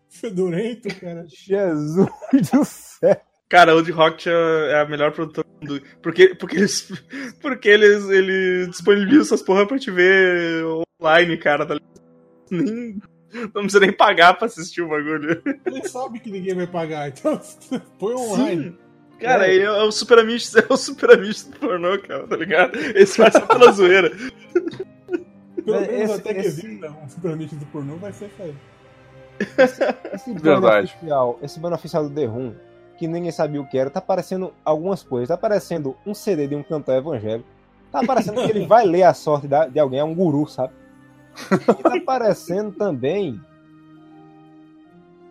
[0.09, 1.25] fedorento, cara.
[1.29, 2.09] Jesus
[2.53, 3.21] do céu.
[3.49, 5.83] Cara, o Wood Rocket é é a melhor produtora do mundo.
[6.03, 6.91] Porque, porque eles,
[7.41, 10.65] porque eles, eles disponibilizam essas porra pra te ver
[11.01, 11.65] online, cara.
[11.65, 12.03] Tá ligado?
[12.51, 13.01] nem,
[13.55, 15.41] não precisa nem pagar pra assistir o bagulho.
[15.67, 17.41] Ele sabe que ninguém vai pagar, então
[17.99, 18.77] põe online.
[19.21, 22.77] Cara, é, é o Super Amigos, é o Super Amigos do pornô, cara, tá ligado?
[22.77, 24.11] Esse vai ser pela zoeira.
[25.65, 28.29] Pelo É, menos esse- até que esse- exista um Super Amigos do pornô vai ser
[28.31, 28.55] feio.
[30.13, 30.87] Esse banner Verdade.
[30.95, 32.55] oficial, esse banner oficial do The Room,
[32.99, 35.29] que ninguém sabia o que era, tá aparecendo algumas coisas.
[35.29, 37.49] Tá aparecendo um CD de um cantor evangélico.
[37.93, 40.73] Tá aparecendo que ele vai ler a sorte da- de alguém, é um guru, sabe?
[41.53, 43.41] E tá aparecendo também.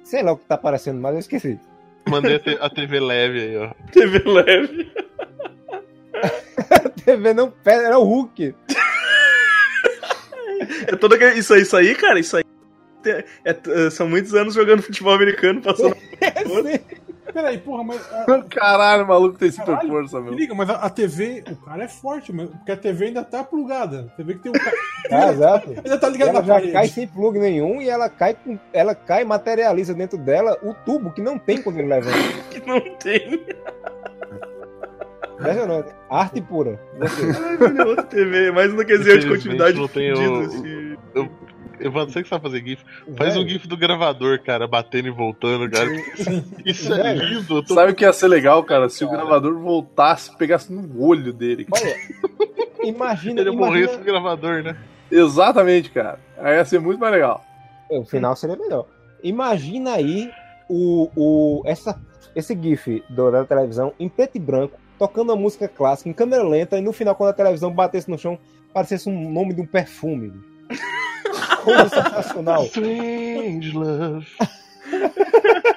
[0.03, 1.59] Sei lá o que tá aparecendo, mas eu esqueci.
[2.07, 3.71] Mandei a, te- a TV leve aí, ó.
[3.91, 4.91] TV leve.
[6.71, 8.55] A TV não pera, era o Hulk.
[10.87, 12.43] É todo aquele, isso aí, isso aí, cara, isso aí.
[13.05, 15.95] é- é- são muitos anos jogando futebol americano, passando.
[17.33, 18.01] Peraí, porra, mas.
[18.13, 20.33] a- Caralho, o maluco tem super Caralho, força, Me meu.
[20.35, 23.43] liga, mas a, a TV, o cara é forte, mas, porque a TV ainda tá
[23.43, 24.09] plugada.
[24.13, 24.75] A TV que tem um cara.
[25.11, 25.69] Ah, exato.
[25.69, 26.71] Ainda tá ligado Ela na já parede.
[26.71, 28.57] cai sem plug nenhum e ela cai com.
[28.73, 32.17] Ela cai e materializa dentro dela o tubo que não tem quando ele levanta.
[32.49, 33.45] que não tem.
[35.39, 35.89] Impressionante.
[36.09, 36.79] Arte pura.
[36.97, 37.29] Gostei.
[37.29, 40.84] Ai, meu Deus, outra TV, mais um desenho de Infelizmente, continuidade não tem o- assim.
[41.79, 42.83] Evandro, você que sabe fazer GIF?
[43.17, 45.89] Faz um Velho, GIF do gravador, cara, batendo e voltando, cara.
[46.65, 47.23] Isso é Velho.
[47.25, 47.63] lindo.
[47.63, 47.73] Tô...
[47.73, 48.89] Sabe o que ia ser legal, cara?
[48.89, 51.65] Se o gravador voltasse pegasse no olho dele.
[51.71, 51.95] Olha,
[52.83, 53.41] imagina.
[53.41, 54.75] Ele imagina morresse com o gravador, né?
[55.11, 56.19] Exatamente, cara.
[56.37, 57.43] Aí ia ser muito mais legal.
[57.89, 58.85] O final seria melhor.
[59.23, 60.29] Imagina aí
[60.69, 61.99] o, o, essa,
[62.35, 66.43] esse GIF do- da televisão em preto e branco, tocando a música clássica em câmera
[66.43, 68.37] lenta, e no final, quando a televisão batesse no chão,
[68.73, 70.33] parecesse um nome de um perfume.
[71.63, 72.65] Coisa sensacional.
[72.65, 74.27] Strange love.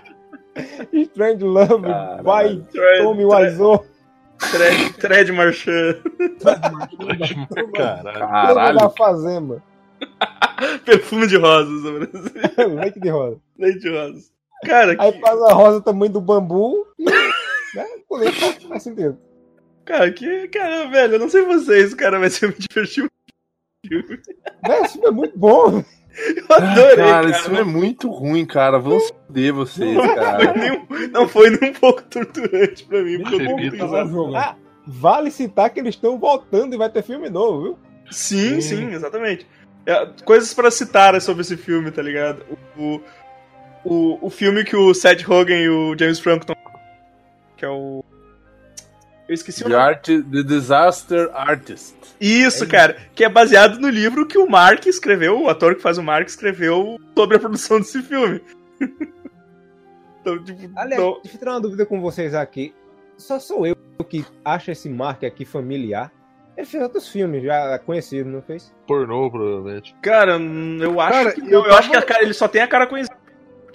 [0.92, 1.82] Strange Love,
[2.22, 3.84] vai, Thread- tome o Aizô.
[4.38, 6.02] Thread, Thread Marchand.
[7.74, 8.12] Caralho.
[8.18, 8.78] Caralho.
[8.78, 9.62] da fazenda.
[10.84, 12.74] Perfume de rosas no Brasil.
[12.80, 13.40] Leite de rosa.
[13.58, 14.32] Leite de rosas.
[14.64, 17.04] Cara, Aí que, faz a rosa tamanho do bambu e.
[17.04, 17.84] Né?
[18.08, 19.18] Colher faz, faz sentido.
[19.84, 20.48] cara, que.
[20.48, 23.02] Cara, velho, eu não sei vocês, cara, mas eu me diverti
[23.88, 24.80] Né?
[24.82, 25.84] Esse filme é muito bom.
[26.18, 27.30] Eu adorei, Cara, cara.
[27.30, 28.78] esse filme é muito ruim, cara.
[28.78, 30.52] Vão se fuder vocês, Não foi, cara.
[30.54, 33.36] nem, um- não foi nem um pouco torturante pra mim, porque
[33.80, 34.34] eu jogo.
[34.34, 34.56] Ah,
[34.86, 37.78] vale citar que eles estão voltando e vai ter filme novo, viu?
[38.10, 39.46] Sim, sim, exatamente.
[39.86, 42.44] É, coisas pra citar sobre esse filme, tá ligado?
[42.76, 43.00] O,
[43.84, 46.56] o, o filme que o Seth Rogen e o James Franco estão.
[47.56, 48.04] Que é o.
[49.28, 49.82] Eu esqueci o The, nome.
[49.84, 51.94] Art, The Disaster Artist.
[52.20, 52.96] Isso, cara.
[53.14, 56.26] Que é baseado no livro que o Mark escreveu, o ator que faz o Mark
[56.26, 58.40] escreveu sobre a produção desse filme.
[60.20, 60.70] então, tipo.
[60.76, 62.74] Aliás, deixa eu tirar uma dúvida com vocês aqui.
[63.16, 63.76] Só sou eu
[64.08, 66.10] que acho esse Mark aqui familiar.
[66.56, 68.74] Ele fez outros filmes já conhecidos, não fez?
[68.86, 69.94] Pornô, provavelmente.
[70.02, 71.52] Cara, hum, eu acho Cara, que eu não.
[71.52, 73.16] Eu, tava- acho que a cara- ele só tem a cara conhecida.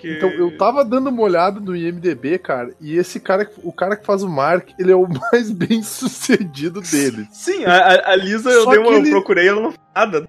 [0.08, 3.96] Porque- Então, eu tava dando uma olhada no IMDB, cara, e esse cara, o cara
[3.96, 7.28] que faz o Mark, ele é o mais bem sucedido deles.
[7.32, 10.28] Sim, a, a- Lisa eu dei uma, ele- eu procurei, ela não fez nada.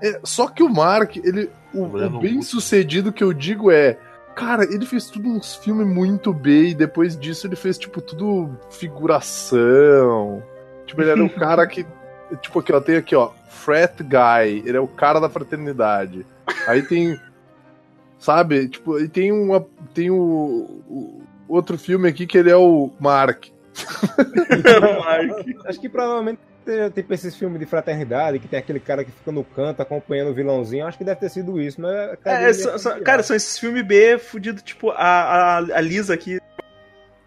[0.00, 3.96] É, só que o Mark, ele, o, o bem sucedido que eu digo é.
[4.34, 8.48] Cara, ele fez tudo uns filmes muito bem, e depois disso ele fez, tipo, tudo
[8.70, 10.42] figuração.
[10.86, 11.84] Tipo, ele era o cara que.
[12.40, 16.24] Tipo, aqui, ó, tem aqui, ó, Frat Guy, ele é o cara da fraternidade.
[16.66, 17.20] Aí tem.
[18.22, 18.68] Sabe?
[18.68, 19.66] Tipo, e tem uma.
[19.92, 20.16] Tem o,
[20.88, 23.46] o outro filme aqui que ele é o Mark.
[25.00, 25.46] Mark.
[25.66, 29.32] Acho que provavelmente é, tipo esses filmes de fraternidade, que tem aquele cara que fica
[29.32, 30.86] no canto acompanhando o vilãozinho.
[30.86, 32.16] Acho que deve ter sido isso, mas.
[32.24, 33.04] É, são- familiar.
[33.04, 36.38] cara, são esses filmes B fudidos, tipo, a, a, a Lisa aqui,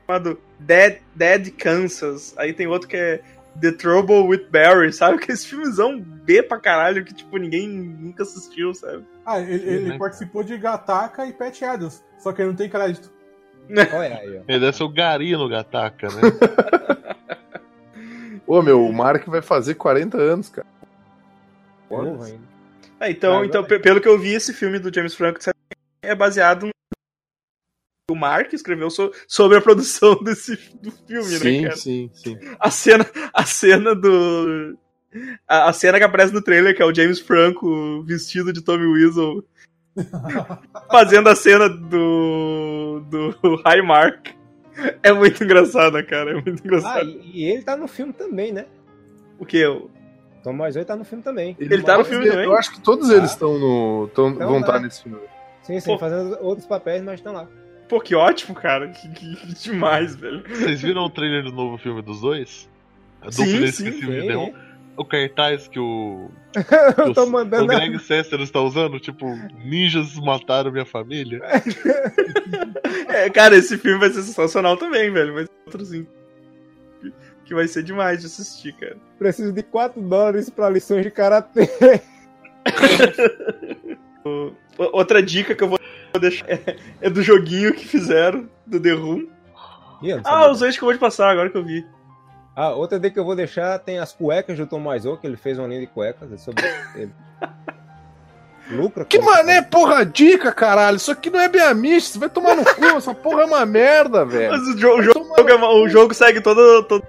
[0.07, 2.33] chamado Dead, Dead Kansas.
[2.37, 3.19] Aí tem outro que é
[3.61, 5.17] The Trouble with Barry, sabe?
[5.19, 9.03] Que esse filmezão B pra caralho que, tipo, ninguém nunca assistiu, sabe?
[9.25, 9.97] Ah, ele, ele né?
[9.97, 13.11] participou de Gataca e Pat Adams, só que ele não tem crédito.
[13.69, 14.41] Olha aí, ó.
[14.47, 16.21] Ele deve ser o Gari no Gataca, né?
[18.45, 20.67] Ô, meu, o Mark vai fazer 40 anos, cara.
[21.89, 22.29] Porra.
[22.99, 25.39] É, então, Ah, então pe- pelo que eu vi, esse filme do James Franco
[26.03, 26.71] é baseado no
[28.09, 31.75] o Mark escreveu so- sobre a produção desse do filme, né, sim, cara?
[31.75, 32.37] sim, sim.
[32.59, 34.77] a cena, a cena do.
[35.47, 38.85] A, a cena que aparece no trailer, que é o James Franco vestido de Tommy
[38.85, 39.43] Weasel,
[40.91, 43.01] fazendo a cena do.
[43.09, 44.27] do High Mark.
[45.01, 46.31] É muito engraçada, cara.
[46.31, 47.07] É muito Ah, engraçado.
[47.09, 48.65] e, e ele tá no filme também, né?
[49.39, 49.65] O que?
[49.65, 49.89] O-
[50.43, 51.55] Tom Wiseau tá no filme também.
[51.59, 52.45] Ele tá no filme também?
[52.45, 54.09] Eu acho que todos eles estão no.
[54.13, 54.61] Tão, Então, vão né?
[54.61, 55.17] estar nesse filme.
[55.63, 55.97] Sim, sim, Pô.
[55.97, 57.47] fazendo outros papéis, mas estão lá.
[57.87, 58.89] Pô, que ótimo, cara.
[58.89, 60.43] Que, que- que demais, velho.
[60.47, 62.69] Vocês viram o trailer do novo filme dos dois?
[63.21, 64.05] A Sim, dupla sim, sim.
[64.07, 64.51] Neon.
[64.97, 66.29] O cartaz que o,
[67.05, 67.67] Eu tô o mandando.
[67.67, 69.25] Greg Sester está usando, tipo,
[69.63, 71.41] ninjas mataram minha família.
[73.07, 75.33] É, cara, esse filme vai ser sensacional também, velho.
[75.33, 76.05] Vai ser outro assim.
[77.45, 78.97] que- vai ser demais de assistir, cara.
[79.17, 81.69] Preciso de 4 dólares pra lições de karatê.
[84.25, 85.79] O- Outra dica que eu vou
[86.19, 89.27] deixar é, é do joguinho que fizeram, do The Room.
[90.03, 91.85] Eu Ah, os dois que eu vou te passar agora que eu vi.
[92.55, 95.35] Ah, outra dica que eu vou deixar tem as cuecas do Tom Wiseau, que ele
[95.37, 96.63] fez uma linha de cuecas é sobre
[96.95, 97.11] ele.
[98.71, 99.05] Lucra.
[99.05, 100.97] Que mané, porra, dica, caralho.
[100.97, 102.83] Isso aqui não é bem amish, você vai tomar no cu.
[102.83, 104.51] Essa porra é uma merda, velho.
[104.51, 107.05] Mas o, jo- jogo, no é o jogo segue todo, todo-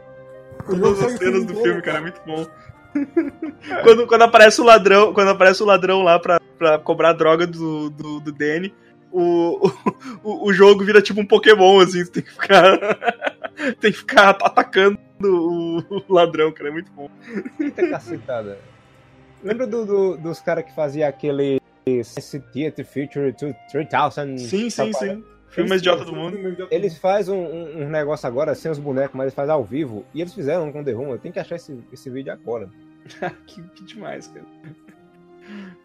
[0.66, 1.98] todas as segue cenas do filme cara.
[1.98, 2.46] É muito bom.
[3.84, 7.46] quando, quando aparece o ladrão, quando aparece o ladrão lá pra, pra cobrar a droga
[7.46, 8.74] do, do, do Danny,
[9.12, 9.70] o,
[10.22, 12.78] o, o jogo vira tipo um Pokémon, assim, você tem que ficar.
[13.80, 15.78] tem que ficar atacando o,
[16.08, 16.68] o ladrão, cara.
[16.70, 17.08] É muito bom.
[17.58, 18.58] Eita cacetada.
[19.42, 23.32] Lembra do, do- dos caras que fazia aquele Science Theater Future
[23.70, 24.38] 3000?
[24.38, 25.24] Sim, sim, sim.
[25.48, 26.36] Filme mais idiota do mundo.
[26.70, 30.04] Eles fazem um, um, um negócio agora sem os bonecos, mas eles fazem ao vivo.
[30.12, 31.10] E eles fizeram com The Room.
[31.12, 32.68] Eu tenho que achar esse, esse vídeo agora.
[33.46, 34.44] que, que demais, cara.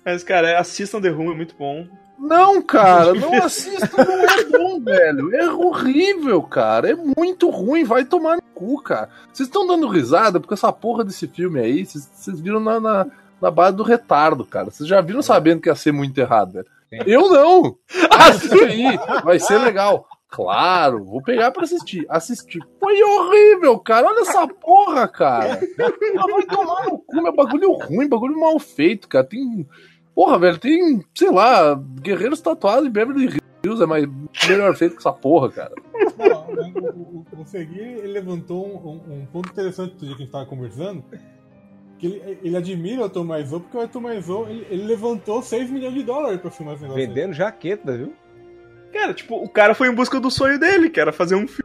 [0.03, 1.88] Mas, cara, assistam The Room, é muito bom.
[2.22, 5.35] Não, cara, não assista, não é bom, velho.
[5.35, 6.91] É horrível, cara.
[6.91, 9.10] É muito ruim, vai tomar no cu, cara.
[9.34, 13.07] Vocês estão dando risada porque essa porra desse filme aí, vocês- viram na, na,
[13.41, 14.69] na base do retardo, cara.
[14.69, 16.68] Vocês já viram sabendo que ia ser muito errado, velho.
[17.07, 17.76] Eu não!
[18.11, 20.06] Assiste aí, vai ser legal.
[20.30, 22.06] Claro, vou pegar pra assistir.
[22.07, 22.61] Assistir.
[22.80, 24.07] Foi horrível, cara.
[24.07, 25.60] Olha essa porra, cara.
[25.80, 29.26] Ah, vai tomar no cu, meu bagulho ruim, bagulho mal feito, cara.
[29.26, 29.68] Tem.
[30.15, 34.05] Porra, velho, tem, sei lá, guerreiros tatuados em Beverly Hills é mais,
[34.47, 35.73] melhor feito que essa porra, cara.
[36.17, 36.47] Não,
[36.91, 40.25] o, o, o Segui, ele levantou um, um- um ponto interessante do dia que a
[40.25, 41.03] gente tava conversando.
[41.97, 45.69] Que ele, ele admira o Arthur Maizou, porque o Arthur Maizou, ele, ele levantou 6
[45.69, 47.05] milhões de dólares pra filmar esse negócio.
[47.07, 48.13] Vendendo jaqueta, viu?
[48.91, 51.60] Cara, tipo, o cara foi em busca do sonho dele, que era fazer um filme.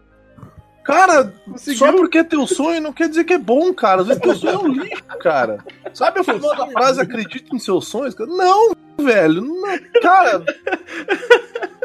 [0.87, 1.79] Cara, Conseguiu.
[1.79, 4.03] só porque é teu sonho não quer dizer que é bom, cara.
[4.03, 5.59] Às vezes teu sonho é um lixo, cara.
[5.93, 8.15] Sabe a famosa frase acredite em seus sonhos?
[8.19, 9.43] Não, velho.
[9.43, 10.45] Não, cara.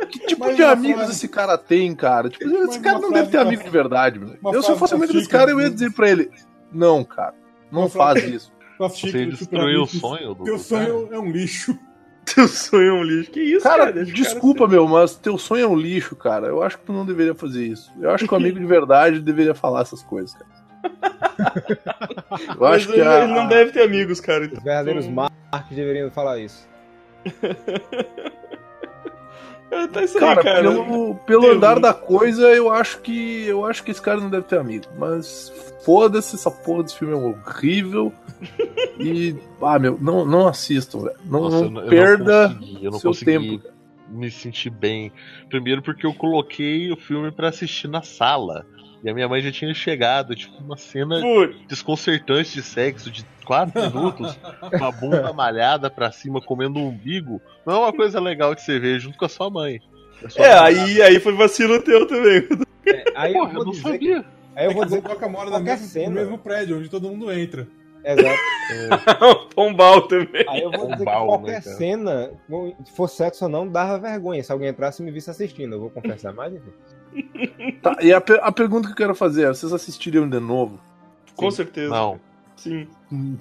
[0.10, 2.30] Que tipo de amigos frase- esse cara tem, cara?
[2.30, 4.38] Tipo, esse cara não deve ter amigo de verdade, velho.
[4.44, 5.74] Eu, se eu fosse amigo desse cara, eu ia né?
[5.74, 6.30] dizer pra ele:
[6.72, 7.34] Não, cara,
[7.72, 8.52] não Uma faz frase- isso.
[8.78, 11.78] Você destruiu o sonho do Teu sonho é um lixo.
[12.26, 13.32] Teu sonho é um lixo.
[13.32, 13.88] Que isso, cara?
[13.88, 16.48] Cara, o cara desculpa, meu, mas teu sonho é um lixo, cara.
[16.48, 17.92] Eu acho que tu não deveria fazer isso.
[18.00, 20.52] Eu acho que o amigo de verdade deveria falar essas coisas, cara.
[22.50, 24.46] Eu Mas acho que ele, a, ele não deve ter amigos, cara.
[24.46, 25.36] Os verdadeiros marcos
[25.72, 26.68] deveriam falar isso.
[29.72, 30.62] É, Tá isso Cara, aí, cara.
[30.62, 31.56] pelo, pelo Deus.
[31.56, 34.86] andar da coisa, eu acho que eu acho que esse cara não deve ter amigo.
[34.98, 35.52] Mas
[35.86, 38.12] foda-se, essa porra desse filme é horrível.
[39.00, 41.16] e, ah, meu, não, não assistam, velho.
[41.26, 43.64] Não, Nossa, não eu perda não consegui, eu não seu consegui tempo.
[44.10, 45.12] me sentir bem.
[45.50, 48.66] Primeiro porque eu coloquei o filme pra assistir na sala.
[49.04, 53.26] E a minha mãe já tinha chegado, tipo, uma cena Putz, desconcertante de sexo de
[53.46, 54.38] 4 minutos,
[54.74, 57.42] uma bunda malhada pra cima comendo um umbigo.
[57.66, 59.80] Não é uma coisa legal de você ver junto com a sua mãe.
[60.24, 62.48] A sua É, mãe- aí, aí foi vacilo teu também.
[62.86, 64.22] É, aí Porra, eu eu vou não sabia.
[64.22, 66.08] que, aí eu vou É que dizer a Boca mora no qualquer mesmo, cena.
[66.10, 67.68] no mesmo prédio, onde todo mundo entra.
[68.04, 68.40] Exato.
[69.56, 70.46] Pombal também.
[70.48, 72.32] Aí eu vou dizer que Bombal, qualquer né, cena,
[72.86, 75.74] se for sexo ou não, dava vergonha se alguém entrasse e me visse assistindo.
[75.76, 76.72] Eu vou confessar mais, enfim.
[77.82, 80.80] Tá, e a, a pergunta que eu quero fazer é: vocês assistiriam de novo?
[81.36, 81.90] Com certeza.
[81.90, 82.20] Não,
[82.56, 82.88] Sim.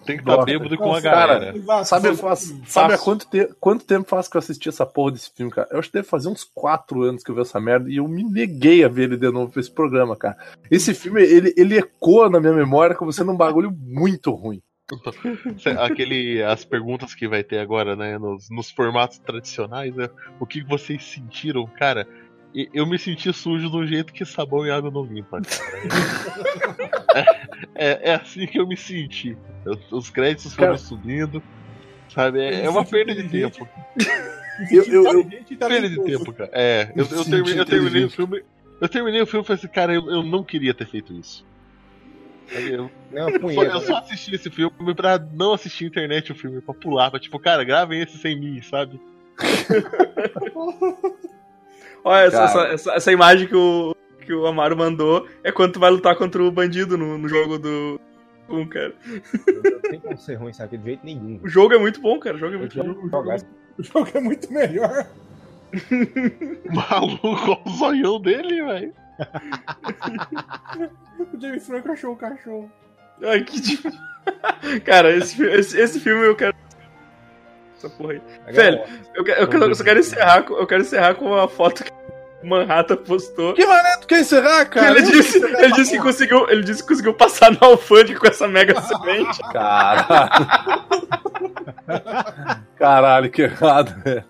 [0.06, 0.44] tem que estar Gosta.
[0.47, 1.55] bêbado com a galera.
[1.56, 1.84] Exato.
[1.86, 5.30] Sabe, faz- sabe há quanto, te- quanto tempo faz que eu assisti essa porra desse
[5.36, 5.68] filme, cara?
[5.70, 8.09] Eu acho que deve fazer uns 4 anos que eu vi essa merda e eu
[8.09, 10.36] me neguei a ver ele de novo pra esse programa, cara.
[10.70, 14.62] Esse filme, ele, ele ecoa na minha memória como sendo um bagulho muito ruim.
[15.78, 20.09] Aquele, as perguntas que vai ter agora, né, nos, nos formatos tradicionais, né,
[20.40, 22.09] o que vocês sentiram, cara?
[22.74, 27.24] Eu me senti sujo um jeito que sabão e água não limpa, cara.
[27.74, 29.36] É, é assim que eu me senti.
[29.64, 30.78] Eu- os créditos foram Cara.
[30.78, 31.43] subindo,
[32.12, 32.40] sabe?
[32.40, 33.68] É, é uma perda de tempo.
[34.70, 35.24] Eu- eu- eu-
[35.59, 36.51] Perda de tempo, cara.
[36.52, 38.43] É, eu, eu, terminei, eu terminei o filme.
[38.81, 41.47] Eu terminei o filme e falei assim, cara, eu, eu não queria ter feito isso.
[42.52, 43.28] Eu, Não
[43.62, 47.39] eu só assisti esse filme pra não assistir internet o filme, pra pular, pra tipo,
[47.39, 49.01] cara, gravem esse sem mim, sabe?
[52.05, 53.94] Olha, essa, essa, essa, essa imagem que o,
[54.24, 57.59] que o Amaro mandou é quando tu vai lutar contra o bandido no, no jogo
[57.59, 58.01] do.
[58.48, 58.94] Um, cara.
[59.06, 61.40] Não tem como ser ruim isso aqui de jeito nenhum.
[61.43, 62.36] O jogo é muito bom, cara.
[62.36, 63.09] O jogo é muito bom.
[63.09, 63.40] jogar.
[63.78, 65.06] O jogo é muito melhor.
[66.72, 68.93] Maluco, olha o zoião dele, velho.
[71.32, 72.70] O James Franco achou o cachorro.
[73.22, 74.01] Ai, que difícil.
[74.85, 76.49] Cara, esse, esse, esse filme eu quero.
[77.81, 78.20] Essa porra aí.
[78.52, 78.81] Velho,
[79.15, 81.82] eu, que- eu, quero- eu só quero encerrar, com- eu quero encerrar com a foto
[81.82, 81.90] que
[82.43, 83.55] o Manhattan postou.
[83.55, 84.90] Que mané, tu quer encerrar, cara?
[84.98, 88.47] ele, disse, ele, disse que conseguiu, ele disse que conseguiu passar na alfândega com essa
[88.47, 89.39] mega semente.
[89.52, 90.47] Caralho.
[92.77, 94.24] Caralho, que errado, velho.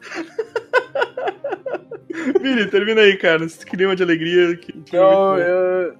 [2.40, 3.44] Vini, termina aí, cara.
[3.44, 4.56] Esse clima de alegria.
[4.56, 5.94] Que, que Então, eu-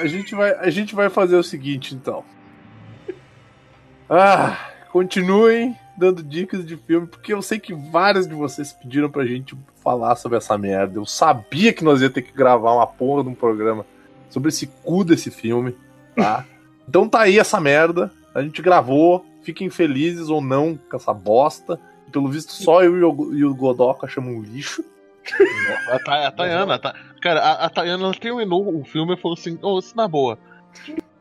[0.00, 2.24] a, gente vai, a gente vai fazer o seguinte, então.
[4.08, 4.56] Ah,
[4.90, 9.54] continuem dando dicas de filme, porque eu sei que vários de vocês pediram pra gente
[9.84, 10.98] falar sobre essa merda.
[10.98, 13.84] Eu sabia que nós ia ter que gravar uma porra de um programa
[14.30, 15.76] sobre esse cu desse filme,
[16.16, 16.44] tá?
[16.88, 18.10] Então tá aí essa merda.
[18.34, 19.24] A gente gravou.
[19.42, 21.78] Fiquem felizes ou não com essa bosta.
[22.10, 22.98] Pelo visto, só eu
[23.32, 24.84] e o, Godoka chamam um lixo.
[25.88, 29.78] A, a Tayana, a cara, a, a Tayana terminou o filme e falou assim: Ô,
[29.78, 30.36] isso na boa.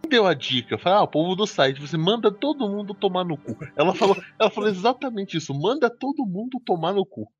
[0.09, 0.77] Deu a dica?
[0.77, 3.55] Falei, ah, o povo do site, você manda todo mundo tomar no cu.
[3.75, 7.31] Ela falou, ela falou exatamente isso, manda todo mundo tomar no cu.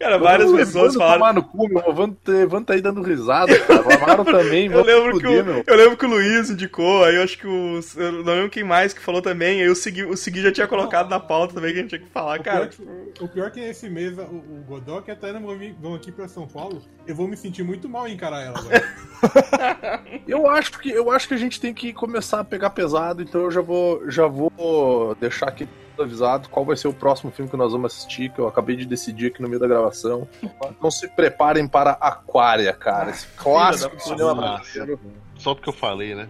[0.00, 1.18] Cara, várias pessoas mundo falaram.
[1.20, 1.78] tomar no cu, meu.
[1.86, 3.86] O Evan, Evan tá aí dando risada, cara.
[3.86, 5.64] O Amaro também, Eu vamos lembro, que fuder, o, meu.
[5.66, 7.80] eu lembro que o Luiz indicou, aí eu acho que o.
[7.96, 10.66] Eu não lembro quem mais que falou também, aí o Segui, o Segui já tinha
[10.66, 12.66] colocado na pauta também que a gente tinha que falar, O cara.
[12.66, 15.58] pior, que- o pior é que esse mês o, o Godot e a Tayana vão
[15.58, 16.82] vir- vão aqui pra São Paulo.
[17.06, 18.82] Eu vou me sentir muito mal em encarar ela agora.
[20.26, 23.42] Eu acho que eu acho que a gente tem que começar a pegar pesado, então
[23.42, 25.68] eu já vou já vou deixar aqui
[26.02, 28.84] avisado qual vai ser o próximo filme que nós vamos assistir, que eu acabei de
[28.86, 30.26] decidir aqui no meio da gravação.
[30.70, 33.10] Então se preparem para Aquária, cara.
[33.10, 34.16] Esse clássico do puta.
[34.16, 35.00] cinema brasileiro.
[35.36, 36.28] Só porque eu falei, né?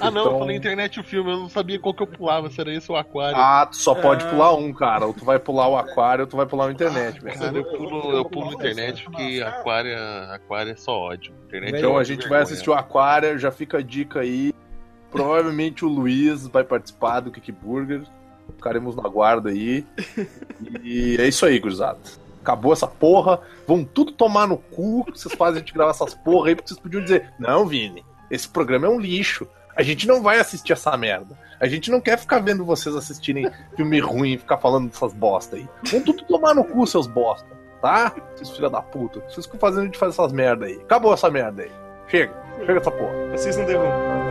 [0.00, 2.50] Ah, não, Então- eu falei internet o filme, eu não sabia qual que eu pulava,
[2.50, 3.36] se era esse ou o aquário.
[3.38, 4.28] Ah, tu só pode Ah.
[4.28, 5.06] pular um, cara.
[5.06, 7.38] Ou tu vai pular o aquário ou tu vai pular o internet, velho.
[7.38, 11.32] Cara, eu pulo, eu pulo internet porque aquário, é- aquário é só ódio.
[11.46, 14.52] Internet é Então a ódio, gente vai assistir o Aquário, já fica a dica aí.
[15.12, 18.02] Provavelmente o Luiz vai participar do Kick Burger.
[18.56, 19.84] Ficaremos na guarda aí.
[20.82, 21.98] E é isso aí, gurizada.
[22.42, 23.40] Acabou essa porra.
[23.66, 25.04] Vão tudo tomar no cu.
[25.14, 28.48] Vocês fazem a gente gravar essas porra aí, porque vocês podiam dizer: Não, Vini, esse
[28.48, 29.46] programa é um lixo.
[29.76, 31.38] A gente não vai assistir essa merda.
[31.60, 35.56] A gente não quer ficar vendo vocês assistirem filme ruim e ficar falando dessas bosta
[35.56, 35.68] aí.
[35.90, 37.46] Vão tudo tomar no cu, seus bosta.
[37.80, 38.12] Tá?
[38.34, 39.20] Seus filha da puta.
[39.28, 40.80] Vocês ficam fazendo a gente fazer essas merda aí.
[40.82, 41.70] Acabou essa merda aí.
[42.08, 42.34] Chega.
[42.58, 43.34] Chega essa porra.
[43.34, 44.27] Assistam The Room.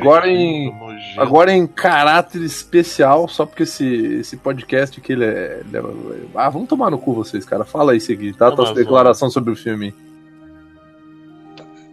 [0.00, 1.20] Agora em, Nojento.
[1.20, 3.84] agora em caráter especial, só porque esse,
[4.20, 5.82] esse podcast aqui ele é, ele é-
[6.34, 7.64] Ah, vamos tomar no cu vocês, cara.
[7.64, 8.50] Fala aí, seguinte, tá?
[8.50, 9.94] Tua declaração sobre o filme.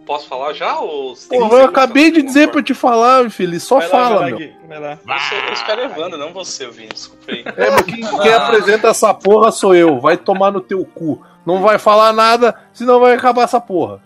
[0.06, 0.78] Posso falar já?
[0.78, 3.60] Ou tem eu acabei de dizer pra te falar, filho.
[3.60, 4.38] Só Vai lá, fala, vai lá, meu.
[4.38, 4.92] Gui, vai lá.
[5.06, 6.88] Eu, sou, eu espero Evandro, não você, Vini.
[6.88, 7.44] Desculpa aí.
[7.44, 10.00] É, mas quem, quem apresenta essa porra sou eu.
[10.00, 11.22] Vai tomar no teu cu.
[11.44, 14.00] Não vai falar nada, senão vai acabar essa porra.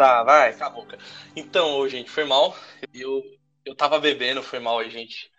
[0.00, 0.98] Tá, vai, cala a boca.
[1.36, 2.56] Então, gente, foi mal.
[2.94, 3.22] Eu,
[3.66, 5.30] eu tava bebendo, foi mal gente.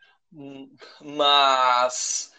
[1.01, 2.31] Mas.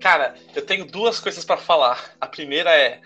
[0.00, 2.16] Cara, eu tenho duas coisas pra falar.
[2.20, 3.00] A primeira é.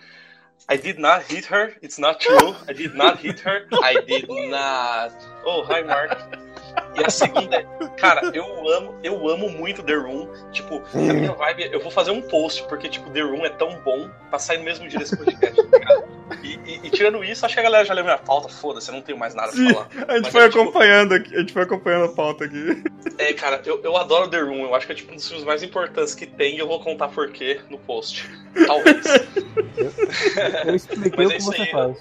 [0.70, 1.76] I did not hit her.
[1.82, 2.56] It's not true.
[2.66, 3.68] I did not hit her.
[3.84, 5.14] I did not.
[5.44, 6.41] Oh, hi, Mark.
[6.94, 7.66] E a segunda é,
[7.96, 10.28] cara, eu amo, eu amo muito The Room.
[10.52, 13.78] Tipo, a minha vibe, eu vou fazer um post, porque, tipo, The Room é tão
[13.80, 16.04] bom pra sair no mesmo dia desse podcast, tá ligado?
[16.42, 18.94] E, e- e tirando isso, acho que a galera já leu minha pauta, foda-se, eu
[18.94, 19.72] não tenho mais nada pra Sim.
[19.72, 19.88] falar.
[20.08, 22.82] A gente Mas foi é, tipo, acompanhando aqui, a gente foi acompanhando a pauta aqui.
[23.18, 25.44] É, cara, eu, eu adoro The Room, eu acho que é tipo um dos filmes
[25.44, 28.28] mais importantes que tem e eu vou contar por quê no post.
[28.66, 29.04] Talvez.
[30.66, 31.98] Eu expliquei Mas o é que isso você aí, faz.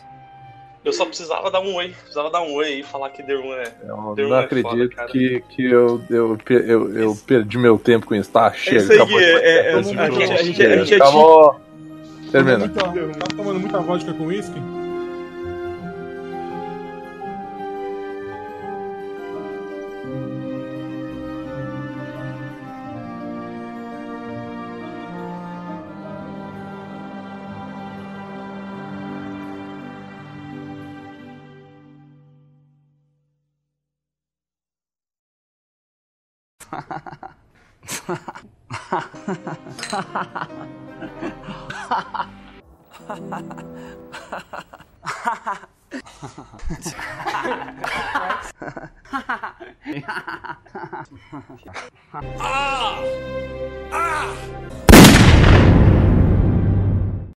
[0.83, 3.53] Eu só precisava dar um oi, precisava dar um oi e falar que The Room
[3.53, 3.63] é.
[3.87, 8.07] Eu Deu não uma acredito foda, que, que eu, eu, eu, eu perdi meu tempo
[8.07, 8.31] com isso.
[8.31, 8.77] Tá, É chega.
[8.77, 10.97] isso aí, acabou É, é, é, a gente, a gente, a gente Chega, já tinha.
[10.97, 11.61] acabou.
[12.31, 12.69] Termina.
[12.69, 12.93] Tá
[13.35, 14.59] tomando muita vodka com uísque?
[53.93, 54.87] Ah!